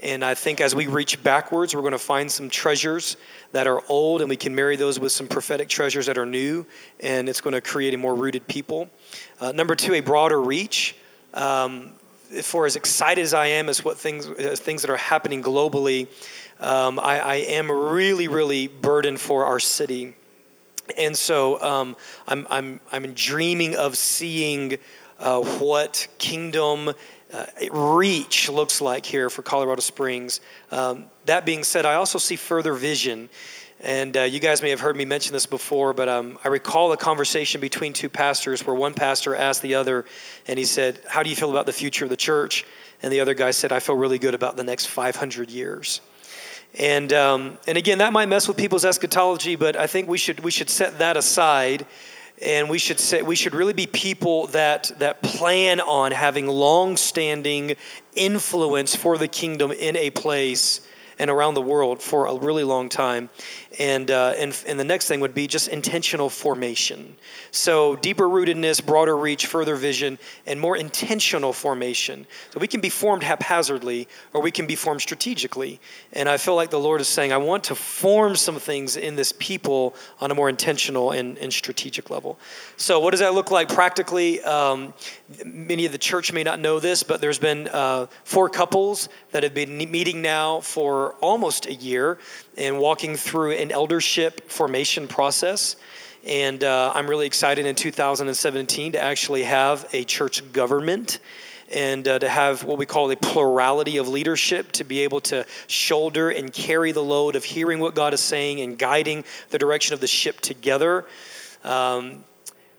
And 0.03 0.25
I 0.25 0.35
think 0.35 0.61
as 0.61 0.75
we 0.75 0.89
reach 0.89 1.23
backwards, 1.23 1.75
we're 1.77 1.83
going 1.83 1.93
to 1.93 1.99
find 1.99 2.31
some 2.31 2.51
treasures 2.51 3.17
that 3.53 3.69
are 3.69 3.83
old, 3.89 4.21
and 4.21 4.29
we 4.29 4.37
can 4.37 4.53
marry 4.53 4.75
those 4.75 4.99
with 4.99 5.13
some 5.13 5.29
prophetic 5.29 5.69
treasures 5.69 6.07
that 6.07 6.19
are 6.19 6.27
new, 6.27 6.67
and 6.99 7.29
it's 7.29 7.41
going 7.41 7.55
to 7.55 7.61
create 7.61 7.95
a 7.95 7.99
more 7.99 8.15
rooted 8.15 8.47
people. 8.49 8.91
Uh, 9.41 9.53
number 9.53 9.77
two, 9.77 9.95
a 9.95 10.01
broader 10.01 10.41
reach. 10.41 10.97
Um, 11.35 11.93
for 12.43 12.67
as 12.67 12.77
excited 12.77 13.23
as 13.23 13.35
I 13.35 13.47
am 13.47 13.69
as 13.69 13.85
what 13.85 13.99
things 13.99 14.27
things 14.59 14.83
that 14.83 14.91
are 14.91 14.97
happening 14.97 15.43
globally, 15.43 16.09
um, 16.61 16.99
I, 16.99 17.21
I, 17.21 17.35
am 17.35 17.71
really, 17.71 18.27
really 18.27 18.69
burdened 18.69 19.21
for 19.21 19.45
our 19.45 19.61
city. 19.61 20.15
And 20.97 21.17
so 21.17 21.61
um, 21.63 21.97
I'm, 22.27 22.47
I'm, 22.51 22.81
I'm 22.91 23.13
dreaming 23.13 23.77
of 23.77 23.97
seeing 23.97 24.79
uh, 25.19 25.41
what 25.41 26.07
kingdom 26.19 26.93
uh, 27.33 27.47
reach 27.73 28.49
looks 28.51 28.81
like 28.81 29.07
here 29.07 29.31
for 29.31 29.43
Colorado 29.43 29.81
Springs. 29.81 30.41
Um, 30.71 31.07
that 31.25 31.47
being 31.47 31.65
said, 31.65 31.87
I 31.87 31.95
also 31.95 32.19
see 32.19 32.37
further 32.37 32.75
vision. 32.75 33.31
And 33.81 34.17
uh, 34.17 34.23
you 34.23 34.39
guys 34.39 34.63
may 34.63 34.71
have 34.71 34.81
heard 34.81 34.97
me 34.97 35.05
mention 35.05 35.33
this 35.33 35.47
before, 35.47 35.93
but 35.93 36.09
um, 36.09 36.39
I 36.45 36.49
recall 36.49 36.93
a 36.93 36.97
conversation 36.97 37.61
between 37.61 37.93
two 37.93 38.09
pastors 38.09 38.65
where 38.65 38.77
one 38.77 38.95
pastor 38.95 39.35
asked 39.35 39.63
the 39.63 39.75
other, 39.75 40.05
and 40.47 40.59
he 40.59 40.65
said, 40.65 41.01
How 41.09 41.23
do 41.23 41.31
you 41.31 41.37
feel 41.37 41.51
about 41.51 41.67
the 41.67 41.73
future 41.73 42.05
of 42.05 42.11
the 42.11 42.17
church? 42.17 42.65
And 43.03 43.13
the 43.13 43.21
other 43.21 43.35
guy 43.35 43.51
said, 43.51 43.73
I 43.73 43.81
feel 43.81 43.97
really 43.97 44.19
good 44.19 44.35
about 44.35 44.57
the 44.57 44.63
next 44.63 44.87
500 44.87 45.51
years. 45.51 46.01
And, 46.79 47.13
um, 47.13 47.59
and 47.67 47.77
again, 47.77 47.99
that 47.99 48.13
might 48.13 48.29
mess 48.29 48.47
with 48.47 48.57
people's 48.57 48.85
eschatology, 48.85 49.57
but 49.57 49.75
I 49.75 49.87
think 49.87 50.09
we 50.09 50.17
should, 50.17 50.41
we 50.41 50.51
should 50.51 50.71
set 50.71 50.99
that 51.01 51.17
aside 51.17 51.85
and 52.43 52.69
we 52.69 52.79
should 52.79 52.99
say 52.99 53.23
we 53.23 53.37
should 53.37 53.55
really 53.55 53.73
be 53.73 53.87
people 53.87 54.47
that 54.49 54.91
that 54.99 55.23
plan 55.23 55.81
on 55.81 56.13
having 56.13 56.47
long-standing 56.47 57.77
influence 58.15 58.95
for 58.95 59.17
the 59.19 59.29
kingdom 59.29 59.71
in 59.71 59.97
a 59.97 60.11
place 60.11 60.81
and 61.19 61.31
around 61.31 61.55
the 61.55 61.63
world 61.63 62.03
for 62.03 62.27
a 62.27 62.35
really 62.35 62.65
long 62.65 62.89
time. 62.89 63.31
And, 63.79 64.11
uh, 64.11 64.35
and, 64.37 64.57
and 64.67 64.79
the 64.79 64.85
next 64.85 65.09
thing 65.09 65.21
would 65.21 65.35
be 65.35 65.47
just 65.47 65.69
intentional 65.69 66.29
formation. 66.29 67.17
So, 67.51 67.97
deeper 67.97 68.29
rootedness, 68.29 68.85
broader 68.85 69.17
reach, 69.17 69.47
further 69.47 69.77
vision, 69.77 70.19
and 70.47 70.61
more 70.61 70.77
intentional 70.77 71.53
formation. 71.53 72.27
So, 72.51 72.61
we 72.61 72.67
can 72.67 72.81
be 72.81 72.91
formed 72.91 73.23
haphazardly 73.23 74.09
or 74.35 74.43
we 74.43 74.51
can 74.51 74.67
be 74.67 74.77
formed 74.77 75.01
strategically. 75.01 75.81
And 76.13 76.29
I 76.29 76.37
feel 76.37 76.55
like 76.55 76.71
the 76.71 76.79
Lord 76.79 77.01
is 77.01 77.09
saying, 77.09 77.33
I 77.33 77.39
want 77.39 77.65
to 77.65 77.75
form 77.75 78.37
some 78.37 78.59
things 78.59 78.97
in 78.97 79.17
this 79.17 79.33
people 79.39 79.95
on 80.21 80.31
a 80.31 80.35
more 80.35 80.49
intentional 80.49 81.13
and, 81.13 81.39
and 81.39 81.53
strategic 81.53 82.11
level. 82.11 82.39
So, 82.77 83.01
what 83.01 83.13
does 83.13 83.21
that 83.21 83.35
look 83.35 83.51
like 83.51 83.69
practically? 83.69 84.43
Um, 84.43 84.93
many 85.45 85.87
of 85.87 85.93
the 85.93 85.99
church 85.99 86.33
may 86.33 86.43
not 86.43 86.61
know 86.61 86.79
this, 86.79 87.03
but 87.03 87.21
there's 87.21 87.39
been 87.39 87.69
uh, 87.69 88.07
four 88.25 88.49
couples 88.49 89.09
that 89.31 89.43
have 89.43 89.55
been 89.55 89.77
meeting 89.77 90.21
now 90.21 90.61
for 90.61 91.15
almost 91.15 91.67
a 91.67 91.75
year 91.75 92.19
and 92.57 92.79
walking 92.79 93.17
through 93.17 93.53
an 93.63 93.71
eldership 93.71 94.51
formation 94.51 95.09
process. 95.09 95.77
And 96.27 96.63
uh, 96.63 96.93
I'm 96.95 97.09
really 97.09 97.27
excited 97.27 97.65
in 97.65 97.75
2017 97.75 98.93
to 98.93 99.03
actually 99.03 99.45
have 99.45 99.89
a 99.93 100.05
church 100.05 100.53
government 100.53 101.21
and 101.73 102.07
uh, 102.07 102.19
to 102.19 102.29
have 102.29 102.65
what 102.65 102.77
we 102.77 102.87
call 102.87 103.11
a 103.11 103.17
plurality 103.17 103.97
of 103.97 104.09
leadership 104.09 104.73
to 104.73 104.85
be 104.85 105.01
able 105.01 105.21
to 105.23 105.47
shoulder 105.69 106.31
and 106.31 106.53
carry 106.53 106.93
the 106.93 107.03
load 107.03 107.35
of 107.35 107.45
hearing 107.45 107.81
what 107.81 107.95
God 107.95 108.13
is 108.13 108.21
saying 108.21 108.61
and 108.61 108.79
guiding 108.79 109.25
the 109.51 109.59
direction 109.59 109.95
of 109.95 110.01
the 110.01 110.07
ship 110.07 110.41
together. 110.41 111.07
Um, 111.65 112.25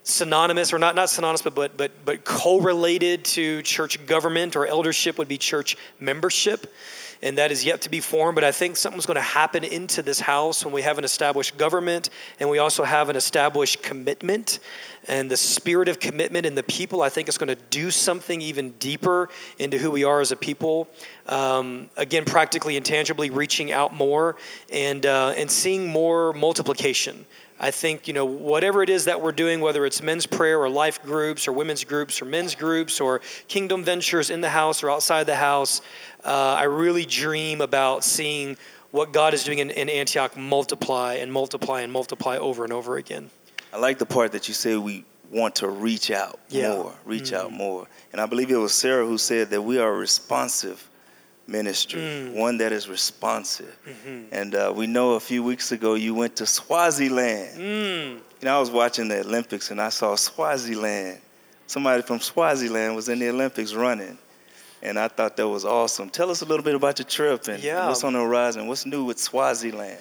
synonymous 0.04 0.74
or 0.74 0.80
not 0.80 0.96
not 0.96 1.10
synonymous 1.10 1.42
but 1.42 1.56
but 1.56 1.78
but, 1.78 1.92
but 2.04 2.26
correlated 2.26 3.24
to 3.24 3.62
church 3.62 4.06
government 4.06 4.56
or 4.58 4.68
eldership 4.68 5.18
would 5.18 5.30
be 5.30 5.38
church 5.38 5.78
membership 6.00 6.74
and 7.24 7.38
that 7.38 7.52
is 7.52 7.64
yet 7.64 7.82
to 7.82 7.90
be 7.90 8.02
formed. 8.02 8.36
But 8.36 8.44
I 8.44 8.52
think 8.52 8.76
something's 8.76 9.06
going 9.06 9.16
to 9.16 9.22
happen 9.22 9.64
into 9.64 10.02
this 10.04 10.20
house 10.20 10.66
when 10.66 10.74
we 10.74 10.82
have 10.82 10.98
an 10.98 11.06
established 11.06 11.58
government 11.58 12.10
and 12.40 12.50
we 12.50 12.60
also 12.60 12.84
have 12.84 13.10
an 13.10 13.16
established 13.16 13.82
commitment. 13.82 14.60
And 15.08 15.32
the 15.32 15.38
spirit 15.38 15.88
of 15.88 16.00
commitment 16.00 16.46
in 16.46 16.54
the 16.54 16.64
people, 16.64 17.02
I 17.02 17.10
think, 17.10 17.30
is 17.30 17.38
going 17.38 17.48
to 17.48 17.62
do 17.70 17.92
something 17.92 18.42
even 18.42 18.72
deeper 18.72 19.30
into 19.58 19.78
who 19.78 19.90
we 19.90 20.04
are 20.04 20.20
as 20.20 20.34
a 20.34 20.36
people. 20.36 20.90
Um, 21.28 21.90
again, 21.96 22.26
practically 22.26 22.76
and 22.76 22.86
tangibly 22.86 23.30
reaching 23.30 23.72
out 23.72 23.94
more 23.94 24.36
and, 24.72 25.06
uh, 25.06 25.34
and 25.38 25.50
seeing 25.50 25.88
more 25.88 26.34
multiplication. 26.34 27.26
I 27.60 27.72
think, 27.72 28.08
you 28.08 28.14
know, 28.14 28.26
whatever 28.26 28.84
it 28.84 28.90
is 28.90 29.06
that 29.06 29.22
we're 29.22 29.32
doing, 29.32 29.62
whether 29.62 29.86
it's 29.86 30.02
men's 30.02 30.26
prayer 30.26 30.60
or 30.60 30.70
life 30.70 31.02
groups 31.04 31.48
or 31.48 31.54
women's 31.54 31.84
groups 31.84 32.22
or 32.22 32.26
men's 32.26 32.56
groups 32.56 33.00
or 33.00 33.22
kingdom 33.48 33.84
ventures 33.84 34.30
in 34.30 34.42
the 34.42 34.50
house 34.50 34.84
or 34.84 34.90
outside 34.90 35.26
the 35.26 35.36
house, 35.36 35.82
uh, 36.26 36.56
I 36.60 36.64
really 36.64 37.06
dream 37.06 37.62
about 37.62 38.04
seeing 38.04 38.58
what 38.92 39.12
God 39.12 39.34
is 39.34 39.44
doing 39.44 39.60
in, 39.60 39.70
in 39.72 39.90
Antioch 39.90 40.36
multiply 40.38 41.16
and 41.16 41.32
multiply 41.32 41.82
and 41.82 41.92
multiply 41.92 42.38
over 42.38 42.64
and 42.64 42.74
over 42.74 42.98
again. 42.98 43.30
I 43.72 43.78
like 43.78 43.98
the 43.98 44.06
part 44.06 44.32
that 44.34 44.48
you 44.48 44.54
say 44.54 44.78
we 44.78 45.04
want 45.32 45.56
to 45.56 45.68
reach 45.68 46.12
out 46.12 46.40
yeah. 46.50 46.76
more, 46.76 46.94
reach 47.06 47.32
mm-hmm. 47.32 47.48
out 47.48 47.52
more. 47.52 47.88
And 48.12 48.22
I 48.22 48.28
believe 48.28 48.52
it 48.52 48.56
was 48.56 48.74
Sarah 48.74 49.06
who 49.06 49.18
said 49.18 49.50
that 49.50 49.62
we 49.62 49.80
are 49.80 49.94
responsive 49.94 50.88
ministry, 51.48 52.02
mm. 52.02 52.34
one 52.34 52.58
that 52.58 52.72
is 52.72 52.88
responsive. 52.88 53.78
Mm-hmm. 53.88 54.34
And 54.34 54.56
uh, 54.56 54.74
we 54.76 54.88
know 54.88 55.14
a 55.14 55.20
few 55.20 55.44
weeks 55.44 55.72
ago 55.72 55.96
you 55.96 56.14
went 56.14 56.36
to 56.38 56.46
Swaziland. 56.46 57.60
Mm. 57.60 58.10
You 58.16 58.46
know, 58.46 58.58
I 58.58 58.60
was 58.60 58.72
watching 58.72 59.08
the 59.08 59.20
Olympics 59.22 59.72
and 59.72 59.82
I 59.82 59.90
saw 59.90 60.16
Swaziland. 60.16 61.20
Somebody 61.68 62.02
from 62.04 62.20
Swaziland 62.20 62.96
was 62.96 63.10
in 63.10 63.20
the 63.20 63.30
Olympics 63.30 63.74
running. 63.74 64.18
And 64.82 65.00
I 65.00 65.08
thought 65.08 65.38
that 65.38 65.48
was 65.48 65.64
awesome. 65.64 66.10
Tell 66.10 66.30
us 66.30 66.42
a 66.42 66.46
little 66.46 66.64
bit 66.64 66.76
about 66.76 67.00
your 67.00 67.06
trip 67.06 67.48
and 67.48 67.64
yeah. 67.64 67.88
what's 67.88 68.04
on 68.04 68.14
the 68.14 68.20
horizon. 68.20 68.68
What's 68.68 68.86
new 68.86 69.06
with 69.06 69.18
Swaziland? 69.18 69.98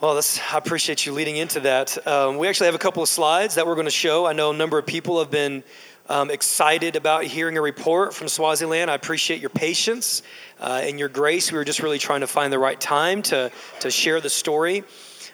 Well, 0.00 0.18
I 0.18 0.56
appreciate 0.56 1.04
you 1.04 1.12
leading 1.12 1.36
into 1.36 1.60
that. 1.60 2.06
Um, 2.06 2.38
we 2.38 2.48
actually 2.48 2.66
have 2.66 2.74
a 2.74 2.78
couple 2.78 3.02
of 3.02 3.08
slides 3.10 3.56
that 3.56 3.66
we're 3.66 3.74
going 3.74 3.86
to 3.86 3.90
show. 3.90 4.24
I 4.24 4.32
know 4.32 4.50
a 4.50 4.56
number 4.56 4.78
of 4.78 4.86
people 4.86 5.18
have 5.18 5.30
been 5.30 5.62
um, 6.10 6.28
excited 6.28 6.96
about 6.96 7.22
hearing 7.22 7.56
a 7.56 7.62
report 7.62 8.12
from 8.12 8.26
Swaziland. 8.26 8.90
I 8.90 8.94
appreciate 8.94 9.40
your 9.40 9.48
patience 9.48 10.22
uh, 10.58 10.80
and 10.82 10.98
your 10.98 11.08
grace. 11.08 11.52
We 11.52 11.58
were 11.58 11.64
just 11.64 11.78
really 11.78 12.00
trying 12.00 12.22
to 12.22 12.26
find 12.26 12.52
the 12.52 12.58
right 12.58 12.80
time 12.80 13.22
to, 13.22 13.52
to 13.78 13.90
share 13.92 14.20
the 14.20 14.28
story. 14.28 14.82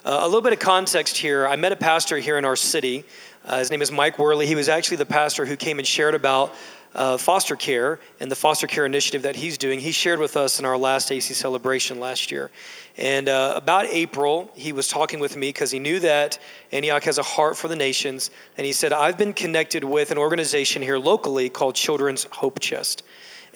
Uh, 0.04 0.18
a 0.20 0.26
little 0.26 0.42
bit 0.42 0.52
of 0.52 0.58
context 0.58 1.16
here. 1.16 1.46
I 1.46 1.56
met 1.56 1.72
a 1.72 1.76
pastor 1.76 2.18
here 2.18 2.36
in 2.36 2.44
our 2.44 2.56
city. 2.56 3.04
Uh, 3.46 3.58
his 3.58 3.70
name 3.70 3.80
is 3.80 3.90
Mike 3.90 4.18
Worley. 4.18 4.46
He 4.46 4.54
was 4.54 4.68
actually 4.68 4.98
the 4.98 5.06
pastor 5.06 5.46
who 5.46 5.56
came 5.56 5.78
and 5.78 5.88
shared 5.88 6.14
about 6.14 6.54
uh, 6.96 7.18
foster 7.18 7.54
care 7.54 8.00
and 8.18 8.30
the 8.30 8.34
foster 8.34 8.66
care 8.66 8.86
initiative 8.86 9.22
that 9.22 9.36
he's 9.36 9.58
doing. 9.58 9.78
He 9.78 9.92
shared 9.92 10.18
with 10.18 10.36
us 10.36 10.58
in 10.58 10.64
our 10.64 10.76
last 10.76 11.12
AC 11.12 11.32
celebration 11.34 12.00
last 12.00 12.32
year. 12.32 12.50
And 12.96 13.28
uh, 13.28 13.52
about 13.54 13.86
April, 13.86 14.50
he 14.54 14.72
was 14.72 14.88
talking 14.88 15.20
with 15.20 15.36
me 15.36 15.48
because 15.48 15.70
he 15.70 15.78
knew 15.78 16.00
that 16.00 16.38
Antioch 16.72 17.04
has 17.04 17.18
a 17.18 17.22
heart 17.22 17.56
for 17.56 17.68
the 17.68 17.76
nations. 17.76 18.30
And 18.56 18.66
he 18.66 18.72
said, 18.72 18.92
I've 18.92 19.18
been 19.18 19.34
connected 19.34 19.84
with 19.84 20.10
an 20.10 20.18
organization 20.18 20.80
here 20.80 20.98
locally 20.98 21.50
called 21.50 21.74
Children's 21.74 22.24
Hope 22.24 22.58
Chest. 22.58 23.02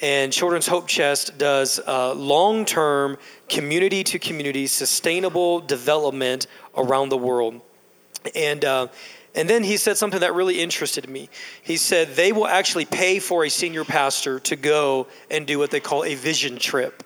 And 0.02 0.32
Children's 0.32 0.66
Hope 0.66 0.86
Chest 0.86 1.36
does 1.38 1.80
uh, 1.86 2.14
long 2.14 2.64
term, 2.64 3.18
community 3.48 4.04
to 4.04 4.18
community, 4.18 4.66
sustainable 4.66 5.60
development 5.60 6.46
around 6.76 7.08
the 7.08 7.18
world. 7.18 7.60
And 8.34 8.64
uh, 8.64 8.88
and 9.34 9.48
then 9.48 9.62
he 9.62 9.76
said 9.76 9.96
something 9.96 10.20
that 10.20 10.34
really 10.34 10.60
interested 10.60 11.08
me. 11.08 11.28
He 11.62 11.76
said 11.76 12.14
they 12.16 12.32
will 12.32 12.46
actually 12.46 12.84
pay 12.84 13.18
for 13.18 13.44
a 13.44 13.50
senior 13.50 13.84
pastor 13.84 14.40
to 14.40 14.56
go 14.56 15.06
and 15.30 15.46
do 15.46 15.58
what 15.58 15.70
they 15.70 15.80
call 15.80 16.04
a 16.04 16.14
vision 16.14 16.58
trip. 16.58 17.04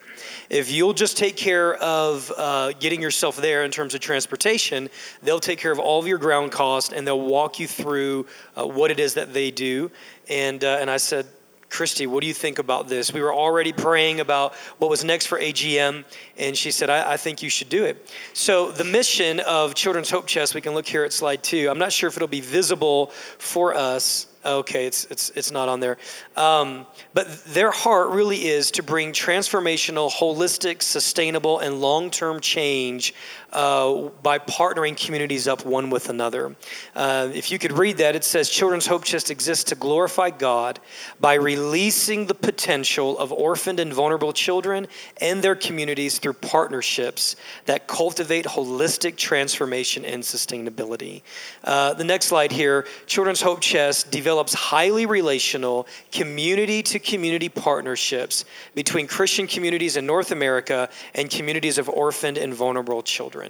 If 0.51 0.71
you'll 0.71 0.95
just 0.95 1.17
take 1.17 1.37
care 1.37 1.75
of 1.77 2.33
uh, 2.37 2.73
getting 2.73 3.01
yourself 3.01 3.37
there 3.37 3.65
in 3.65 3.71
terms 3.71 3.95
of 3.95 4.01
transportation, 4.01 4.89
they'll 5.23 5.41
take 5.41 5.59
care 5.59 5.73
of 5.73 5.79
all 5.79 6.01
of 6.01 6.07
your 6.07 6.19
ground 6.19 6.53
cost 6.53 6.93
and 6.93 7.07
they'll 7.07 7.21
walk 7.21 7.59
you 7.59 7.67
through 7.67 8.27
uh, 8.57 8.67
what 8.67 8.91
it 8.91 9.01
is 9.01 9.15
that 9.15 9.33
they 9.33 9.51
do. 9.51 9.91
And, 10.29 10.63
uh, 10.63 10.79
and 10.81 10.91
I 10.91 10.99
said, 10.99 11.27
Christy, 11.75 12.07
what 12.07 12.21
do 12.21 12.29
you 12.29 12.35
think 12.35 12.61
about 12.61 12.87
this? 12.87 13.13
We 13.13 13.21
were 13.21 13.35
already 13.35 13.73
praying 13.73 14.21
about 14.21 14.55
what 14.79 14.91
was 14.91 15.03
next 15.03 15.27
for 15.27 15.41
AGM, 15.41 16.05
and 16.39 16.57
she 16.57 16.71
said, 16.71 16.89
I, 16.89 17.15
I 17.15 17.17
think 17.17 17.43
you 17.43 17.51
should 17.51 17.69
do 17.69 17.85
it. 17.85 18.15
So, 18.33 18.71
the 18.71 18.85
mission 18.85 19.41
of 19.41 19.75
Children's 19.75 20.09
Hope 20.09 20.29
Chest, 20.29 20.55
we 20.55 20.61
can 20.61 20.73
look 20.75 20.87
here 20.87 21.03
at 21.03 21.13
slide 21.13 21.43
two. 21.43 21.69
I'm 21.69 21.79
not 21.79 21.93
sure 21.93 22.07
if 22.07 22.15
it'll 22.15 22.29
be 22.29 22.41
visible 22.41 23.09
for 23.39 23.75
us. 23.75 24.29
Okay, 24.45 24.87
it's, 24.87 25.07
it's, 25.07 25.31
it's 25.31 25.51
not 25.51 25.69
on 25.69 25.81
there. 25.81 25.97
Um, 26.37 26.87
but 27.13 27.45
their 27.47 27.73
heart 27.73 28.11
really 28.11 28.47
is 28.47 28.71
to 28.73 28.83
bring 28.85 29.11
transformational, 29.13 30.13
holistic, 30.13 30.81
sustainable, 30.81 31.59
and 31.59 31.81
long 31.81 32.09
term 32.11 32.39
change 32.39 33.15
uh, 33.55 34.11
by 34.23 34.39
partnering 34.39 34.97
communities 34.97 35.47
up 35.47 35.65
one 35.65 35.89
with 35.89 36.09
another. 36.09 36.55
Uh, 36.95 37.31
if 37.33 37.51
you 37.51 37.59
could 37.59 37.73
read 37.73 37.97
that, 37.99 38.17
it 38.17 38.25
says 38.25 38.51
Children's 38.51 38.87
Hope 38.87 39.05
Chest 39.05 39.31
exists 39.31 39.65
to 39.65 39.75
glorify 39.75 40.31
God 40.31 40.81
by 41.21 41.35
releasing 41.35 42.27
the 42.27 42.35
potential 42.35 43.19
of 43.19 43.33
orphaned 43.33 43.81
and 43.81 43.93
vulnerable 43.93 44.33
children 44.33 44.87
and 45.21 45.43
their 45.43 45.55
communities 45.55 46.19
through 46.19 46.33
partnerships 46.35 47.37
that 47.67 47.87
cultivate 47.87 48.45
holistic 48.45 49.17
transformation 49.17 50.05
and 50.05 50.23
sustainability. 50.23 51.23
Uh, 51.63 51.95
the 51.95 52.05
next 52.05 52.27
slide 52.27 52.51
here 52.53 52.87
Children's 53.07 53.41
Hope 53.41 53.61
Chest 53.61 54.11
develops 54.11 54.53
highly 54.55 55.07
relational, 55.07 55.87
community 56.11 56.83
to 56.83 56.99
community 56.99 57.49
partnerships 57.49 58.45
between 58.75 59.07
Christian 59.07 59.47
communities 59.47 59.97
in 59.97 60.07
North 60.07 60.33
America 60.33 60.89
and 61.15 61.31
communities 61.31 61.79
of 61.79 61.89
orphaned 61.89 62.39
and 62.39 62.53
vulnerable 62.53 63.03
children. 63.03 63.44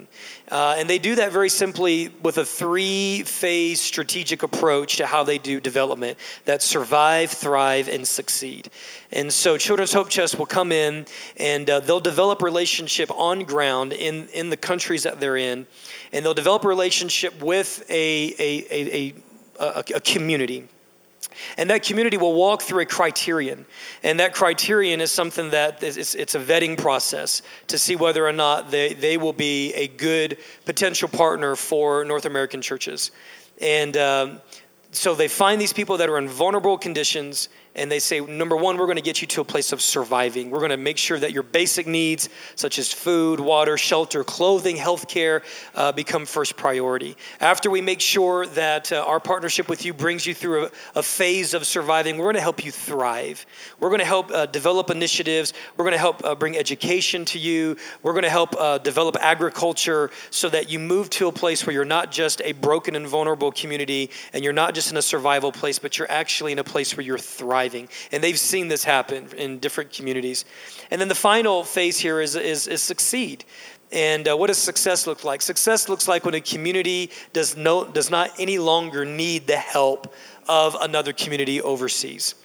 Uh, 0.51 0.75
and 0.77 0.89
they 0.89 0.99
do 0.99 1.15
that 1.15 1.31
very 1.31 1.49
simply 1.49 2.09
with 2.21 2.37
a 2.37 2.45
three 2.45 3.23
phase 3.23 3.81
strategic 3.81 4.43
approach 4.43 4.97
to 4.97 5.05
how 5.05 5.23
they 5.23 5.37
do 5.37 5.59
development 5.59 6.17
that 6.45 6.61
survive, 6.61 7.31
thrive, 7.31 7.87
and 7.87 8.07
succeed. 8.07 8.69
And 9.11 9.31
so 9.31 9.57
Children's 9.57 9.93
Hope 9.93 10.09
Chest 10.09 10.37
will 10.37 10.45
come 10.45 10.71
in 10.71 11.05
and 11.37 11.69
uh, 11.69 11.79
they'll 11.79 11.99
develop 11.99 12.41
relationship 12.41 13.09
on 13.11 13.43
ground 13.43 13.93
in, 13.93 14.27
in 14.33 14.49
the 14.49 14.57
countries 14.57 15.03
that 15.03 15.19
they're 15.19 15.37
in. 15.37 15.65
And 16.11 16.23
they'll 16.23 16.33
develop 16.33 16.65
relationship 16.65 17.41
with 17.41 17.83
a, 17.89 18.33
a, 18.39 18.65
a, 18.71 19.13
a, 19.59 19.83
a 19.95 19.99
community. 20.01 20.67
And 21.57 21.69
that 21.69 21.83
community 21.83 22.17
will 22.17 22.33
walk 22.33 22.61
through 22.61 22.81
a 22.81 22.85
criterion. 22.85 23.65
And 24.03 24.19
that 24.19 24.33
criterion 24.33 25.01
is 25.01 25.11
something 25.11 25.49
that 25.51 25.83
is, 25.83 26.15
it's 26.15 26.35
a 26.35 26.39
vetting 26.39 26.77
process 26.77 27.41
to 27.67 27.77
see 27.77 27.95
whether 27.95 28.25
or 28.25 28.33
not 28.33 28.71
they, 28.71 28.93
they 28.93 29.17
will 29.17 29.33
be 29.33 29.73
a 29.73 29.87
good 29.87 30.37
potential 30.65 31.09
partner 31.09 31.55
for 31.55 32.05
North 32.05 32.25
American 32.25 32.61
churches. 32.61 33.11
And 33.61 33.95
um, 33.97 34.41
so 34.91 35.15
they 35.15 35.27
find 35.27 35.59
these 35.59 35.73
people 35.73 35.97
that 35.97 36.09
are 36.09 36.17
in 36.17 36.27
vulnerable 36.27 36.77
conditions 36.77 37.49
and 37.75 37.91
they 37.91 37.99
say, 37.99 38.21
number 38.21 38.55
one, 38.55 38.77
we're 38.77 38.85
going 38.85 38.95
to 38.95 39.01
get 39.01 39.21
you 39.21 39.27
to 39.27 39.41
a 39.41 39.45
place 39.45 39.73
of 39.73 39.81
surviving. 39.81 40.49
We're 40.49 40.59
going 40.59 40.71
to 40.71 40.77
make 40.77 40.97
sure 40.97 41.19
that 41.19 41.33
your 41.33 41.43
basic 41.43 41.85
needs, 41.85 42.29
such 42.55 42.79
as 42.79 42.91
food, 42.91 43.39
water, 43.39 43.77
shelter, 43.77 44.23
clothing, 44.23 44.77
health 44.77 45.07
care, 45.09 45.43
uh, 45.75 45.91
become 45.91 46.25
first 46.25 46.55
priority. 46.55 47.17
After 47.41 47.69
we 47.69 47.81
make 47.81 47.99
sure 47.99 48.45
that 48.47 48.91
uh, 48.91 49.03
our 49.05 49.19
partnership 49.19 49.67
with 49.67 49.83
you 49.83 49.93
brings 49.93 50.25
you 50.25 50.33
through 50.33 50.65
a, 50.65 50.71
a, 50.95 51.03
phase 51.03 51.53
of 51.53 51.65
surviving, 51.67 52.17
we're 52.17 52.25
going 52.25 52.35
to 52.35 52.41
help 52.41 52.63
you 52.63 52.71
thrive. 52.71 53.45
We're 53.79 53.89
going 53.89 53.99
to 53.99 54.05
help 54.05 54.31
uh, 54.31 54.45
develop 54.45 54.89
initiatives. 54.89 55.53
We're 55.75 55.83
going 55.83 55.93
to 55.93 55.99
help 55.99 56.23
uh, 56.23 56.33
bring 56.35 56.57
education 56.57 57.25
to 57.25 57.39
you. 57.39 57.75
We're 58.03 58.13
going 58.13 58.23
to 58.23 58.29
help 58.29 58.55
uh, 58.57 58.77
develop 58.77 59.17
agriculture 59.19 60.11
so 60.29 60.49
that 60.49 60.69
you 60.69 60.79
move 60.79 61.09
to 61.11 61.27
a 61.27 61.31
place 61.31 61.65
where 61.65 61.73
you're 61.73 61.85
not 61.85 62.11
just 62.11 62.41
a 62.43 62.53
broken 62.53 62.95
and 62.95 63.07
vulnerable 63.07 63.51
community 63.51 64.11
and 64.33 64.43
you're 64.43 64.53
not 64.53 64.73
just 64.73 64.91
in 64.91 64.97
a 64.97 65.01
survival 65.01 65.51
place, 65.51 65.77
but 65.77 65.97
you're 65.97 66.09
actually 66.09 66.53
in 66.53 66.59
a 66.59 66.63
place 66.63 66.95
where 66.95 67.05
you're 67.05 67.17
thriving 67.17 67.64
And 68.11 68.23
they've 68.23 68.39
seen 68.39 68.67
this 68.67 68.83
happen 68.83 69.27
in 69.37 69.59
different 69.59 69.91
communities. 69.91 70.45
And 70.91 70.99
then 70.99 71.07
the 71.07 71.15
final 71.15 71.63
phase 71.63 71.97
here 71.97 72.21
is, 72.21 72.35
is, 72.35 72.67
is 72.67 72.81
succeed. 72.81 73.45
And 73.91 74.27
uh, 74.27 74.35
what 74.35 74.47
does 74.47 74.57
success 74.57 75.07
look 75.07 75.23
like? 75.23 75.41
Success 75.41 75.89
looks 75.89 76.07
like 76.07 76.25
when 76.25 76.33
a 76.33 76.41
community 76.41 77.11
does, 77.33 77.55
no, 77.55 77.85
does 77.85 78.09
not 78.09 78.31
any 78.39 78.57
longer 78.57 79.05
need 79.05 79.47
the 79.47 79.57
help 79.57 80.13
of 80.47 80.75
another 80.79 81.13
community 81.13 81.61
overseas. 81.61 82.35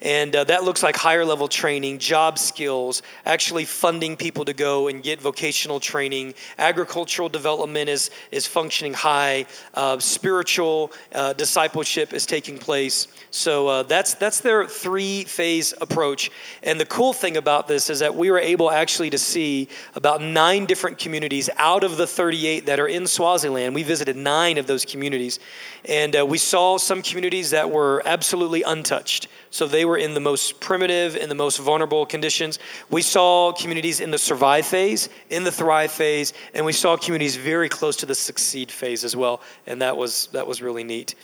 And 0.00 0.34
uh, 0.34 0.44
that 0.44 0.64
looks 0.64 0.82
like 0.82 0.96
higher 0.96 1.24
level 1.24 1.48
training, 1.48 1.98
job 1.98 2.38
skills, 2.38 3.02
actually 3.24 3.64
funding 3.64 4.16
people 4.16 4.44
to 4.44 4.52
go 4.52 4.88
and 4.88 5.02
get 5.02 5.20
vocational 5.20 5.80
training. 5.80 6.34
Agricultural 6.58 7.28
development 7.28 7.88
is, 7.88 8.10
is 8.30 8.46
functioning 8.46 8.94
high. 8.94 9.46
Uh, 9.74 9.98
spiritual 9.98 10.92
uh, 11.12 11.32
discipleship 11.32 12.12
is 12.12 12.26
taking 12.26 12.58
place. 12.58 13.08
So 13.30 13.68
uh, 13.68 13.82
that's, 13.84 14.14
that's 14.14 14.40
their 14.40 14.66
three 14.66 15.24
phase 15.24 15.74
approach. 15.80 16.30
And 16.62 16.78
the 16.78 16.86
cool 16.86 17.12
thing 17.12 17.36
about 17.36 17.68
this 17.68 17.90
is 17.90 18.00
that 18.00 18.14
we 18.14 18.30
were 18.30 18.38
able 18.38 18.70
actually 18.70 19.10
to 19.10 19.18
see 19.18 19.68
about 19.94 20.20
nine 20.22 20.66
different 20.66 20.98
communities 20.98 21.50
out 21.56 21.84
of 21.84 21.96
the 21.96 22.06
38 22.06 22.66
that 22.66 22.80
are 22.80 22.86
in 22.86 23.06
Swaziland. 23.06 23.74
We 23.74 23.82
visited 23.82 24.16
nine 24.16 24.58
of 24.58 24.66
those 24.66 24.84
communities. 24.84 25.40
And 25.84 26.16
uh, 26.16 26.26
we 26.26 26.38
saw 26.38 26.78
some 26.78 27.02
communities 27.02 27.50
that 27.50 27.70
were 27.70 28.02
absolutely 28.04 28.62
untouched. 28.62 29.28
So 29.54 29.68
they 29.68 29.84
were 29.84 29.98
in 29.98 30.14
the 30.14 30.20
most 30.20 30.58
primitive, 30.58 31.14
in 31.14 31.28
the 31.28 31.34
most 31.36 31.58
vulnerable 31.58 32.04
conditions. 32.06 32.58
We 32.90 33.02
saw 33.02 33.52
communities 33.52 34.00
in 34.00 34.10
the 34.10 34.18
survive 34.18 34.66
phase, 34.66 35.08
in 35.30 35.44
the 35.44 35.52
thrive 35.52 35.92
phase, 35.92 36.32
and 36.54 36.66
we 36.66 36.72
saw 36.72 36.96
communities 36.96 37.36
very 37.36 37.68
close 37.68 37.94
to 37.98 38.06
the 38.06 38.16
succeed 38.16 38.72
phase 38.72 39.04
as 39.04 39.14
well. 39.14 39.40
And 39.68 39.80
that 39.80 39.96
was, 39.96 40.26
that 40.32 40.48
was 40.48 40.60
really 40.60 40.82
neat. 40.82 41.14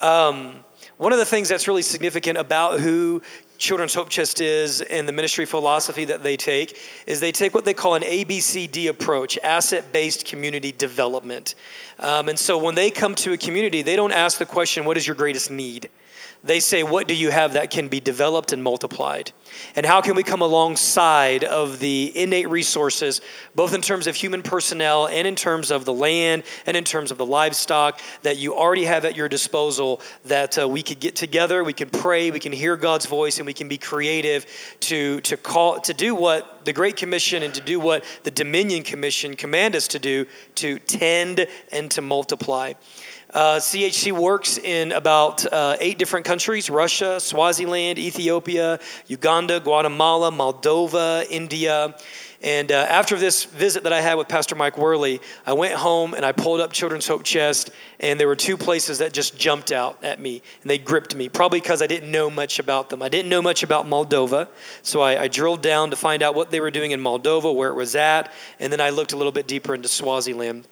Um, 0.00 0.64
one 0.96 1.12
of 1.12 1.18
the 1.18 1.26
things 1.26 1.50
that's 1.50 1.68
really 1.68 1.82
significant 1.82 2.38
about 2.38 2.80
who 2.80 3.20
Children's 3.58 3.92
Hope 3.92 4.08
Chest 4.08 4.40
is 4.40 4.80
and 4.80 5.06
the 5.06 5.12
ministry 5.12 5.44
philosophy 5.44 6.06
that 6.06 6.22
they 6.22 6.38
take 6.38 6.78
is 7.06 7.20
they 7.20 7.30
take 7.30 7.52
what 7.52 7.66
they 7.66 7.74
call 7.74 7.94
an 7.94 8.02
ABCD 8.04 8.88
approach, 8.88 9.36
asset 9.42 9.92
based 9.92 10.24
community 10.24 10.72
development. 10.72 11.56
Um, 11.98 12.30
and 12.30 12.38
so 12.38 12.56
when 12.56 12.74
they 12.74 12.90
come 12.90 13.14
to 13.16 13.34
a 13.34 13.36
community, 13.36 13.82
they 13.82 13.96
don't 13.96 14.12
ask 14.12 14.38
the 14.38 14.46
question, 14.46 14.86
What 14.86 14.96
is 14.96 15.06
your 15.06 15.14
greatest 15.14 15.50
need? 15.50 15.90
They 16.42 16.60
say, 16.60 16.82
What 16.82 17.06
do 17.06 17.14
you 17.14 17.30
have 17.30 17.52
that 17.54 17.70
can 17.70 17.88
be 17.88 18.00
developed 18.00 18.52
and 18.52 18.62
multiplied? 18.62 19.32
And 19.74 19.84
how 19.84 20.00
can 20.00 20.14
we 20.14 20.22
come 20.22 20.42
alongside 20.42 21.44
of 21.44 21.80
the 21.80 22.12
innate 22.14 22.48
resources, 22.48 23.20
both 23.54 23.74
in 23.74 23.82
terms 23.82 24.06
of 24.06 24.14
human 24.14 24.42
personnel 24.42 25.08
and 25.08 25.26
in 25.26 25.34
terms 25.34 25.70
of 25.70 25.84
the 25.84 25.92
land 25.92 26.44
and 26.66 26.76
in 26.76 26.84
terms 26.84 27.10
of 27.10 27.18
the 27.18 27.26
livestock 27.26 28.00
that 28.22 28.38
you 28.38 28.54
already 28.54 28.84
have 28.84 29.04
at 29.04 29.16
your 29.16 29.28
disposal, 29.28 30.00
that 30.24 30.58
uh, 30.58 30.68
we 30.68 30.82
could 30.82 31.00
get 31.00 31.16
together, 31.16 31.64
we 31.64 31.72
can 31.72 31.90
pray, 31.90 32.30
we 32.30 32.40
can 32.40 32.52
hear 32.52 32.76
God's 32.76 33.06
voice, 33.06 33.38
and 33.38 33.46
we 33.46 33.54
can 33.54 33.68
be 33.68 33.78
creative 33.78 34.46
to, 34.80 35.20
to, 35.22 35.36
call, 35.36 35.80
to 35.80 35.92
do 35.92 36.14
what 36.14 36.64
the 36.64 36.72
Great 36.72 36.96
Commission 36.96 37.42
and 37.42 37.52
to 37.54 37.60
do 37.60 37.80
what 37.80 38.04
the 38.22 38.30
Dominion 38.30 38.82
Commission 38.82 39.34
command 39.34 39.74
us 39.76 39.88
to 39.88 39.98
do 39.98 40.26
to 40.56 40.78
tend 40.78 41.46
and 41.72 41.90
to 41.90 42.02
multiply. 42.02 42.72
Uh, 43.32 43.56
CHC 43.56 44.10
works 44.10 44.58
in 44.58 44.90
about 44.90 45.50
uh, 45.52 45.76
eight 45.78 45.98
different 45.98 46.26
countries 46.26 46.68
Russia, 46.68 47.20
Swaziland, 47.20 47.98
Ethiopia, 47.98 48.80
Uganda, 49.06 49.60
Guatemala, 49.60 50.32
Moldova, 50.32 51.24
India. 51.30 51.94
And 52.42 52.72
uh, 52.72 52.74
after 52.74 53.16
this 53.16 53.44
visit 53.44 53.84
that 53.84 53.92
I 53.92 54.00
had 54.00 54.14
with 54.14 54.26
Pastor 54.26 54.56
Mike 54.56 54.78
Worley, 54.78 55.20
I 55.46 55.52
went 55.52 55.74
home 55.74 56.14
and 56.14 56.24
I 56.24 56.32
pulled 56.32 56.60
up 56.60 56.72
Children's 56.72 57.06
Hope 57.06 57.22
Chest, 57.22 57.70
and 58.00 58.18
there 58.18 58.26
were 58.26 58.34
two 58.34 58.56
places 58.56 58.98
that 58.98 59.12
just 59.12 59.38
jumped 59.38 59.70
out 59.70 60.02
at 60.02 60.18
me, 60.18 60.42
and 60.62 60.70
they 60.70 60.78
gripped 60.78 61.14
me, 61.14 61.28
probably 61.28 61.60
because 61.60 61.82
I 61.82 61.86
didn't 61.86 62.10
know 62.10 62.30
much 62.30 62.58
about 62.58 62.88
them. 62.88 63.02
I 63.02 63.10
didn't 63.10 63.28
know 63.28 63.42
much 63.42 63.62
about 63.62 63.86
Moldova, 63.86 64.48
so 64.82 65.02
I, 65.02 65.22
I 65.24 65.28
drilled 65.28 65.60
down 65.60 65.90
to 65.90 65.96
find 65.96 66.22
out 66.22 66.34
what 66.34 66.50
they 66.50 66.60
were 66.60 66.70
doing 66.70 66.92
in 66.92 67.00
Moldova, 67.00 67.54
where 67.54 67.68
it 67.68 67.74
was 67.74 67.94
at, 67.94 68.32
and 68.58 68.72
then 68.72 68.80
I 68.80 68.88
looked 68.88 69.12
a 69.12 69.16
little 69.18 69.32
bit 69.32 69.46
deeper 69.46 69.74
into 69.74 69.88
Swaziland 69.88 70.66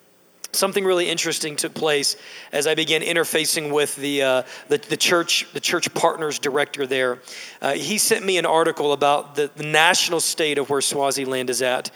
something 0.52 0.84
really 0.84 1.08
interesting 1.08 1.56
took 1.56 1.74
place 1.74 2.16
as 2.52 2.66
I 2.66 2.74
began 2.74 3.02
interfacing 3.02 3.72
with 3.72 3.94
the, 3.96 4.22
uh, 4.22 4.42
the, 4.68 4.78
the, 4.78 4.96
church, 4.96 5.46
the 5.52 5.60
church 5.60 5.92
partners 5.94 6.38
director 6.38 6.86
there. 6.86 7.20
Uh, 7.60 7.72
he 7.74 7.98
sent 7.98 8.24
me 8.24 8.38
an 8.38 8.46
article 8.46 8.92
about 8.92 9.34
the, 9.34 9.50
the, 9.56 9.64
national 9.64 10.20
state 10.20 10.58
of 10.58 10.70
where 10.70 10.80
Swaziland 10.80 11.50
is 11.50 11.62
at. 11.62 11.90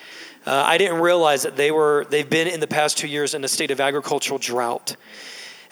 Uh, 0.44 0.62
I 0.66 0.76
didn't 0.76 1.00
realize 1.00 1.42
that 1.44 1.56
they 1.56 1.70
were, 1.70 2.06
they've 2.10 2.28
been 2.28 2.48
in 2.48 2.60
the 2.60 2.66
past 2.66 2.98
two 2.98 3.08
years 3.08 3.34
in 3.34 3.44
a 3.44 3.48
state 3.48 3.70
of 3.70 3.80
agricultural 3.80 4.38
drought. 4.38 4.96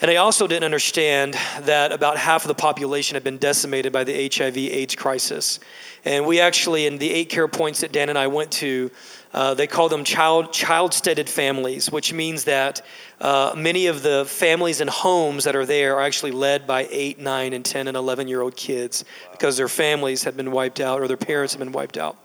And 0.01 0.11
I 0.11 0.17
also 0.17 0.47
didn't 0.47 0.65
understand 0.65 1.35
that 1.61 1.93
about 1.93 2.17
half 2.17 2.45
of 2.45 2.49
the 2.49 2.55
population 2.55 3.17
had 3.17 3.25
been 3.25 3.37
decimated 3.37 3.93
by 3.93 4.05
the 4.05 4.31
HIV 4.35 4.57
AIDS 4.57 4.95
crisis. 4.95 5.61
And 6.07 6.25
we 6.25 6.41
actually, 6.41 6.87
in 6.87 6.97
the 6.97 7.11
eight 7.11 7.29
care 7.29 7.49
points 7.49 7.83
that 7.83 7.93
Dan 7.93 8.09
and 8.09 8.17
I 8.17 8.29
went 8.29 8.51
to, 8.53 8.91
uh, 9.33 9.55
they 9.55 9.67
call 9.67 9.89
them 9.89 10.03
child 10.03 10.53
child 10.53 10.93
steaded 10.93 11.29
families, 11.29 11.91
which 11.91 12.13
means 12.13 12.45
that 12.45 12.83
uh, 13.21 13.55
many 13.57 13.87
of 13.87 14.03
the 14.03 14.25
families 14.25 14.81
and 14.81 14.91
homes 14.91 15.45
that 15.45 15.55
are 15.55 15.67
there 15.67 15.97
are 15.97 16.03
actually 16.03 16.33
led 16.33 16.67
by 16.67 16.89
eight, 16.91 17.19
nine, 17.19 17.53
and 17.53 17.65
10 17.65 17.87
and 17.87 17.97
11 17.97 18.27
year 18.29 18.41
old 18.41 18.57
kids 18.57 19.05
because 19.31 19.57
their 19.57 19.69
families 19.69 20.25
have 20.25 20.37
been 20.37 20.51
wiped 20.51 20.81
out 20.81 21.01
or 21.01 21.07
their 21.07 21.17
parents 21.17 21.53
have 21.53 21.61
been 21.61 21.73
wiped 21.73 21.97
out. 21.97 22.17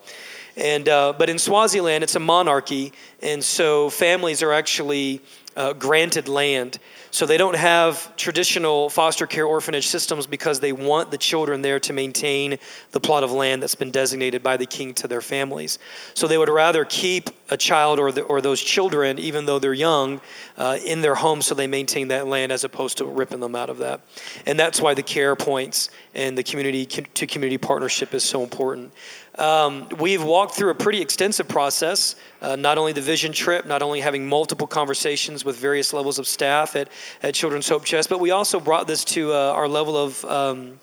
And, 0.58 0.88
uh, 0.88 1.14
but 1.18 1.30
in 1.30 1.38
Swaziland, 1.38 2.03
it's 2.03 2.16
a 2.16 2.20
monarchy, 2.20 2.93
and 3.22 3.43
so 3.43 3.89
families 3.89 4.41
are 4.41 4.53
actually 4.53 5.22
uh, 5.56 5.74
granted 5.74 6.30
land. 6.30 6.80
So 7.16 7.26
they 7.26 7.38
don't 7.38 7.55
have 7.55 8.13
traditional 8.18 8.89
foster 8.89 9.26
care 9.26 9.45
orphanage 9.45 9.88
systems 9.88 10.28
because 10.28 10.59
they 10.59 10.74
want 10.74 11.11
the 11.11 11.18
children 11.18 11.61
there 11.61 11.80
to 11.80 11.93
maintain 11.93 12.57
the 12.91 12.99
plot 12.99 13.24
of 13.24 13.32
land 13.32 13.63
that's 13.63 13.74
been 13.74 13.89
designated 13.89 14.43
by 14.43 14.57
the 14.57 14.66
king 14.66 14.93
to 14.95 15.07
their 15.07 15.22
families. 15.22 15.80
So 16.13 16.28
they 16.28 16.38
would 16.38 16.49
rather 16.49 16.84
keep 16.84 17.30
a 17.49 17.55
child 17.55 17.99
or, 17.99 18.11
the, 18.11 18.24
or 18.24 18.41
those 18.41 18.59
children, 18.59 19.18
even 19.18 19.45
though 19.45 19.59
they're 19.59 19.74
young, 19.74 20.20
uh, 20.57 20.78
in 20.86 20.99
their 20.99 21.16
home 21.16 21.41
so 21.41 21.55
they 21.55 21.68
maintain 21.68 22.09
that 22.09 22.28
land 22.28 22.51
as 22.51 22.66
opposed 22.66 22.97
to 22.97 23.05
ripping 23.05 23.39
them 23.39 23.55
out 23.55 23.70
of 23.70 23.78
that. 23.78 24.01
And 24.45 24.59
that's 24.59 24.82
why 24.82 24.93
the 24.93 25.03
care 25.03 25.38
points 25.38 25.91
and 26.16 26.38
the 26.38 26.43
community 26.43 26.86
to 26.86 27.28
community 27.28 27.57
partnership 27.57 28.13
is 28.13 28.26
so 28.26 28.43
important. 28.43 28.91
Um, 29.38 29.90
we've 30.00 30.24
walked 30.24 30.56
through 30.56 30.70
a 30.70 30.76
pretty 30.76 31.02
extensive 31.02 31.48
process, 31.48 32.16
uh, 32.42 32.56
not 32.56 32.78
only 32.78 32.94
the 32.94 33.02
vision 33.02 33.34
trip, 33.34 33.66
not 33.66 33.82
only 33.82 34.00
having 34.00 34.28
multiple 34.28 34.68
conversations 34.68 35.44
with 35.44 35.58
various 35.58 35.92
levels 35.92 36.20
of 36.20 36.28
staff 36.28 36.76
at, 36.76 36.90
at 37.22 37.34
Children's 37.34 37.68
Hope 37.68 37.84
Chest, 37.84 38.10
but 38.10 38.20
we 38.20 38.32
also 38.32 38.60
brought 38.60 38.88
this 38.88 39.04
to 39.06 39.34
uh, 39.34 39.52
our 39.52 39.68
level 39.68 39.98
of 39.98 40.24
um, 40.26 40.80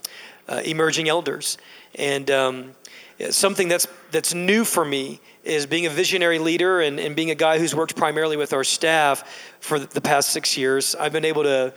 uh, 0.48 0.60
emerging 0.66 1.08
elders. 1.08 1.56
And 1.94 2.30
um, 2.30 2.72
something 3.30 3.68
that's, 3.68 3.86
that's 4.10 4.34
new 4.34 4.64
for 4.64 4.84
me 4.84 5.20
is 5.44 5.64
being 5.66 5.86
a 5.86 5.90
visionary 5.90 6.38
leader 6.38 6.80
and, 6.80 7.00
and 7.00 7.16
being 7.16 7.30
a 7.30 7.34
guy 7.34 7.58
who's 7.58 7.74
worked 7.74 7.96
primarily 7.96 8.36
with 8.36 8.52
our 8.52 8.64
staff 8.64 9.54
for 9.60 9.78
the 9.78 10.00
past 10.00 10.30
six 10.30 10.58
years. 10.58 10.94
I've 10.94 11.12
been 11.12 11.24
able 11.24 11.44
to 11.44 11.72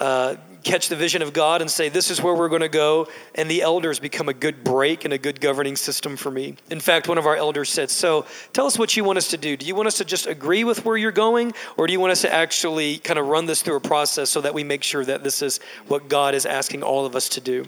uh, 0.00 0.36
catch 0.64 0.88
the 0.88 0.96
vision 0.96 1.22
of 1.22 1.32
God 1.32 1.60
and 1.60 1.70
say, 1.70 1.88
This 1.88 2.10
is 2.10 2.20
where 2.20 2.34
we're 2.34 2.48
going 2.48 2.62
to 2.62 2.68
go. 2.68 3.06
And 3.34 3.50
the 3.50 3.62
elders 3.62 4.00
become 4.00 4.28
a 4.28 4.34
good 4.34 4.64
brake 4.64 5.04
and 5.04 5.14
a 5.14 5.18
good 5.18 5.40
governing 5.40 5.76
system 5.76 6.16
for 6.16 6.30
me. 6.30 6.56
In 6.70 6.80
fact, 6.80 7.06
one 7.06 7.18
of 7.18 7.26
our 7.26 7.36
elders 7.36 7.70
said, 7.70 7.90
So 7.90 8.26
tell 8.52 8.66
us 8.66 8.78
what 8.78 8.96
you 8.96 9.04
want 9.04 9.18
us 9.18 9.28
to 9.28 9.36
do. 9.36 9.56
Do 9.56 9.66
you 9.66 9.74
want 9.74 9.86
us 9.86 9.98
to 9.98 10.04
just 10.04 10.26
agree 10.26 10.64
with 10.64 10.84
where 10.84 10.96
you're 10.96 11.12
going, 11.12 11.52
or 11.76 11.86
do 11.86 11.92
you 11.92 12.00
want 12.00 12.12
us 12.12 12.22
to 12.22 12.32
actually 12.32 12.98
kind 12.98 13.18
of 13.18 13.28
run 13.28 13.46
this 13.46 13.62
through 13.62 13.76
a 13.76 13.80
process 13.80 14.30
so 14.30 14.40
that 14.40 14.54
we 14.54 14.64
make 14.64 14.82
sure 14.82 15.04
that 15.04 15.22
this 15.22 15.42
is 15.42 15.60
what 15.86 16.08
God 16.08 16.34
is 16.34 16.46
asking 16.46 16.82
all 16.82 17.06
of 17.06 17.14
us 17.14 17.28
to 17.30 17.40
do? 17.40 17.66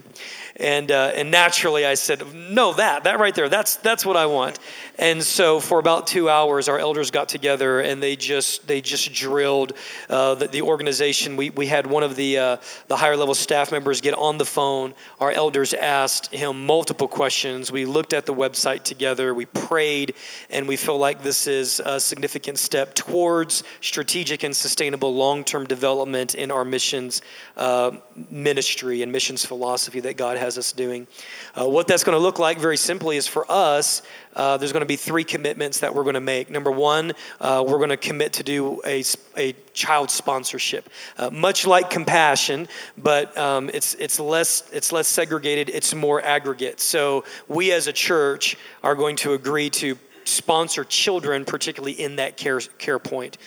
And, 0.57 0.91
uh, 0.91 1.11
and 1.13 1.29
naturally, 1.29 1.85
I 1.85 1.93
said, 1.93 2.23
No, 2.33 2.73
that, 2.73 3.03
that 3.05 3.19
right 3.19 3.33
there, 3.33 3.47
that's, 3.47 3.77
that's 3.77 4.05
what 4.05 4.17
I 4.17 4.25
want. 4.25 4.59
And 4.99 5.21
so 5.23 5.59
for 5.59 5.77
about 5.77 6.07
two 6.07 6.29
hours, 6.29 6.67
our 6.67 6.79
elders 6.79 7.11
got 7.11 7.29
together 7.29 7.81
and 7.81 8.01
they 8.01 8.15
just, 8.15 8.67
they 8.67 8.81
just 8.81 9.13
drilled 9.13 9.73
uh, 10.09 10.33
the, 10.35 10.47
the, 10.47 10.61
organization. 10.63 11.37
We, 11.37 11.51
we 11.51 11.67
had 11.67 11.85
one 11.85 12.03
of 12.03 12.15
the, 12.17 12.37
uh, 12.37 12.57
the 12.87 12.97
higher 12.97 13.15
level 13.15 13.33
staff 13.33 13.71
members 13.71 14.01
get 14.01 14.13
on 14.13 14.37
the 14.37 14.45
phone. 14.45 14.93
Our 15.21 15.31
elders 15.31 15.73
asked 15.73 16.33
him 16.33 16.65
multiple 16.65 17.07
questions. 17.07 17.71
We 17.71 17.85
looked 17.85 18.11
at 18.11 18.25
the 18.25 18.33
website 18.33 18.83
together, 18.83 19.33
we 19.33 19.45
prayed, 19.45 20.15
and 20.49 20.67
we 20.67 20.75
feel 20.75 20.97
like 20.97 21.23
this 21.23 21.47
is 21.47 21.79
a 21.79 21.99
significant 21.99 22.59
step 22.59 22.93
towards 22.93 23.63
strategic 23.79 24.43
and 24.43 24.53
sustainable 24.53 25.15
long 25.15 25.45
term 25.45 25.65
development 25.65 26.35
in 26.35 26.51
our 26.51 26.65
missions 26.65 27.21
uh, 27.55 27.91
ministry 28.29 29.01
and 29.01 29.11
missions 29.11 29.45
philosophy 29.45 30.01
that 30.01 30.17
God 30.17 30.37
has 30.37 30.57
us 30.57 30.73
doing. 30.73 31.07
Uh, 31.55 31.69
what 31.69 31.87
that's 31.87 32.03
going 32.03 32.17
to 32.17 32.21
look 32.21 32.39
like, 32.39 32.59
very 32.59 32.77
simply, 32.77 33.17
is 33.17 33.27
for 33.27 33.45
us 33.49 34.01
uh, 34.37 34.55
there's 34.55 34.71
going 34.71 34.81
to 34.81 34.87
be 34.87 34.95
three 34.95 35.23
commitments 35.23 35.79
that 35.79 35.93
we're 35.93 36.03
going 36.03 36.13
to 36.13 36.21
make. 36.21 36.51
Number 36.51 36.69
one, 36.69 37.13
uh, 37.41 37.63
we're 37.67 37.79
going 37.79 37.89
to 37.89 37.97
commit 37.97 38.33
to 38.33 38.43
do 38.43 38.79
a, 38.85 39.03
a 39.35 39.53
child 39.73 40.11
sponsorship, 40.11 40.89
uh, 41.17 41.31
much 41.31 41.65
like 41.65 41.89
compassion, 41.89 42.67
but 42.99 43.35
um, 43.35 43.71
it's 43.73 43.95
it's 43.95 44.19
less 44.19 44.69
it's 44.71 44.91
less 44.91 45.07
segregated. 45.07 45.69
It's 45.69 45.95
more 45.95 46.21
aggregate. 46.21 46.79
So 46.79 47.25
we 47.47 47.71
as 47.71 47.87
a 47.87 47.93
church 47.93 48.57
are 48.83 48.93
going 48.93 49.15
to 49.17 49.33
agree 49.33 49.71
to 49.71 49.97
sponsor 50.23 50.83
children, 50.83 51.43
particularly 51.43 51.93
in 51.93 52.17
that 52.17 52.37
care 52.37 52.59
care 52.77 52.99
point. 52.99 53.39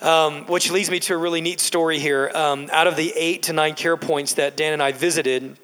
Um, 0.00 0.46
which 0.46 0.70
leads 0.70 0.90
me 0.90 0.98
to 1.00 1.14
a 1.14 1.18
really 1.18 1.42
neat 1.42 1.60
story 1.60 1.98
here. 1.98 2.30
Um, 2.34 2.70
out 2.72 2.86
of 2.86 2.96
the 2.96 3.12
eight 3.14 3.42
to 3.44 3.52
nine 3.52 3.74
care 3.74 3.98
points 3.98 4.32
that 4.34 4.56
Dan 4.56 4.72
and 4.72 4.82
I 4.82 4.92
visited, 4.92 5.58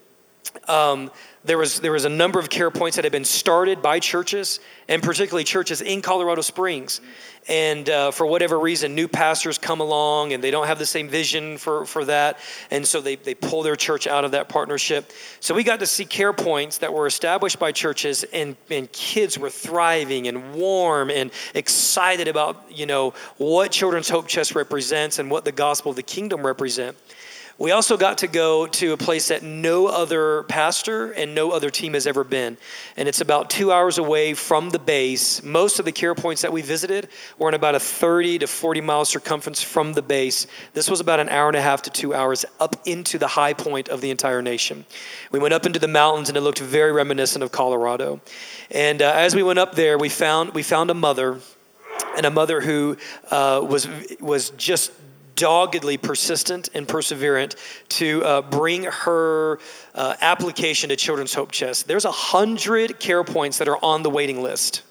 um, 0.68 1.10
there 1.46 1.58
was, 1.58 1.80
there 1.80 1.92
was 1.92 2.04
a 2.04 2.10
number 2.10 2.38
of 2.38 2.50
care 2.50 2.70
points 2.70 2.96
that 2.96 3.04
had 3.04 3.12
been 3.12 3.24
started 3.24 3.80
by 3.80 4.00
churches, 4.00 4.60
and 4.88 5.02
particularly 5.02 5.44
churches 5.44 5.80
in 5.80 6.02
Colorado 6.02 6.42
Springs. 6.42 7.00
And 7.48 7.88
uh, 7.88 8.10
for 8.10 8.26
whatever 8.26 8.58
reason, 8.58 8.96
new 8.96 9.06
pastors 9.06 9.56
come 9.56 9.80
along 9.80 10.32
and 10.32 10.42
they 10.42 10.50
don't 10.50 10.66
have 10.66 10.80
the 10.80 10.86
same 10.86 11.08
vision 11.08 11.58
for, 11.58 11.86
for 11.86 12.04
that. 12.06 12.38
And 12.72 12.84
so 12.84 13.00
they, 13.00 13.14
they 13.14 13.34
pull 13.34 13.62
their 13.62 13.76
church 13.76 14.08
out 14.08 14.24
of 14.24 14.32
that 14.32 14.48
partnership. 14.48 15.12
So 15.38 15.54
we 15.54 15.62
got 15.62 15.78
to 15.78 15.86
see 15.86 16.04
care 16.04 16.32
points 16.32 16.78
that 16.78 16.92
were 16.92 17.06
established 17.06 17.60
by 17.60 17.70
churches, 17.70 18.24
and, 18.32 18.56
and 18.68 18.90
kids 18.90 19.38
were 19.38 19.50
thriving 19.50 20.26
and 20.26 20.54
warm 20.54 21.08
and 21.08 21.30
excited 21.54 22.26
about, 22.26 22.64
you 22.68 22.86
know, 22.86 23.14
what 23.36 23.70
Children's 23.70 24.08
Hope 24.08 24.26
Chest 24.26 24.56
represents 24.56 25.20
and 25.20 25.30
what 25.30 25.44
the 25.44 25.52
gospel 25.52 25.90
of 25.90 25.96
the 25.96 26.02
kingdom 26.02 26.44
represent. 26.44 26.96
We 27.58 27.70
also 27.70 27.96
got 27.96 28.18
to 28.18 28.26
go 28.26 28.66
to 28.66 28.92
a 28.92 28.98
place 28.98 29.28
that 29.28 29.42
no 29.42 29.86
other 29.86 30.42
pastor 30.42 31.12
and 31.12 31.34
no 31.34 31.52
other 31.52 31.70
team 31.70 31.94
has 31.94 32.06
ever 32.06 32.22
been. 32.22 32.58
And 32.98 33.08
it's 33.08 33.22
about 33.22 33.48
two 33.48 33.72
hours 33.72 33.96
away 33.96 34.34
from 34.34 34.68
the 34.68 34.78
base. 34.78 35.42
Most 35.42 35.78
of 35.78 35.86
the 35.86 35.92
care 35.92 36.14
points 36.14 36.42
that 36.42 36.52
we 36.52 36.60
visited 36.60 37.08
were 37.38 37.48
in 37.48 37.54
about 37.54 37.74
a 37.74 37.80
30 37.80 38.40
to 38.40 38.46
40 38.46 38.82
mile 38.82 39.06
circumference 39.06 39.62
from 39.62 39.94
the 39.94 40.02
base. 40.02 40.46
This 40.74 40.90
was 40.90 41.00
about 41.00 41.18
an 41.18 41.30
hour 41.30 41.48
and 41.48 41.56
a 41.56 41.62
half 41.62 41.80
to 41.82 41.90
two 41.90 42.12
hours 42.12 42.44
up 42.60 42.76
into 42.84 43.16
the 43.16 43.28
high 43.28 43.54
point 43.54 43.88
of 43.88 44.02
the 44.02 44.10
entire 44.10 44.42
nation. 44.42 44.84
We 45.32 45.38
went 45.38 45.54
up 45.54 45.64
into 45.64 45.78
the 45.78 45.88
mountains 45.88 46.28
and 46.28 46.36
it 46.36 46.42
looked 46.42 46.58
very 46.58 46.92
reminiscent 46.92 47.42
of 47.42 47.52
Colorado. 47.52 48.20
And 48.70 49.00
uh, 49.00 49.12
as 49.14 49.34
we 49.34 49.42
went 49.42 49.58
up 49.58 49.74
there, 49.74 49.96
we 49.96 50.10
found, 50.10 50.52
we 50.52 50.62
found 50.62 50.90
a 50.90 50.94
mother 50.94 51.40
and 52.18 52.26
a 52.26 52.30
mother 52.30 52.60
who 52.60 52.98
uh, 53.30 53.64
was, 53.66 53.88
was 54.20 54.50
just 54.50 54.92
doggedly 55.36 55.96
persistent 55.96 56.68
and 56.74 56.88
perseverant 56.88 57.54
to 57.90 58.24
uh, 58.24 58.42
bring 58.42 58.84
her 58.84 59.60
uh, 59.94 60.16
application 60.20 60.88
to 60.88 60.96
Children's 60.96 61.34
Hope 61.34 61.52
Chest. 61.52 61.86
There's 61.86 62.04
a 62.04 62.10
hundred 62.10 62.98
care 62.98 63.22
points 63.22 63.58
that 63.58 63.68
are 63.68 63.78
on 63.84 64.02
the 64.02 64.10
waiting 64.10 64.42
list. 64.42 64.82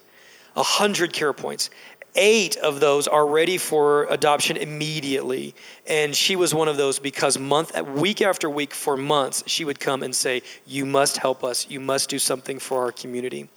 A 0.55 0.63
hundred 0.63 1.11
care 1.11 1.33
points. 1.33 1.69
Eight 2.17 2.55
of 2.55 2.79
those 2.79 3.09
are 3.09 3.27
ready 3.27 3.57
for 3.57 4.05
adoption 4.05 4.55
immediately. 4.55 5.53
And 5.85 6.15
she 6.15 6.37
was 6.37 6.53
one 6.53 6.69
of 6.69 6.77
those 6.77 6.97
because 6.97 7.37
month 7.37 7.77
week 7.81 8.21
after 8.21 8.49
week 8.49 8.73
for 8.73 8.95
months, 8.95 9.43
she 9.47 9.65
would 9.65 9.81
come 9.81 10.01
and 10.01 10.15
say, 10.15 10.41
You 10.65 10.85
must 10.85 11.17
help 11.17 11.43
us. 11.43 11.69
You 11.69 11.81
must 11.81 12.09
do 12.09 12.17
something 12.17 12.57
for 12.57 12.83
our 12.83 12.93
community. 12.93 13.49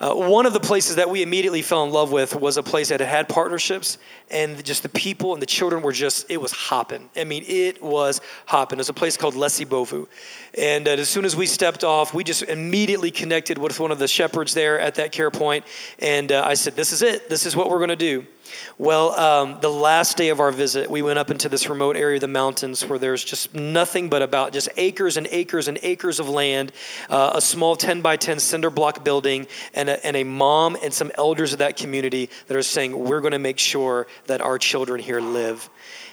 Uh, 0.00 0.14
one 0.14 0.46
of 0.46 0.52
the 0.52 0.60
places 0.60 0.96
that 0.96 1.10
we 1.10 1.22
immediately 1.22 1.60
fell 1.60 1.82
in 1.82 1.90
love 1.90 2.12
with 2.12 2.36
was 2.36 2.56
a 2.56 2.62
place 2.62 2.90
that 2.90 3.00
had 3.00 3.28
partnerships, 3.28 3.98
and 4.30 4.64
just 4.64 4.84
the 4.84 4.88
people 4.88 5.32
and 5.32 5.42
the 5.42 5.46
children 5.46 5.82
were 5.82 5.92
just, 5.92 6.30
it 6.30 6.40
was 6.40 6.52
hopping. 6.52 7.10
I 7.16 7.24
mean, 7.24 7.44
it 7.48 7.82
was 7.82 8.20
hopping. 8.46 8.78
It's 8.78 8.88
a 8.88 8.94
place 8.94 9.16
called 9.16 9.34
Les 9.34 9.60
Ibovu. 9.60 10.06
And 10.56 10.86
uh, 10.86 10.92
as 10.92 11.08
soon 11.08 11.24
as 11.24 11.34
we 11.34 11.46
stepped 11.46 11.82
off, 11.82 12.14
we 12.14 12.22
just 12.22 12.42
immediately 12.44 13.10
connected 13.10 13.58
with 13.58 13.80
one 13.80 13.90
of 13.90 13.98
the 13.98 14.06
shepherds 14.06 14.54
there 14.54 14.78
at 14.78 14.94
that 14.96 15.10
care 15.10 15.32
point, 15.32 15.64
and 15.98 16.30
uh, 16.30 16.44
I 16.46 16.54
said, 16.54 16.76
This 16.76 16.92
is 16.92 17.02
it. 17.02 17.28
This 17.28 17.44
is 17.44 17.56
what 17.56 17.68
we're 17.68 17.78
going 17.78 17.88
to 17.88 17.96
do. 17.96 18.24
Well, 18.78 19.12
um, 19.18 19.58
the 19.60 19.70
last 19.70 20.16
day 20.16 20.28
of 20.28 20.40
our 20.40 20.50
visit, 20.50 20.90
we 20.90 21.02
went 21.02 21.18
up 21.18 21.30
into 21.30 21.48
this 21.48 21.68
remote 21.68 21.96
area 21.96 22.16
of 22.16 22.20
the 22.20 22.28
mountains 22.28 22.84
where 22.84 22.98
there's 22.98 23.24
just 23.24 23.54
nothing 23.54 24.08
but 24.08 24.22
about 24.22 24.52
just 24.52 24.68
acres 24.76 25.16
and 25.16 25.26
acres 25.30 25.68
and 25.68 25.78
acres 25.82 26.20
of 26.20 26.28
land, 26.28 26.72
uh, 27.10 27.32
a 27.34 27.40
small 27.40 27.76
10 27.76 28.02
by 28.02 28.16
10 28.16 28.38
cinder 28.38 28.70
block 28.70 29.04
building, 29.04 29.46
and 29.74 29.88
a, 29.88 30.06
and 30.06 30.16
a 30.16 30.24
mom 30.24 30.76
and 30.82 30.92
some 30.92 31.10
elders 31.16 31.52
of 31.52 31.58
that 31.60 31.76
community 31.76 32.30
that 32.46 32.56
are 32.56 32.62
saying, 32.62 32.98
We're 32.98 33.20
going 33.20 33.32
to 33.32 33.38
make 33.38 33.58
sure 33.58 34.06
that 34.26 34.40
our 34.40 34.58
children 34.58 35.00
here 35.00 35.20
live. 35.20 35.68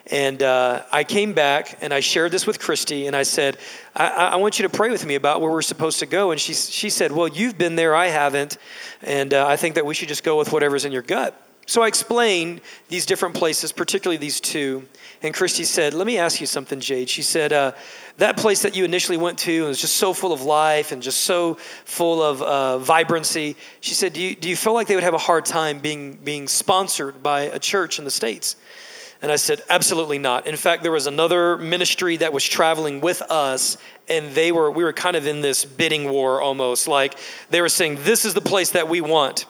And 0.07 0.43
uh, 0.43 0.83
I 0.91 1.03
came 1.03 1.33
back 1.33 1.79
and 1.81 1.91
I 1.91 1.99
shared 1.99 2.31
this 2.31 2.45
with 2.45 2.59
Christy 2.59 3.07
and 3.07 3.15
I 3.15 3.23
said, 3.23 3.57
I, 3.95 4.07
I, 4.07 4.35
want 4.35 4.59
you 4.59 4.63
to 4.63 4.69
pray 4.69 4.91
with 4.91 5.03
me 5.03 5.15
about 5.15 5.41
where 5.41 5.49
we're 5.49 5.63
supposed 5.63 5.97
to 5.99 6.05
go. 6.05 6.29
And 6.29 6.39
she, 6.39 6.53
she 6.53 6.91
said, 6.91 7.11
Well, 7.11 7.27
you've 7.27 7.57
been 7.57 7.75
there, 7.75 7.95
I 7.95 8.07
haven't. 8.07 8.59
And 9.01 9.33
uh, 9.33 9.47
I 9.47 9.55
think 9.55 9.75
that 9.75 9.85
we 9.85 9.95
should 9.95 10.07
just 10.07 10.23
go 10.23 10.37
with 10.37 10.51
whatever's 10.51 10.85
in 10.85 10.91
your 10.91 11.01
gut. 11.01 11.41
So 11.67 11.81
I 11.81 11.87
explained 11.87 12.61
these 12.89 13.05
different 13.05 13.33
places, 13.33 13.71
particularly 13.71 14.17
these 14.17 14.39
two. 14.39 14.87
And 15.23 15.33
Christy 15.33 15.63
said, 15.63 15.93
Let 15.95 16.05
me 16.05 16.17
ask 16.17 16.39
you 16.39 16.45
something, 16.45 16.79
Jade. 16.79 17.09
She 17.09 17.23
said, 17.23 17.51
uh, 17.53 17.71
That 18.17 18.37
place 18.37 18.61
that 18.61 18.75
you 18.75 18.85
initially 18.85 19.17
went 19.17 19.39
to 19.39 19.65
was 19.65 19.81
just 19.81 19.97
so 19.97 20.13
full 20.13 20.31
of 20.31 20.43
life 20.43 20.91
and 20.91 21.01
just 21.01 21.21
so 21.21 21.55
full 21.85 22.21
of 22.21 22.41
uh, 22.41 22.77
vibrancy. 22.77 23.55
She 23.81 23.95
said, 23.95 24.13
do 24.13 24.21
you, 24.21 24.35
do 24.35 24.47
you 24.47 24.55
feel 24.55 24.73
like 24.73 24.87
they 24.87 24.95
would 24.95 25.03
have 25.03 25.15
a 25.15 25.19
hard 25.19 25.45
time 25.45 25.79
being, 25.79 26.13
being 26.23 26.47
sponsored 26.47 27.23
by 27.23 27.41
a 27.41 27.57
church 27.57 27.97
in 27.97 28.05
the 28.05 28.11
States? 28.11 28.55
And 29.21 29.31
I 29.31 29.37
said, 29.37 29.63
absolutely 29.69 30.19
not. 30.19 30.45
In 30.45 30.55
fact, 30.55 30.83
there 30.83 30.91
was 30.91 31.07
another 31.07 31.57
ministry 31.57 32.17
that 32.17 32.31
was 32.31 32.43
traveling 32.43 33.01
with 33.01 33.23
us, 33.23 33.77
and 34.07 34.31
they 34.33 34.51
were 34.51 34.69
we 34.71 34.83
were 34.83 34.93
kind 34.93 35.15
of 35.15 35.27
in 35.27 35.41
this 35.41 35.65
bidding 35.65 36.09
war 36.09 36.41
almost. 36.41 36.87
Like 36.87 37.17
they 37.49 37.61
were 37.61 37.69
saying, 37.69 37.97
This 38.01 38.25
is 38.25 38.33
the 38.33 38.41
place 38.41 38.71
that 38.71 38.87
we 38.87 39.01
want. 39.01 39.45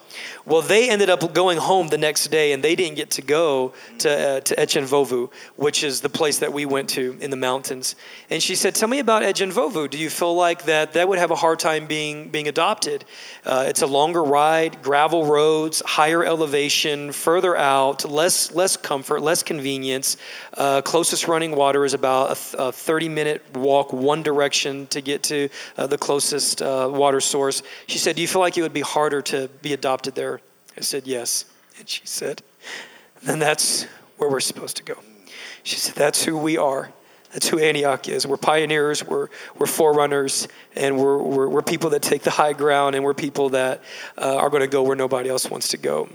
Well, 0.46 0.62
they 0.62 0.90
ended 0.90 1.10
up 1.10 1.34
going 1.34 1.58
home 1.58 1.90
the 1.90 1.98
next 1.98 2.28
day, 2.28 2.54
and 2.54 2.64
they 2.64 2.74
didn't 2.76 2.96
get 2.96 3.12
to 3.12 3.22
go 3.22 3.74
to 4.00 4.10
uh, 4.10 4.40
to 4.42 4.56
Echenvovu, 4.56 5.30
which 5.58 5.84
is 5.84 6.00
the 6.00 6.10
place 6.10 6.40
that 6.40 6.54
we 6.54 6.66
went 6.66 6.90
to 6.92 7.18
in 7.20 7.32
the 7.32 7.38
mountains. 7.38 7.96
And 8.30 8.42
she 8.42 8.56
said, 8.56 8.76
"Tell 8.76 8.88
me 8.88 9.00
about 9.00 9.24
Echenvovu. 9.24 9.90
Do 9.90 9.98
you 9.98 10.10
feel 10.10 10.34
like 10.34 10.64
that 10.66 10.94
that 10.94 11.10
would 11.10 11.20
have 11.20 11.32
a 11.32 11.36
hard 11.36 11.60
time 11.60 11.86
being 11.86 12.30
being 12.30 12.48
adopted? 12.48 13.04
Uh, 13.44 13.66
it's 13.68 13.82
a 13.82 13.88
longer 13.88 14.24
ride, 14.24 14.82
gravel 14.82 15.26
roads, 15.26 15.82
higher 15.86 16.24
elevation, 16.24 17.12
further 17.12 17.58
out, 17.58 18.10
less 18.10 18.54
less 18.54 18.78
comfort, 18.78 19.22
less 19.22 19.44
convenience. 19.44 20.16
Uh, 20.54 20.82
closest 20.82 21.28
running 21.28 21.56
water 21.56 21.84
is 21.84 21.94
about 21.94 22.54
a, 22.54 22.68
a 22.68 22.72
30 22.72 23.10
minute 23.10 23.42
walk 23.54 23.92
one 23.92 24.24
direction 24.24 24.45
to 24.52 25.02
get 25.02 25.24
to 25.24 25.50
uh, 25.78 25.88
the 25.88 25.98
closest 25.98 26.62
uh, 26.62 26.90
water 26.92 27.22
source." 27.22 27.64
She 27.88 27.98
said, 27.98 28.16
"Do 28.16 28.22
you 28.22 28.28
feel 28.28 28.42
like 28.42 28.58
it 28.58 28.62
would 28.62 28.74
be 28.74 28.82
harder 28.82 29.22
to 29.24 29.50
be 29.62 29.74
adopted 29.74 30.16
there?" 30.16 30.42
I 30.78 30.82
said, 30.82 31.08
Yes. 31.08 31.46
And 31.80 31.88
she 31.88 32.02
said, 32.06 32.42
Then 33.24 33.40
that's 33.40 33.84
where 34.18 34.30
we're 34.30 34.40
supposed 34.40 34.78
to 34.78 34.84
go. 34.84 34.96
She 35.64 35.78
said, 35.78 35.96
That's 35.96 36.24
who 36.24 36.38
we 36.38 36.58
are. 36.58 36.92
That's 37.32 37.50
who 37.50 37.60
Antioch 37.60 38.08
is. 38.08 38.26
We're 38.26 38.38
pioneers, 38.38 39.04
we're, 39.04 39.28
we're 39.58 39.66
forerunners, 39.66 40.48
and 40.74 40.98
we're, 40.98 41.22
we're, 41.22 41.50
we're 41.50 41.62
people 41.62 41.90
that 41.90 42.02
take 42.02 42.22
the 42.22 42.32
high 42.32 42.54
ground, 42.54 42.96
and 42.96 43.04
we're 43.04 43.14
people 43.14 43.50
that 43.50 43.84
uh, 44.18 44.38
are 44.38 44.50
going 44.50 44.62
to 44.62 44.68
go 44.68 44.84
where 44.84 44.96
nobody 44.96 45.30
else 45.30 45.50
wants 45.50 45.70
to 45.70 45.78
go. 45.78 46.08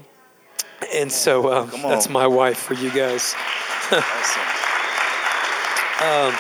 And 0.95 1.13
so 1.13 1.53
um, 1.53 1.71
that's 1.83 2.09
my 2.09 2.27
wife 2.27 2.57
for 2.57 2.73
you 2.73 2.91
guys. 2.91 3.35
um, 6.01 6.35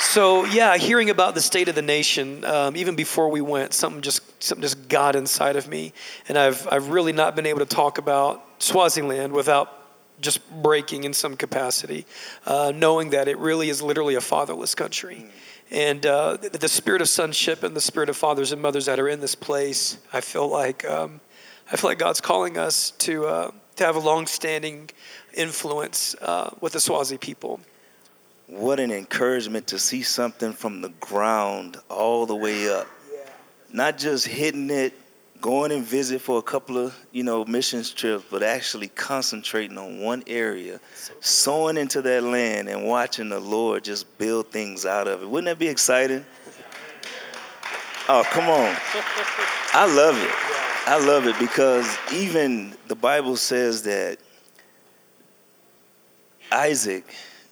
so 0.00 0.44
yeah, 0.44 0.76
hearing 0.76 1.10
about 1.10 1.34
the 1.34 1.40
state 1.40 1.68
of 1.68 1.74
the 1.74 1.82
nation, 1.82 2.44
um, 2.44 2.76
even 2.76 2.94
before 2.94 3.28
we 3.28 3.40
went, 3.40 3.72
something 3.72 4.00
just 4.00 4.42
something 4.42 4.62
just 4.62 4.88
got 4.88 5.16
inside 5.16 5.56
of 5.56 5.68
me, 5.68 5.92
and 6.28 6.38
I've 6.38 6.66
I've 6.70 6.88
really 6.90 7.12
not 7.12 7.34
been 7.34 7.46
able 7.46 7.60
to 7.60 7.66
talk 7.66 7.98
about 7.98 8.44
Swaziland 8.58 9.32
without 9.32 9.74
just 10.20 10.40
breaking 10.62 11.04
in 11.04 11.12
some 11.12 11.36
capacity, 11.36 12.06
uh, 12.46 12.72
knowing 12.74 13.10
that 13.10 13.28
it 13.28 13.38
really 13.38 13.68
is 13.68 13.82
literally 13.82 14.14
a 14.14 14.20
fatherless 14.20 14.74
country. 14.74 15.26
And 15.70 16.04
uh, 16.06 16.36
the 16.36 16.68
spirit 16.68 17.02
of 17.02 17.08
sonship 17.08 17.62
and 17.62 17.76
the 17.76 17.80
spirit 17.80 18.08
of 18.08 18.16
fathers 18.16 18.52
and 18.52 18.62
mothers 18.62 18.86
that 18.86 18.98
are 18.98 19.08
in 19.08 19.20
this 19.20 19.34
place, 19.34 19.98
I 20.12 20.20
feel 20.20 20.48
like 20.48 20.84
um, 20.84 21.20
I 21.70 21.76
feel 21.76 21.90
like 21.90 21.98
God's 21.98 22.20
calling 22.20 22.56
us 22.56 22.92
to 22.92 23.26
uh, 23.26 23.50
to 23.76 23.84
have 23.84 23.96
a 23.96 24.00
long-standing 24.00 24.90
influence 25.34 26.14
uh, 26.22 26.50
with 26.60 26.72
the 26.72 26.80
Swazi 26.80 27.18
people 27.18 27.60
what 28.48 28.80
an 28.80 28.90
encouragement 28.90 29.68
to 29.68 29.78
see 29.78 30.02
something 30.02 30.52
from 30.52 30.80
the 30.80 30.88
ground 31.00 31.76
all 31.88 32.26
the 32.26 32.34
way 32.34 32.72
up. 32.72 32.86
Not 33.70 33.98
just 33.98 34.26
hitting 34.26 34.70
it, 34.70 34.94
going 35.40 35.70
and 35.70 35.84
visit 35.84 36.20
for 36.20 36.38
a 36.38 36.42
couple 36.42 36.78
of, 36.78 36.94
you 37.12 37.22
know, 37.22 37.44
missions 37.44 37.92
trips, 37.92 38.24
but 38.30 38.42
actually 38.42 38.88
concentrating 38.88 39.76
on 39.76 40.00
one 40.00 40.24
area, 40.26 40.80
sowing 41.20 41.76
into 41.76 42.02
that 42.02 42.22
land 42.22 42.68
and 42.68 42.84
watching 42.84 43.28
the 43.28 43.38
Lord 43.38 43.84
just 43.84 44.18
build 44.18 44.50
things 44.50 44.86
out 44.86 45.06
of 45.06 45.22
it. 45.22 45.28
Wouldn't 45.28 45.46
that 45.46 45.58
be 45.58 45.68
exciting? 45.68 46.24
Oh, 48.08 48.24
come 48.30 48.48
on. 48.48 48.74
I 49.74 49.86
love 49.94 50.16
it. 50.16 50.32
I 50.88 50.98
love 51.06 51.26
it 51.26 51.38
because 51.38 51.98
even 52.14 52.74
the 52.88 52.94
Bible 52.94 53.36
says 53.36 53.82
that 53.82 54.16
Isaac 56.50 57.04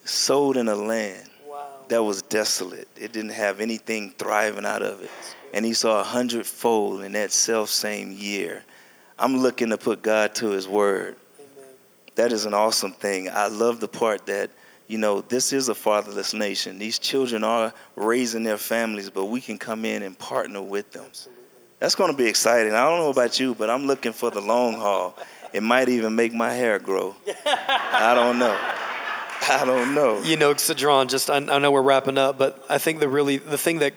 sowed 0.06 0.56
in 0.56 0.68
a 0.68 0.74
land 0.74 1.28
wow. 1.46 1.66
that 1.88 2.02
was 2.02 2.22
desolate. 2.22 2.88
It 2.96 3.12
didn't 3.12 3.30
have 3.30 3.60
anything 3.60 4.10
thriving 4.18 4.64
out 4.64 4.82
of 4.82 5.02
it. 5.02 5.10
And 5.52 5.64
he 5.64 5.72
saw 5.74 6.00
a 6.00 6.04
hundredfold 6.04 7.02
in 7.02 7.12
that 7.12 7.32
self 7.32 7.68
same 7.68 8.12
year. 8.12 8.62
I'm 9.18 9.38
looking 9.38 9.70
to 9.70 9.78
put 9.78 10.02
God 10.02 10.34
to 10.36 10.50
his 10.50 10.68
word. 10.68 11.16
Amen. 11.38 11.70
That 12.16 12.32
is 12.32 12.44
an 12.44 12.54
awesome 12.54 12.92
thing. 12.92 13.30
I 13.30 13.48
love 13.48 13.80
the 13.80 13.88
part 13.88 14.26
that, 14.26 14.50
you 14.88 14.98
know, 14.98 15.22
this 15.22 15.52
is 15.52 15.68
a 15.68 15.74
fatherless 15.74 16.34
nation. 16.34 16.78
These 16.78 16.98
children 16.98 17.42
are 17.42 17.72
raising 17.94 18.42
their 18.42 18.58
families, 18.58 19.08
but 19.08 19.26
we 19.26 19.40
can 19.40 19.58
come 19.58 19.84
in 19.84 20.02
and 20.02 20.18
partner 20.18 20.60
with 20.60 20.92
them. 20.92 21.06
Absolutely. 21.06 21.44
That's 21.78 21.94
going 21.94 22.10
to 22.10 22.16
be 22.16 22.26
exciting. 22.26 22.72
I 22.72 22.88
don't 22.88 22.98
know 22.98 23.10
about 23.10 23.38
you, 23.38 23.54
but 23.54 23.70
I'm 23.70 23.86
looking 23.86 24.12
for 24.12 24.30
the 24.30 24.40
long 24.40 24.74
haul. 24.74 25.16
It 25.52 25.62
might 25.62 25.88
even 25.88 26.14
make 26.14 26.34
my 26.34 26.52
hair 26.52 26.78
grow. 26.78 27.14
I 27.46 28.12
don't 28.14 28.38
know. 28.38 28.58
I 29.48 29.64
don't 29.64 29.94
know. 29.94 30.22
You 30.22 30.36
know, 30.36 30.54
Cedron, 30.54 31.08
just 31.08 31.30
I, 31.30 31.36
I 31.36 31.58
know 31.58 31.70
we're 31.70 31.82
wrapping 31.82 32.18
up, 32.18 32.38
but 32.38 32.64
I 32.68 32.78
think 32.78 33.00
the 33.00 33.08
really 33.08 33.38
the 33.38 33.58
thing 33.58 33.78
that 33.78 33.94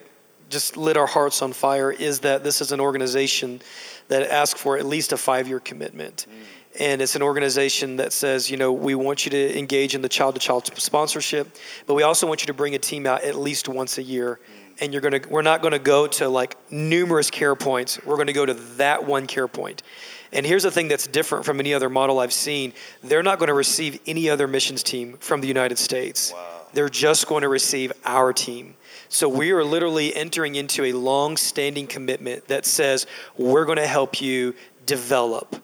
just 0.50 0.78
lit 0.78 0.98
our 0.98 1.08
hearts 1.08 1.42
on 1.42 1.54
fire 1.54 1.92
is 1.92 2.22
that 2.22 2.44
this 2.44 2.62
is 2.62 2.72
an 2.72 2.80
organization 2.80 3.62
that 4.08 4.24
asks 4.24 4.60
for 4.60 4.78
at 4.78 4.86
least 4.86 5.12
a 5.12 5.18
five-year 5.18 5.60
commitment. 5.60 6.26
Mm. 6.28 6.34
And 6.80 7.02
it's 7.02 7.16
an 7.16 7.22
organization 7.22 7.98
that 7.98 8.14
says, 8.14 8.50
you 8.50 8.58
know, 8.58 8.72
we 8.72 8.96
want 8.96 9.26
you 9.26 9.32
to 9.32 9.58
engage 9.58 9.96
in 9.96 10.02
the 10.02 10.10
child-to-child 10.10 10.72
sponsorship, 10.80 11.56
but 11.86 11.94
we 11.94 12.04
also 12.04 12.28
want 12.28 12.42
you 12.42 12.48
to 12.48 12.54
bring 12.54 12.76
a 12.76 12.80
team 12.80 13.06
out 13.06 13.24
at 13.24 13.36
least 13.36 13.68
once 13.68 13.98
a 13.98 14.04
year. 14.04 14.40
Mm. 14.42 14.82
And 14.82 14.94
you're 14.94 15.02
gonna, 15.02 15.20
we're 15.30 15.42
not 15.42 15.62
going 15.62 15.74
to 15.74 15.80
go 15.80 16.08
to 16.08 16.30
like 16.30 16.56
numerous 16.72 17.30
care 17.30 17.56
points. 17.56 18.04
We're 18.06 18.16
going 18.16 18.28
to 18.28 18.34
go 18.34 18.46
to 18.46 18.54
that 18.54 19.06
one 19.06 19.28
care 19.28 19.48
point. 19.48 19.84
And 20.32 20.46
here's 20.46 20.64
the 20.64 20.72
thing 20.72 20.88
that's 20.88 21.08
different 21.08 21.46
from 21.46 21.60
any 21.60 21.74
other 21.74 21.90
model 21.90 22.20
I've 22.20 22.34
seen 22.34 22.74
they're 23.04 23.24
not 23.24 23.40
going 23.40 23.48
to 23.48 23.54
receive 23.54 24.00
any 24.06 24.30
other 24.30 24.48
missions 24.48 24.84
team 24.84 25.18
from 25.20 25.42
the 25.42 25.48
United 25.48 25.78
States. 25.78 26.34
Wow. 26.34 26.62
They're 26.74 26.90
just 26.90 27.28
going 27.28 27.42
to 27.42 27.50
receive 27.50 27.92
our 28.06 28.32
team. 28.32 28.76
So 29.10 29.28
we 29.28 29.52
are 29.52 29.64
literally 29.64 30.16
entering 30.16 30.56
into 30.56 30.84
a 30.86 30.94
long 30.94 31.36
standing 31.36 31.88
commitment 31.88 32.48
that 32.48 32.66
says 32.66 33.08
we're 33.38 33.66
going 33.66 33.80
to 33.80 33.88
help 33.88 34.22
you 34.22 34.54
develop 34.86 35.56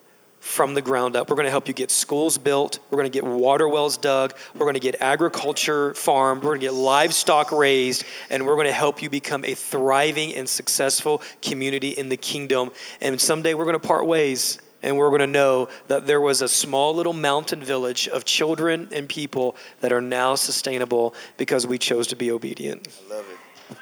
from 0.45 0.75
the 0.75 0.81
ground 0.81 1.15
up. 1.15 1.27
We're 1.27 1.37
going 1.37 1.47
to 1.47 1.51
help 1.51 1.67
you 1.67 1.73
get 1.73 1.89
schools 1.89 2.37
built. 2.37 2.77
We're 2.91 2.99
going 2.99 3.11
to 3.11 3.13
get 3.21 3.23
water 3.23 3.67
wells 3.67 3.97
dug. 3.97 4.37
We're 4.53 4.67
going 4.67 4.75
to 4.75 4.79
get 4.79 5.01
agriculture 5.01 5.95
farmed. 5.95 6.43
We're 6.43 6.51
going 6.51 6.61
to 6.61 6.67
get 6.67 6.73
livestock 6.75 7.51
raised. 7.51 8.05
And 8.29 8.45
we're 8.45 8.53
going 8.53 8.67
to 8.67 8.71
help 8.71 9.01
you 9.01 9.09
become 9.09 9.43
a 9.43 9.55
thriving 9.55 10.35
and 10.35 10.47
successful 10.47 11.23
community 11.41 11.89
in 11.89 12.09
the 12.09 12.15
kingdom. 12.15 12.69
And 13.01 13.19
someday 13.19 13.55
we're 13.55 13.65
going 13.65 13.79
to 13.79 13.85
part 13.85 14.05
ways. 14.05 14.59
And 14.83 14.99
we're 14.99 15.09
going 15.09 15.21
to 15.21 15.27
know 15.27 15.67
that 15.87 16.05
there 16.05 16.21
was 16.21 16.43
a 16.43 16.47
small 16.47 16.93
little 16.93 17.13
mountain 17.13 17.63
village 17.63 18.07
of 18.07 18.23
children 18.23 18.87
and 18.91 19.09
people 19.09 19.55
that 19.81 19.91
are 19.91 20.01
now 20.01 20.35
sustainable 20.35 21.15
because 21.37 21.65
we 21.65 21.79
chose 21.79 22.05
to 22.07 22.15
be 22.15 22.29
obedient. 22.29 22.87
I 22.87 23.15
love 23.15 23.25
it. 23.27 23.77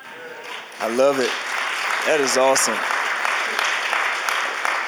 I 0.80 0.95
love 0.95 1.20
it. 1.20 1.30
That 2.05 2.22
is 2.22 2.38
awesome. 2.38 2.78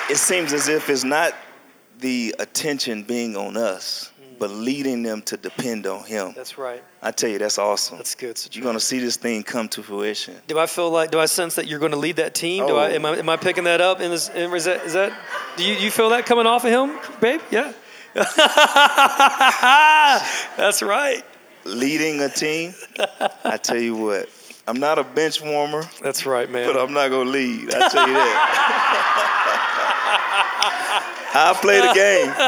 It 0.10 0.18
seems 0.18 0.54
as 0.54 0.70
if 0.70 0.90
it's 0.90 1.04
not 1.04 1.34
the 2.06 2.36
attention 2.38 3.02
being 3.02 3.36
on 3.36 3.58
us, 3.58 4.12
mm. 4.22 4.38
but 4.38 4.52
leading 4.52 5.02
them 5.02 5.24
to 5.24 5.38
depend 5.38 5.88
on 5.88 6.04
Him. 6.04 6.34
That's 6.36 6.56
right. 6.56 6.84
I 7.02 7.10
tell 7.10 7.32
you, 7.32 7.40
that's 7.40 7.58
awesome. 7.58 7.98
That's 7.98 8.14
good. 8.14 8.40
You're 8.52 8.62
going 8.62 8.76
to 8.76 8.80
see 8.80 9.00
this 9.00 9.18
thing 9.18 9.42
come 9.42 9.68
to 9.70 9.82
fruition. 9.82 10.36
Do 10.46 10.60
I 10.60 10.68
feel 10.68 10.92
like? 10.92 11.10
Do 11.10 11.20
I 11.20 11.26
sense 11.26 11.56
that 11.56 11.66
you're 11.66 11.80
going 11.80 11.94
to 11.94 11.98
lead 11.98 12.18
that 12.18 12.36
team? 12.36 12.62
Oh. 12.64 12.68
Do 12.68 12.76
I? 12.76 12.92
Oh. 12.92 12.96
Am 12.96 13.06
I? 13.08 13.18
Am 13.18 13.28
I 13.28 13.38
picking 13.38 13.64
that 13.64 13.82
up? 13.82 14.02
And 14.02 14.14
is, 14.14 14.30
is 14.30 14.66
that? 14.66 14.86
Is 14.86 14.94
that? 14.94 15.18
Do 15.58 15.66
you, 15.66 15.74
you 15.74 15.90
feel 15.90 16.10
that 16.12 16.28
coming 16.28 16.46
off 16.46 16.64
of 16.64 16.70
him, 16.70 17.00
babe? 17.20 17.42
Yeah. 17.50 17.74
that's 20.58 20.84
right. 20.84 21.24
Leading 21.66 22.22
a 22.22 22.30
team. 22.30 22.76
I 23.44 23.58
tell 23.58 23.80
you 23.80 23.96
what. 23.96 24.30
I'm 24.68 24.80
not 24.80 25.00
a 25.00 25.04
bench 25.04 25.42
warmer. 25.42 25.84
That's 26.04 26.28
right, 26.28 26.48
man. 26.50 26.72
But 26.72 26.80
I'm 26.80 26.94
not 26.94 27.10
going 27.10 27.26
to 27.26 27.32
lead. 27.32 27.74
I 27.74 27.90
tell 27.90 28.08
you 28.08 28.14
that. 28.14 29.42
I'll 31.36 31.56
play 31.56 31.82
the 31.82 31.94
game. 31.94 32.34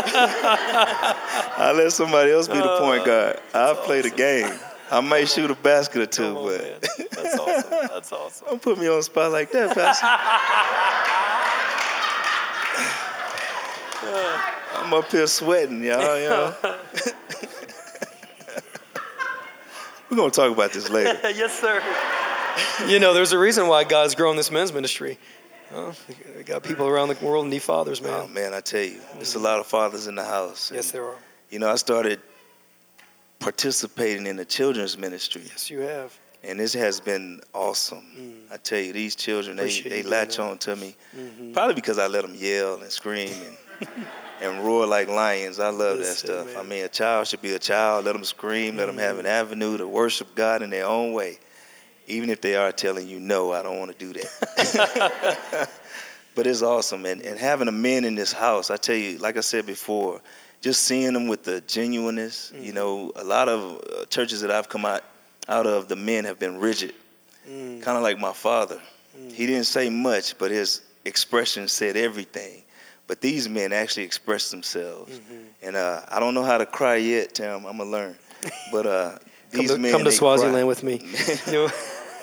I'll 1.57 1.75
let 1.75 1.91
somebody 1.91 2.31
else 2.31 2.47
be 2.47 2.53
the 2.53 2.63
uh, 2.63 2.79
point 2.79 3.03
guard. 3.05 3.41
I'll 3.53 3.75
play 3.75 3.99
the 4.01 4.09
game. 4.09 4.49
I 4.89 5.01
might 5.01 5.27
shoot 5.27 5.51
a 5.51 5.55
basket 5.55 6.01
or 6.01 6.05
two, 6.05 6.23
on, 6.23 6.35
but 6.35 6.61
man. 6.61 6.79
that's 7.11 7.37
awesome. 7.37 7.69
That's 7.69 8.13
awesome. 8.13 8.47
Don't 8.49 8.61
put 8.61 8.79
me 8.79 8.87
on 8.87 8.99
a 8.99 9.03
spot 9.03 9.33
like 9.33 9.51
that, 9.51 9.75
Pastor. 9.75 10.07
I'm 14.79 14.93
up 14.93 15.11
here 15.11 15.27
sweating, 15.27 15.83
y'all. 15.83 16.17
You 16.17 16.29
know? 16.29 16.55
We're 20.09 20.15
gonna 20.15 20.31
talk 20.31 20.49
about 20.49 20.71
this 20.71 20.89
later. 20.89 21.19
yes, 21.31 21.59
sir. 21.59 21.83
You 22.87 22.99
know, 22.99 23.13
there's 23.13 23.33
a 23.33 23.39
reason 23.39 23.67
why 23.67 23.83
God's 23.83 24.15
growing 24.15 24.37
this 24.37 24.49
men's 24.49 24.71
ministry. 24.71 25.19
Oh, 25.73 25.93
we 26.35 26.43
got 26.43 26.63
people 26.63 26.87
around 26.87 27.09
the 27.09 27.25
world 27.25 27.47
need 27.47 27.61
fathers, 27.61 28.01
man. 28.01 28.13
Oh 28.13 28.27
man, 28.27 28.53
I 28.53 28.61
tell 28.61 28.83
you, 28.83 28.99
there's 29.15 29.35
a 29.35 29.39
lot 29.39 29.59
of 29.59 29.67
fathers 29.67 30.07
in 30.07 30.15
the 30.15 30.23
house. 30.23 30.71
Yes, 30.73 30.91
there 30.91 31.03
are. 31.03 31.15
You 31.49 31.59
know, 31.59 31.69
I 31.69 31.75
started 31.75 32.21
participating 33.39 34.27
in 34.27 34.37
the 34.37 34.45
children's 34.45 34.97
ministry. 34.97 35.43
Yes, 35.45 35.69
you 35.69 35.79
have. 35.81 36.17
And 36.43 36.59
this 36.59 36.73
has 36.73 36.99
been 36.99 37.41
awesome. 37.53 38.03
Mm. 38.17 38.53
I 38.53 38.57
tell 38.57 38.79
you, 38.79 38.93
these 38.93 39.15
children, 39.15 39.57
they, 39.57 39.81
they 39.81 40.03
latch 40.03 40.39
on 40.39 40.57
to 40.59 40.75
me. 40.75 40.95
Mm-hmm. 41.17 41.51
Probably 41.51 41.73
because 41.73 41.97
I 41.97 42.07
let 42.07 42.21
them 42.21 42.35
yell 42.35 42.81
and 42.81 42.91
scream 42.91 43.33
and, 43.81 43.89
and 44.41 44.63
roar 44.63 44.85
like 44.85 45.09
lions. 45.09 45.59
I 45.59 45.69
love 45.69 45.97
Listen, 45.97 46.27
that 46.27 46.43
stuff. 46.43 46.55
Man. 46.55 46.57
I 46.57 46.63
mean, 46.63 46.85
a 46.85 46.89
child 46.89 47.27
should 47.27 47.41
be 47.41 47.53
a 47.53 47.59
child. 47.59 48.05
Let 48.05 48.13
them 48.13 48.23
scream. 48.23 48.69
Mm-hmm. 48.69 48.77
Let 48.77 48.85
them 48.85 48.97
have 48.97 49.19
an 49.19 49.25
avenue 49.25 49.77
to 49.77 49.87
worship 49.87 50.35
God 50.35 50.61
in 50.61 50.69
their 50.69 50.85
own 50.85 51.11
way 51.11 51.39
even 52.07 52.29
if 52.29 52.41
they 52.41 52.55
are 52.55 52.71
telling 52.71 53.07
you 53.07 53.19
no, 53.19 53.51
I 53.51 53.61
don't 53.61 53.79
want 53.79 53.97
to 53.97 54.05
do 54.05 54.13
that. 54.13 55.69
but 56.35 56.47
it's 56.47 56.61
awesome. 56.61 57.05
And, 57.05 57.21
and 57.21 57.37
having 57.37 57.65
the 57.65 57.71
men 57.71 58.05
in 58.05 58.15
this 58.15 58.31
house, 58.31 58.71
I 58.71 58.77
tell 58.77 58.95
you, 58.95 59.17
like 59.17 59.37
I 59.37 59.41
said 59.41 59.65
before, 59.65 60.21
just 60.61 60.85
seeing 60.85 61.13
them 61.13 61.27
with 61.27 61.43
the 61.43 61.61
genuineness. 61.61 62.53
You 62.59 62.73
know, 62.73 63.11
a 63.15 63.23
lot 63.23 63.49
of 63.49 63.81
uh, 63.81 64.05
churches 64.05 64.41
that 64.41 64.51
I've 64.51 64.69
come 64.69 64.85
out 64.85 65.03
out 65.49 65.65
of, 65.65 65.87
the 65.87 65.95
men 65.95 66.25
have 66.25 66.39
been 66.39 66.59
rigid, 66.59 66.93
kind 67.45 67.87
of 67.87 68.01
like 68.01 68.19
my 68.19 68.33
father. 68.33 68.81
He 69.31 69.47
didn't 69.47 69.63
say 69.65 69.89
much, 69.89 70.37
but 70.37 70.51
his 70.51 70.81
expression 71.05 71.67
said 71.67 71.95
everything. 71.95 72.63
But 73.07 73.21
these 73.21 73.47
men 73.47 73.71
actually 73.71 74.03
express 74.03 74.51
themselves, 74.51 75.21
and 75.63 75.77
uh, 75.77 76.01
I 76.09 76.19
don't 76.19 76.33
know 76.33 76.43
how 76.43 76.57
to 76.57 76.65
cry 76.65 76.97
yet, 76.97 77.35
Tim. 77.35 77.65
I'm 77.65 77.77
gonna 77.77 77.85
learn. 77.85 78.15
But 78.71 78.85
uh, 78.85 79.17
Come 79.51 79.61
these 79.61 79.71
to, 79.71 79.77
men, 79.77 79.91
come 79.91 80.03
to 80.03 80.09
they 80.09 80.17
cry. 80.17 80.17
Swaziland 80.17 80.67
with 80.67 80.83
me. 80.83 80.99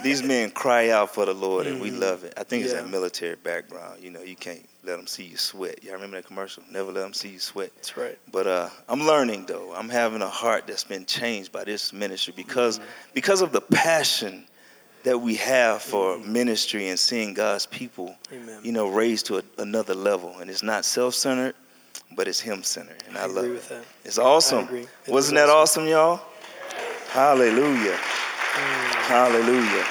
These 0.04 0.22
men 0.22 0.50
cry 0.50 0.90
out 0.90 1.14
for 1.14 1.24
the 1.24 1.32
Lord, 1.32 1.66
and 1.66 1.80
we 1.80 1.90
Mhm. 1.90 1.98
love 1.98 2.24
it. 2.24 2.34
I 2.36 2.42
think 2.44 2.62
it's 2.64 2.74
Yeah. 2.74 2.82
that 2.82 2.90
military 2.90 3.36
background. 3.36 4.02
You 4.02 4.10
know, 4.10 4.20
you 4.20 4.36
can't 4.36 4.64
let 4.84 4.96
them 4.96 5.06
see 5.06 5.22
you 5.24 5.38
sweat. 5.38 5.82
Y'all 5.82 5.94
remember 5.94 6.18
that 6.18 6.26
commercial? 6.26 6.62
Never 6.70 6.92
let 6.92 7.00
them 7.00 7.14
see 7.14 7.30
you 7.30 7.38
sweat. 7.40 7.72
That's 7.76 7.96
right. 7.96 8.18
But 8.30 8.46
uh, 8.46 8.68
I'm 8.88 9.06
learning 9.06 9.46
though. 9.46 9.72
I'm 9.74 9.88
having 9.88 10.20
a 10.20 10.28
heart 10.28 10.66
that's 10.66 10.84
been 10.84 11.06
changed 11.06 11.52
by 11.52 11.64
this 11.64 11.92
ministry 11.92 12.34
because 12.36 12.80
because 13.14 13.40
of 13.40 13.50
the 13.52 13.62
passion 13.62 14.46
that 15.04 15.18
we 15.18 15.36
have 15.36 15.82
for 15.82 16.18
ministry 16.18 16.88
and 16.88 16.98
seeing 16.98 17.32
God's 17.34 17.64
people, 17.66 18.16
Amen. 18.30 18.60
you 18.62 18.72
know, 18.72 18.88
raised 18.88 19.24
to 19.26 19.38
a, 19.38 19.42
another 19.58 19.94
level. 19.94 20.38
And 20.38 20.50
it's 20.50 20.62
not 20.62 20.84
self-centered, 20.84 21.54
but 22.12 22.28
it's 22.28 22.40
Him-centered, 22.40 23.02
and 23.08 23.16
I, 23.16 23.22
I 23.22 23.26
love 23.26 23.38
agree 23.38 23.50
it. 23.50 23.54
with 23.54 23.68
that. 23.70 23.84
It's 24.04 24.18
awesome. 24.18 24.68
It 24.74 24.88
Wasn't 25.08 25.36
that 25.36 25.48
awesome, 25.48 25.86
y'all? 25.88 26.20
Hallelujah. 27.08 27.98
Hallelujah. 28.54 29.84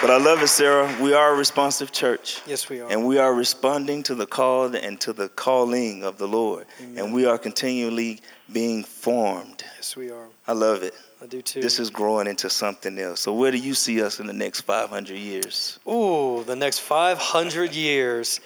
But 0.00 0.10
I 0.10 0.16
love 0.16 0.42
it, 0.42 0.48
Sarah. 0.48 0.96
We 1.00 1.12
are 1.12 1.34
a 1.34 1.36
responsive 1.36 1.92
church. 1.92 2.40
Yes, 2.46 2.68
we 2.68 2.80
are. 2.80 2.90
And 2.90 3.06
we 3.06 3.18
are 3.18 3.34
responding 3.34 4.02
to 4.04 4.14
the 4.14 4.26
call 4.26 4.74
and 4.74 5.00
to 5.02 5.12
the 5.12 5.28
calling 5.28 6.02
of 6.02 6.16
the 6.16 6.26
Lord. 6.26 6.66
And 6.96 7.12
we 7.12 7.26
are 7.26 7.38
continually 7.38 8.20
being 8.50 8.82
formed. 8.82 9.62
yes, 9.76 9.96
we 9.96 10.10
are. 10.10 10.26
I 10.48 10.52
love 10.52 10.82
it. 10.82 10.94
I 11.22 11.26
do 11.26 11.42
too. 11.42 11.60
This 11.60 11.78
is 11.78 11.90
growing 11.90 12.26
into 12.26 12.48
something 12.48 12.98
else. 12.98 13.20
So, 13.20 13.34
where 13.34 13.50
do 13.52 13.58
you 13.58 13.74
see 13.74 14.02
us 14.02 14.20
in 14.20 14.26
the 14.26 14.32
next 14.32 14.62
500 14.62 15.14
years? 15.14 15.78
Ooh, 15.86 16.42
the 16.44 16.56
next 16.56 16.78
500 16.78 17.74
years. 17.74 18.40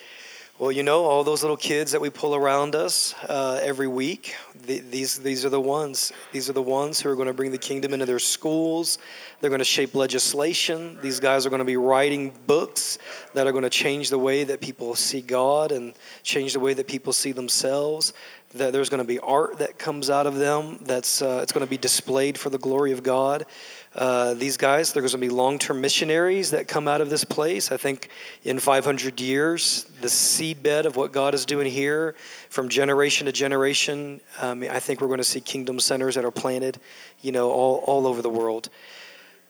Well, 0.57 0.71
you 0.71 0.85
know, 0.85 1.03
all 1.05 1.25
those 1.25 1.43
little 1.43 1.57
kids 1.57 1.91
that 1.91 2.01
we 2.01 2.11
pull 2.11 2.37
around 2.37 2.77
us 2.77 3.13
uh, 3.25 3.59
every 3.61 3.89
week, 3.89 4.37
th- 4.69 4.85
these, 4.89 5.19
these 5.19 5.45
are 5.45 5.49
the 5.49 5.61
ones. 5.61 6.13
These 6.31 6.49
are 6.49 6.53
the 6.53 6.63
ones 6.63 7.01
who 7.01 7.11
are 7.11 7.17
going 7.17 7.27
to 7.27 7.35
bring 7.35 7.51
the 7.51 7.59
kingdom 7.59 7.93
into 7.93 8.07
their 8.07 8.21
schools. 8.21 8.99
They're 9.41 9.51
going 9.51 9.59
to 9.59 9.65
shape 9.65 9.97
legislation. 9.97 10.97
These 11.03 11.19
guys 11.19 11.45
are 11.45 11.51
going 11.51 11.59
to 11.59 11.65
be 11.65 11.77
writing 11.77 12.33
books 12.47 12.99
that 13.35 13.49
are 13.49 13.51
going 13.53 13.65
to 13.65 13.71
change 13.71 14.11
the 14.11 14.19
way 14.19 14.45
that 14.45 14.61
people 14.61 14.95
see 14.95 15.23
God 15.23 15.73
and 15.73 15.93
change 16.23 16.53
the 16.53 16.61
way 16.61 16.73
that 16.73 16.87
people 16.87 17.13
see 17.13 17.33
themselves. 17.33 18.13
That 18.55 18.73
there's 18.73 18.89
going 18.89 19.03
to 19.03 19.09
be 19.09 19.19
art 19.19 19.59
that 19.59 19.81
comes 19.81 20.09
out 20.09 20.29
of 20.29 20.37
them 20.37 20.79
that's 20.83 21.21
uh, 21.21 21.41
it's 21.43 21.51
going 21.51 21.67
to 21.67 21.71
be 21.71 21.77
displayed 21.77 22.39
for 22.39 22.51
the 22.51 22.59
glory 22.59 22.93
of 22.93 23.03
God. 23.03 23.47
Uh, 23.95 24.35
these 24.35 24.57
guys, 24.57 24.93
there's 24.93 25.13
going 25.13 25.23
to 25.23 25.29
be 25.29 25.33
long-term 25.33 25.81
missionaries 25.81 26.51
that 26.51 26.67
come 26.67 26.89
out 26.89 27.01
of 27.01 27.11
this 27.11 27.23
place. 27.23 27.71
I 27.71 27.77
think 27.77 28.09
in 28.43 28.59
500 28.59 29.21
years, 29.21 29.85
the 30.01 30.09
seedbed 30.09 30.85
of 30.85 30.97
what 30.97 31.13
God 31.13 31.33
is 31.33 31.47
doing 31.47 31.71
here, 31.71 32.17
from 32.49 32.69
generation 32.69 33.27
to 33.27 33.33
generation, 33.33 34.21
um, 34.41 34.65
I 34.65 34.81
think 34.81 35.01
we're 35.01 35.07
going 35.07 35.19
to 35.19 35.25
see 35.25 35.41
kingdom 35.41 35.79
centers 35.79 36.17
that 36.17 36.25
are 36.25 36.33
planted, 36.33 36.81
you 37.21 37.31
know, 37.31 37.51
all 37.51 37.85
all 37.87 38.07
over 38.07 38.21
the 38.21 38.31
world. 38.31 38.69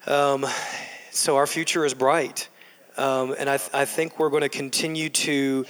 Um, 0.06 0.44
so 1.10 1.36
our 1.36 1.46
future 1.46 1.86
is 1.86 1.94
bright, 1.94 2.48
um, 2.98 3.34
and 3.38 3.48
I, 3.48 3.56
th- 3.56 3.70
I 3.72 3.86
think 3.86 4.18
we're 4.18 4.30
going 4.30 4.42
to 4.42 4.48
continue 4.50 5.08
to. 5.08 5.64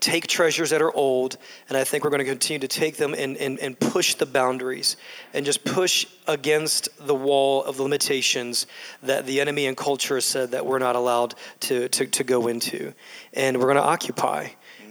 Take 0.00 0.26
treasures 0.26 0.70
that 0.70 0.82
are 0.82 0.92
old, 0.92 1.36
and 1.68 1.78
I 1.78 1.84
think 1.84 2.04
we're 2.04 2.10
going 2.10 2.24
to 2.24 2.24
continue 2.24 2.58
to 2.60 2.68
take 2.68 2.96
them 2.96 3.14
and, 3.14 3.36
and, 3.36 3.58
and 3.60 3.78
push 3.78 4.14
the 4.14 4.26
boundaries 4.26 4.96
and 5.32 5.46
just 5.46 5.64
push 5.64 6.06
against 6.26 6.88
the 7.06 7.14
wall 7.14 7.64
of 7.64 7.80
limitations 7.80 8.66
that 9.02 9.26
the 9.26 9.40
enemy 9.40 9.66
and 9.66 9.76
culture 9.76 10.20
said 10.20 10.50
that 10.50 10.66
we're 10.66 10.78
not 10.78 10.96
allowed 10.96 11.34
to, 11.60 11.88
to, 11.88 12.06
to 12.06 12.24
go 12.24 12.48
into. 12.48 12.92
And 13.32 13.58
we're 13.58 13.66
going 13.66 13.76
to 13.76 13.82
occupy. 13.82 14.48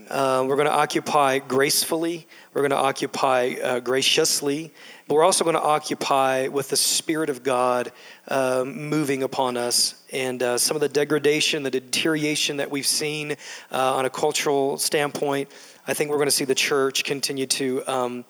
Uh, 0.10 0.45
we're 0.47 0.56
going 0.56 0.68
to 0.68 0.74
occupy 0.74 1.39
gracefully. 1.39 2.28
We're 2.54 2.62
going 2.62 2.72
to 2.72 2.78
occupy 2.78 3.56
uh, 3.64 3.80
graciously. 3.80 4.74
But 5.14 5.18
we're 5.18 5.26
also 5.26 5.43
going 5.43 5.55
to 5.55 5.61
occupy 5.61 6.47
with 6.47 6.70
the 6.70 6.76
Spirit 6.76 7.30
of 7.30 7.43
God 7.43 7.91
um, 8.30 8.89
moving 8.89 9.22
upon 9.22 9.57
us. 9.57 10.01
And 10.11 10.41
uh, 10.41 10.57
some 10.57 10.76
of 10.76 10.82
the 10.82 10.89
degradation, 10.89 11.61
the 11.61 11.70
deterioration 11.70 12.57
that 12.57 12.72
we've 12.72 12.88
seen 12.88 13.34
uh, 13.72 13.93
on 13.93 14.05
a 14.05 14.09
cultural 14.09 14.80
standpoint, 14.80 15.51
I 15.86 15.93
think 15.93 16.09
we're 16.09 16.18
going 16.18 16.30
to 16.30 16.32
see 16.32 16.45
the 16.45 16.55
church 16.55 17.03
continue 17.03 17.45
to, 17.45 17.84
um, 17.86 18.26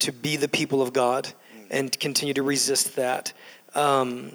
to 0.00 0.12
be 0.12 0.36
the 0.36 0.48
people 0.48 0.82
of 0.82 0.92
God 0.92 1.32
and 1.70 1.98
continue 1.98 2.34
to 2.34 2.42
resist 2.42 2.96
that. 2.96 3.32
Um, 3.74 4.30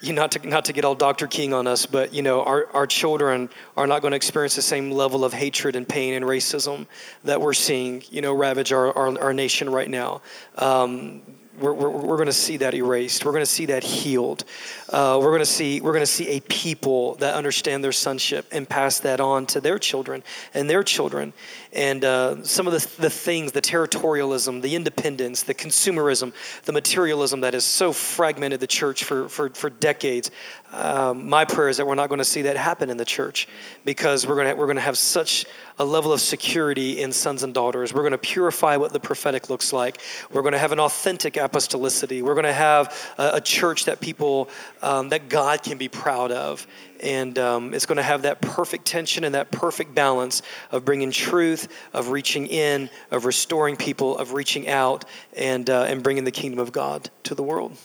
you 0.00 0.12
not 0.12 0.32
to 0.32 0.48
not 0.48 0.64
to 0.66 0.72
get 0.72 0.84
all 0.84 0.94
Dr. 0.94 1.26
King 1.26 1.52
on 1.52 1.66
us, 1.66 1.86
but 1.86 2.14
you 2.14 2.22
know 2.22 2.42
our, 2.42 2.68
our 2.74 2.86
children 2.86 3.48
are 3.76 3.86
not 3.86 4.00
going 4.02 4.12
to 4.12 4.16
experience 4.16 4.54
the 4.54 4.62
same 4.62 4.90
level 4.90 5.24
of 5.24 5.32
hatred 5.32 5.76
and 5.76 5.88
pain 5.88 6.14
and 6.14 6.24
racism 6.24 6.86
that 7.24 7.40
we're 7.40 7.54
seeing 7.54 8.02
you 8.10 8.20
know 8.20 8.32
ravage 8.32 8.72
our, 8.72 8.96
our, 8.96 9.18
our 9.20 9.32
nation 9.32 9.70
right 9.70 9.90
now. 9.90 10.22
Um, 10.56 11.22
we're, 11.58 11.72
we're, 11.72 11.90
we're 11.90 12.16
going 12.16 12.26
to 12.26 12.32
see 12.32 12.58
that 12.58 12.74
erased. 12.74 13.24
We're 13.24 13.32
going 13.32 13.42
to 13.42 13.46
see 13.46 13.66
that 13.66 13.82
healed. 13.82 14.44
Uh, 14.88 15.18
we're 15.20 15.30
going 15.30 15.40
to 15.40 15.46
see 15.46 15.80
we're 15.80 15.92
going 15.92 16.00
to 16.00 16.06
see 16.06 16.28
a 16.28 16.40
people 16.40 17.14
that 17.16 17.34
understand 17.34 17.84
their 17.84 17.92
sonship 17.92 18.46
and 18.50 18.68
pass 18.68 19.00
that 19.00 19.20
on 19.20 19.44
to 19.46 19.60
their 19.60 19.78
children 19.78 20.22
and 20.54 20.68
their 20.68 20.82
children. 20.82 21.32
And 21.72 22.04
uh, 22.04 22.42
some 22.44 22.66
of 22.66 22.72
the, 22.72 23.02
the 23.02 23.10
things, 23.10 23.52
the 23.52 23.60
territorialism, 23.60 24.62
the 24.62 24.74
independence, 24.74 25.42
the 25.42 25.54
consumerism, 25.54 26.32
the 26.64 26.72
materialism 26.72 27.42
that 27.42 27.52
has 27.52 27.64
so 27.64 27.92
fragmented 27.92 28.60
the 28.60 28.66
church 28.66 29.04
for, 29.04 29.28
for, 29.28 29.50
for 29.50 29.68
decades. 29.68 30.30
Um, 30.72 31.28
my 31.28 31.44
prayer 31.44 31.68
is 31.68 31.78
that 31.78 31.86
we're 31.86 31.94
not 31.94 32.08
going 32.08 32.18
to 32.18 32.24
see 32.24 32.42
that 32.42 32.56
happen 32.56 32.90
in 32.90 32.96
the 32.96 33.04
church 33.04 33.48
because 33.84 34.26
we're 34.26 34.34
going 34.34 34.48
to, 34.48 34.54
we're 34.54 34.66
going 34.66 34.76
to 34.76 34.82
have 34.82 34.98
such 34.98 35.46
a 35.78 35.84
level 35.84 36.12
of 36.12 36.20
security 36.20 37.00
in 37.00 37.12
sons 37.12 37.42
and 37.42 37.54
daughters. 37.54 37.94
We're 37.94 38.02
going 38.02 38.12
to 38.12 38.18
purify 38.18 38.76
what 38.76 38.92
the 38.92 39.00
prophetic 39.00 39.48
looks 39.48 39.72
like. 39.72 40.00
We're 40.30 40.42
going 40.42 40.52
to 40.52 40.58
have 40.58 40.72
an 40.72 40.80
authentic 40.80 41.34
apostolicity. 41.34 42.22
We're 42.22 42.34
going 42.34 42.44
to 42.44 42.52
have 42.52 43.14
a, 43.16 43.30
a 43.34 43.40
church 43.40 43.84
that 43.84 44.00
people, 44.00 44.48
um, 44.82 45.08
that 45.10 45.28
God 45.28 45.62
can 45.62 45.78
be 45.78 45.88
proud 45.88 46.30
of. 46.32 46.66
And 47.00 47.38
um, 47.38 47.74
it's 47.74 47.86
going 47.86 47.96
to 47.96 48.02
have 48.02 48.22
that 48.22 48.40
perfect 48.40 48.84
tension 48.84 49.24
and 49.24 49.34
that 49.34 49.50
perfect 49.50 49.94
balance 49.94 50.42
of 50.72 50.84
bringing 50.84 51.10
truth, 51.10 51.68
of 51.92 52.08
reaching 52.10 52.46
in, 52.46 52.90
of 53.10 53.24
restoring 53.24 53.76
people, 53.76 54.18
of 54.18 54.32
reaching 54.32 54.68
out, 54.68 55.04
and, 55.36 55.68
uh, 55.70 55.84
and 55.84 56.02
bringing 56.02 56.24
the 56.24 56.32
kingdom 56.32 56.58
of 56.58 56.72
God 56.72 57.08
to 57.24 57.34
the 57.34 57.42
world. 57.42 57.76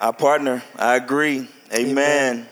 Our 0.00 0.12
partner, 0.12 0.62
I 0.76 0.96
agree. 0.96 1.48
Amen. 1.74 2.46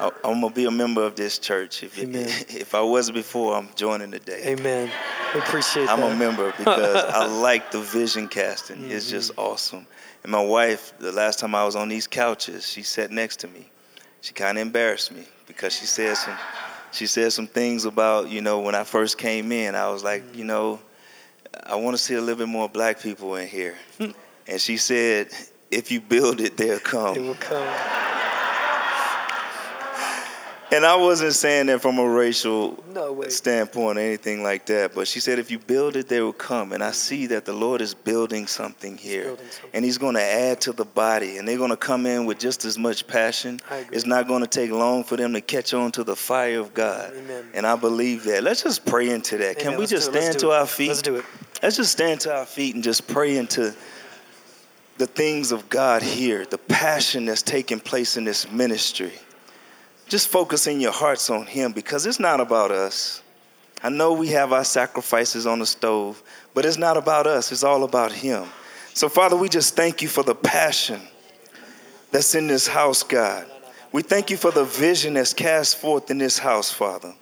I, 0.00 0.10
I'm 0.24 0.40
gonna 0.40 0.50
be 0.50 0.64
a 0.64 0.70
member 0.70 1.02
of 1.04 1.14
this 1.14 1.38
church. 1.38 1.82
If, 1.84 1.96
it- 1.98 2.04
Amen. 2.04 2.28
if 2.48 2.74
I 2.74 2.80
wasn't 2.80 3.16
before, 3.16 3.54
I'm 3.56 3.68
joining 3.76 4.10
today. 4.10 4.42
Amen. 4.46 4.90
We 5.34 5.40
appreciate 5.40 5.86
that. 5.86 5.92
I'm 5.92 6.00
that. 6.00 6.12
a 6.12 6.16
member 6.16 6.52
because 6.58 7.04
I 7.14 7.26
like 7.26 7.70
the 7.70 7.80
vision 7.80 8.26
casting. 8.28 8.90
It's 8.90 9.08
just 9.08 9.30
awesome. 9.38 9.86
And 10.22 10.32
my 10.32 10.44
wife, 10.44 10.92
the 10.98 11.12
last 11.12 11.38
time 11.38 11.54
I 11.54 11.64
was 11.64 11.76
on 11.76 11.88
these 11.88 12.06
couches, 12.06 12.66
she 12.66 12.82
sat 12.82 13.10
next 13.10 13.40
to 13.40 13.48
me. 13.48 13.68
She 14.20 14.32
kind 14.32 14.56
of 14.56 14.62
embarrassed 14.62 15.12
me 15.12 15.24
because 15.46 15.76
she 15.76 15.86
said 15.86 16.16
some, 16.16 16.38
she 16.92 17.06
said 17.06 17.32
some 17.32 17.48
things 17.48 17.84
about 17.84 18.30
you 18.30 18.40
know 18.40 18.60
when 18.60 18.74
I 18.74 18.84
first 18.84 19.18
came 19.18 19.50
in. 19.50 19.74
I 19.74 19.90
was 19.90 20.04
like, 20.04 20.22
you 20.36 20.44
know, 20.44 20.80
I 21.64 21.74
want 21.76 21.96
to 21.96 22.02
see 22.02 22.14
a 22.14 22.20
little 22.20 22.36
bit 22.36 22.48
more 22.48 22.68
black 22.68 23.00
people 23.00 23.34
in 23.36 23.48
here. 23.48 23.76
and 23.98 24.60
she 24.60 24.76
said, 24.76 25.28
if 25.70 25.90
you 25.90 26.00
build 26.00 26.40
it, 26.40 26.56
they'll 26.56 26.78
come. 26.78 27.16
It 27.16 27.22
will 27.22 27.34
come. 27.34 28.01
And 30.72 30.86
I 30.86 30.96
wasn't 30.96 31.34
saying 31.34 31.66
that 31.66 31.82
from 31.82 31.98
a 31.98 32.08
racial 32.08 32.82
No 32.94 33.20
standpoint 33.28 33.98
or 33.98 34.00
anything 34.00 34.42
like 34.42 34.64
that, 34.66 34.94
but 34.94 35.06
she 35.06 35.20
said, 35.20 35.38
if 35.38 35.50
you 35.50 35.58
build 35.58 35.96
it, 35.96 36.08
they 36.08 36.22
will 36.22 36.32
come. 36.32 36.72
And 36.72 36.82
I 36.82 36.86
mm-hmm. 36.86 36.94
see 36.94 37.26
that 37.26 37.44
the 37.44 37.52
Lord 37.52 37.82
is 37.82 37.92
building 37.92 38.46
something 38.46 38.96
here. 38.96 39.24
building 39.24 39.46
something. 39.50 39.70
And 39.74 39.84
He's 39.84 39.98
going 39.98 40.14
to 40.14 40.22
add 40.22 40.62
to 40.62 40.72
the 40.72 40.86
body, 40.86 41.36
and 41.36 41.46
they're 41.46 41.58
going 41.58 41.70
to 41.70 41.76
come 41.76 42.06
in 42.06 42.24
with 42.24 42.38
just 42.38 42.64
as 42.64 42.78
much 42.78 43.06
passion. 43.06 43.60
It's 43.92 44.06
not 44.06 44.26
going 44.26 44.40
to 44.40 44.48
take 44.48 44.70
long 44.70 45.04
for 45.04 45.18
them 45.18 45.34
to 45.34 45.42
catch 45.42 45.74
on 45.74 45.92
to 45.92 46.04
the 46.04 46.16
fire 46.16 46.60
of 46.60 46.72
God. 46.72 47.12
Amen. 47.14 47.50
And 47.52 47.66
I 47.66 47.76
believe 47.76 48.24
that. 48.24 48.42
Let's 48.42 48.62
just 48.62 48.86
pray 48.86 49.10
into 49.10 49.36
that. 49.38 49.58
Can 49.58 49.72
we 49.72 49.80
Let's 49.80 49.90
just 49.90 50.10
do 50.10 50.18
it. 50.18 50.22
Let's 50.22 50.26
stand 50.26 50.40
to 50.40 50.50
our 50.52 50.66
feet? 50.66 50.88
Let's 50.88 51.02
do 51.02 51.16
it. 51.16 51.24
Let's 51.62 51.76
just 51.76 51.92
stand 51.92 52.20
to 52.22 52.34
our 52.34 52.46
feet 52.46 52.74
and 52.74 52.82
just 52.82 53.06
pray 53.06 53.36
into 53.36 53.74
the 54.96 55.06
things 55.06 55.52
of 55.52 55.68
God 55.68 56.02
here, 56.02 56.46
the 56.46 56.56
passion 56.56 57.26
that's 57.26 57.42
taking 57.42 57.78
place 57.78 58.16
in 58.16 58.24
this 58.24 58.50
ministry. 58.50 59.12
Just 60.12 60.28
focus 60.28 60.66
in 60.66 60.78
your 60.78 60.92
hearts 60.92 61.30
on 61.30 61.46
Him 61.46 61.72
because 61.72 62.04
it's 62.04 62.20
not 62.20 62.38
about 62.38 62.70
us. 62.70 63.22
I 63.82 63.88
know 63.88 64.12
we 64.12 64.26
have 64.28 64.52
our 64.52 64.62
sacrifices 64.62 65.46
on 65.46 65.60
the 65.60 65.64
stove, 65.64 66.22
but 66.52 66.66
it's 66.66 66.76
not 66.76 66.98
about 66.98 67.26
us, 67.26 67.50
it's 67.50 67.64
all 67.64 67.82
about 67.82 68.12
Him. 68.12 68.44
So, 68.92 69.08
Father, 69.08 69.38
we 69.38 69.48
just 69.48 69.74
thank 69.74 70.02
you 70.02 70.08
for 70.08 70.22
the 70.22 70.34
passion 70.34 71.00
that's 72.10 72.34
in 72.34 72.46
this 72.46 72.68
house, 72.68 73.02
God. 73.02 73.50
We 73.90 74.02
thank 74.02 74.28
you 74.28 74.36
for 74.36 74.50
the 74.50 74.66
vision 74.66 75.14
that's 75.14 75.32
cast 75.32 75.78
forth 75.78 76.10
in 76.10 76.18
this 76.18 76.36
house, 76.36 76.70
Father. 76.70 77.14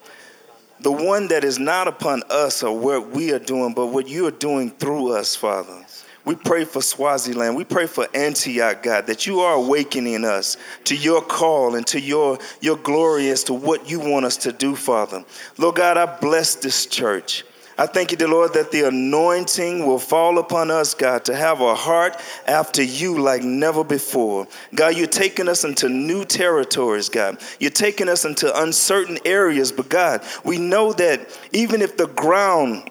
the 0.80 0.90
one 0.90 1.28
that 1.28 1.44
is 1.44 1.60
not 1.60 1.86
upon 1.86 2.24
us 2.28 2.64
or 2.64 2.76
what 2.76 3.10
we 3.10 3.32
are 3.32 3.38
doing, 3.38 3.72
but 3.72 3.86
what 3.86 4.08
you 4.08 4.26
are 4.26 4.32
doing 4.32 4.68
through 4.68 5.12
us, 5.12 5.36
Father. 5.36 5.84
We 6.24 6.34
pray 6.34 6.64
for 6.64 6.82
Swaziland. 6.82 7.56
We 7.56 7.64
pray 7.64 7.86
for 7.86 8.06
Antioch, 8.14 8.82
God, 8.82 9.06
that 9.06 9.26
you 9.26 9.40
are 9.40 9.54
awakening 9.54 10.24
us 10.24 10.58
to 10.84 10.94
your 10.94 11.22
call 11.22 11.74
and 11.76 11.86
to 11.88 12.00
your, 12.00 12.38
your 12.60 12.76
glory 12.76 13.30
as 13.30 13.44
to 13.44 13.54
what 13.54 13.90
you 13.90 14.00
want 14.00 14.26
us 14.26 14.36
to 14.38 14.52
do, 14.52 14.76
Father. 14.76 15.24
Lord 15.56 15.76
God, 15.76 15.96
I 15.96 16.06
bless 16.20 16.56
this 16.56 16.86
church. 16.86 17.44
I 17.80 17.86
thank 17.86 18.10
you, 18.10 18.18
dear 18.18 18.28
Lord, 18.28 18.52
that 18.52 18.70
the 18.70 18.86
anointing 18.88 19.86
will 19.86 19.98
fall 19.98 20.38
upon 20.38 20.70
us, 20.70 20.92
God, 20.92 21.24
to 21.24 21.34
have 21.34 21.62
a 21.62 21.74
heart 21.74 22.20
after 22.46 22.82
you 22.82 23.18
like 23.18 23.42
never 23.42 23.82
before. 23.82 24.46
God, 24.74 24.96
you're 24.98 25.06
taking 25.06 25.48
us 25.48 25.64
into 25.64 25.88
new 25.88 26.26
territories, 26.26 27.08
God. 27.08 27.40
You're 27.58 27.70
taking 27.70 28.10
us 28.10 28.26
into 28.26 28.54
uncertain 28.60 29.18
areas, 29.24 29.72
but 29.72 29.88
God, 29.88 30.22
we 30.44 30.58
know 30.58 30.92
that 30.92 31.26
even 31.52 31.80
if 31.80 31.96
the 31.96 32.08
ground 32.08 32.90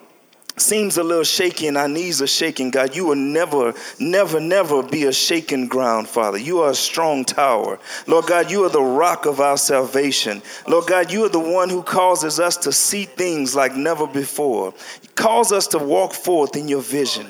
seems 0.60 0.98
a 0.98 1.02
little 1.02 1.24
shaky 1.24 1.66
and 1.66 1.76
our 1.76 1.88
knees 1.88 2.22
are 2.22 2.26
shaking, 2.26 2.70
God, 2.70 2.94
you 2.94 3.06
will 3.06 3.16
never, 3.16 3.74
never, 3.98 4.40
never 4.40 4.82
be 4.82 5.04
a 5.04 5.12
shaken 5.12 5.66
ground, 5.66 6.08
Father. 6.08 6.38
You 6.38 6.60
are 6.60 6.70
a 6.70 6.74
strong 6.74 7.24
tower. 7.24 7.78
Lord 8.06 8.26
God, 8.26 8.50
you 8.50 8.64
are 8.64 8.70
the 8.70 8.82
rock 8.82 9.26
of 9.26 9.40
our 9.40 9.56
salvation. 9.56 10.42
Lord 10.68 10.86
God, 10.86 11.10
you 11.12 11.24
are 11.24 11.28
the 11.28 11.40
one 11.40 11.68
who 11.68 11.82
causes 11.82 12.38
us 12.38 12.56
to 12.58 12.72
see 12.72 13.04
things 13.04 13.54
like 13.54 13.74
never 13.74 14.06
before. 14.06 14.74
Cause 15.14 15.52
us 15.52 15.66
to 15.68 15.78
walk 15.78 16.12
forth 16.12 16.56
in 16.56 16.68
your 16.68 16.82
vision. 16.82 17.26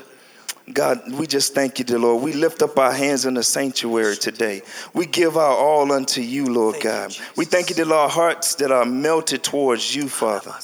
God, 0.72 1.00
we 1.14 1.26
just 1.26 1.54
thank 1.54 1.78
you, 1.78 1.84
dear 1.84 1.98
Lord. 1.98 2.22
We 2.22 2.32
lift 2.32 2.62
up 2.62 2.78
our 2.78 2.92
hands 2.92 3.24
in 3.26 3.34
the 3.34 3.42
sanctuary 3.42 4.16
today. 4.16 4.62
We 4.94 5.06
give 5.06 5.36
our 5.36 5.56
all 5.56 5.90
unto 5.90 6.20
you, 6.20 6.46
Lord 6.46 6.76
God. 6.80 7.16
We 7.36 7.44
thank 7.44 7.70
you, 7.70 7.76
dear 7.76 7.86
Lord, 7.86 8.10
hearts 8.10 8.54
that 8.56 8.70
are 8.70 8.84
melted 8.84 9.42
towards 9.42 9.94
you, 9.94 10.08
Father. 10.08 10.54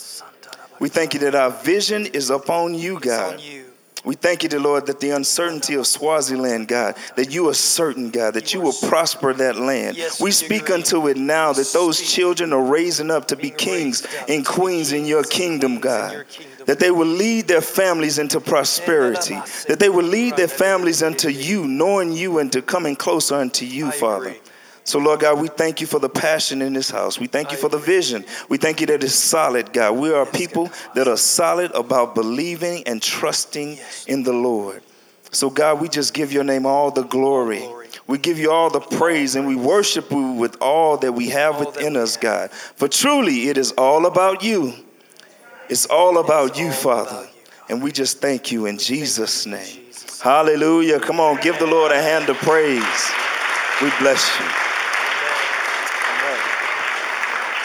We 0.81 0.89
thank 0.89 1.15
you 1.15 1.21
that 1.21 1.35
our 1.35 1.51
vision 1.51 2.07
is 2.07 2.31
upon 2.31 2.75
you, 2.75 3.01
God. 3.01 3.41
We 4.05 4.15
thank 4.15 4.45
you, 4.45 4.49
dear 4.49 4.61
Lord, 4.61 4.87
that 4.87 5.01
the 5.01 5.11
uncertainty 5.11 5.75
of 5.75 5.85
Swaziland, 5.85 6.69
God, 6.69 6.95
that 7.17 7.35
you 7.35 7.49
are 7.49 7.55
certain, 7.55 8.11
God, 8.11 8.35
that 8.35 8.55
you 8.55 8.61
will 8.61 8.73
prosper 8.89 9.33
that 9.35 9.57
land. 9.57 9.99
we 10.21 10.31
speak 10.31 10.71
unto 10.71 11.09
it 11.09 11.17
now 11.17 11.53
that 11.53 11.73
those 11.73 12.01
children 12.01 12.53
are 12.53 12.63
raising 12.63 13.11
up 13.11 13.27
to 13.29 13.37
be 13.37 13.51
kings 13.51 14.07
and 14.29 14.47
queens 14.47 14.93
in 14.93 15.07
your 15.07 15.25
kingdom, 15.25 15.81
God. 15.81 16.25
That 16.67 16.79
they 16.79 16.93
will 16.93 17.07
lead 17.07 17.49
their 17.49 17.61
families 17.61 18.21
into 18.21 18.41
prosperity. 18.41 19.35
That 19.67 19.81
they 19.81 19.89
will 19.89 20.05
lead 20.05 20.37
their 20.37 20.47
families 20.47 21.03
unto 21.03 21.29
you, 21.29 21.67
knowing 21.67 22.13
you 22.13 22.39
and 22.39 22.53
to 22.53 22.63
coming 22.63 22.95
closer 22.95 23.35
unto 23.35 23.65
you, 23.65 23.91
Father. 23.91 24.37
So, 24.87 25.01
Lord 25.01 25.19
God, 25.19 25.41
we 25.41 25.49
thank 25.49 25.81
you 25.81 25.87
for 25.89 25.99
the 25.99 26.09
passion 26.09 26.63
in 26.63 26.73
this 26.73 26.89
house. 26.89 27.19
We 27.19 27.27
thank 27.27 27.51
you 27.51 27.59
for 27.59 27.69
the 27.69 27.77
vision. 27.77 28.25
We 28.49 28.57
thank 28.57 28.81
you 28.81 28.87
that 28.87 29.03
it's 29.03 29.17
solid, 29.17 29.73
God. 29.73 29.99
We 29.99 30.13
are 30.13 30.25
people 30.25 30.71
that 30.95 31.09
are 31.09 31.17
solid 31.17 31.73
about 31.73 32.15
believing 32.15 32.85
and 32.87 33.03
trusting 33.03 33.81
in 34.07 34.23
the 34.23 34.33
Lord. 34.33 34.85
So, 35.33 35.51
God, 35.51 35.81
we 35.81 35.89
just 35.89 36.15
give 36.15 36.33
your 36.33 36.45
name 36.45 36.67
all 36.67 36.93
the 36.93 37.03
glory. 37.03 37.65
We 38.07 38.19
give 38.19 38.39
you 38.39 38.53
all 38.53 38.71
the 38.71 38.79
praise 38.79 39.35
and 39.35 39.45
we 39.45 39.57
worship 39.57 40.09
you 40.13 40.31
with 40.35 40.57
all 40.63 40.97
that 40.99 41.11
we 41.11 41.31
have 41.31 41.59
within 41.59 41.97
us, 41.97 42.17
God. 42.17 42.53
For 42.53 42.87
truly, 42.87 43.49
it 43.49 43.59
is 43.59 43.73
all 43.73 44.07
about 44.07 44.45
you. 44.45 44.73
It's 45.69 45.87
all 45.87 46.19
about 46.19 46.57
you, 46.57 46.71
Father. 46.71 47.29
And 47.69 47.83
we 47.83 47.91
just 47.91 48.21
thank 48.21 48.53
you 48.53 48.67
in 48.67 48.79
Jesus' 48.79 49.47
name. 49.47 49.81
Hallelujah. 50.23 51.01
Come 51.01 51.19
on, 51.19 51.41
give 51.41 51.59
the 51.59 51.67
Lord 51.67 51.91
a 51.91 52.01
hand 52.01 52.29
of 52.29 52.37
praise. 52.37 53.11
We 53.83 53.91
bless 53.99 54.39
you. 54.39 54.47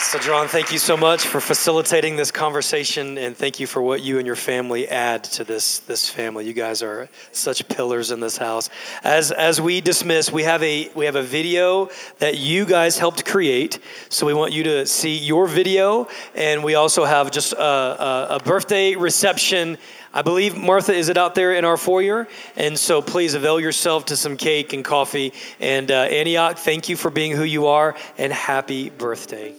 So, 0.04 0.20
John, 0.20 0.50
thank 0.50 0.74
you 0.74 0.78
so 0.78 0.98
much 0.98 1.26
for 1.26 1.40
facilitating 1.40 2.18
this 2.18 2.32
conversation, 2.32 3.18
and 3.18 3.38
thank 3.38 3.62
you 3.62 3.68
for 3.68 3.82
what 3.82 4.02
you 4.02 4.18
and 4.18 4.28
your 4.28 4.36
family 4.36 4.86
add 4.90 5.24
to 5.26 5.46
this 5.46 5.80
this 5.80 6.10
family. 6.10 6.46
You 6.46 6.52
guys 6.52 6.84
are 6.84 7.08
such 7.32 7.66
pillars 7.70 8.12
in 8.12 8.20
this 8.20 8.36
house. 8.36 8.70
As 9.06 9.32
as 9.32 9.62
we 9.62 9.80
dismiss, 9.80 10.30
we 10.30 10.44
have 10.44 10.62
a 10.64 10.90
we 10.96 11.06
have 11.06 11.16
a 11.16 11.22
video 11.22 11.90
that 12.18 12.38
you 12.38 12.66
guys 12.66 12.98
helped 12.98 13.24
create. 13.24 13.80
So 14.10 14.26
we 14.26 14.34
want 14.34 14.52
you 14.52 14.64
to 14.64 14.86
see 14.86 15.18
your 15.18 15.48
video, 15.48 16.10
and 16.36 16.62
we 16.62 16.76
also 16.76 17.06
have 17.06 17.32
just 17.32 17.54
a, 17.54 17.62
a, 17.62 18.28
a 18.32 18.40
birthday 18.40 18.96
reception. 18.96 19.78
I 20.14 20.24
believe, 20.24 20.58
Martha, 20.58 20.94
is 20.94 21.08
it 21.08 21.18
out 21.18 21.36
there 21.36 21.54
in 21.54 21.64
our 21.64 21.78
foyer? 21.78 22.28
And 22.58 22.78
so 22.78 23.02
please 23.02 23.34
avail 23.34 23.62
yourself 23.62 24.06
to 24.08 24.18
some 24.18 24.36
cake 24.36 24.74
and 24.74 24.84
coffee. 24.84 25.32
And 25.62 25.90
uh, 25.90 25.94
Antioch, 25.94 26.58
thank 26.58 26.90
you 26.90 26.98
for 26.98 27.10
being 27.10 27.32
who 27.32 27.46
you 27.46 27.68
are, 27.68 27.96
and 28.18 28.34
happy 28.34 28.90
birthday. 28.90 29.56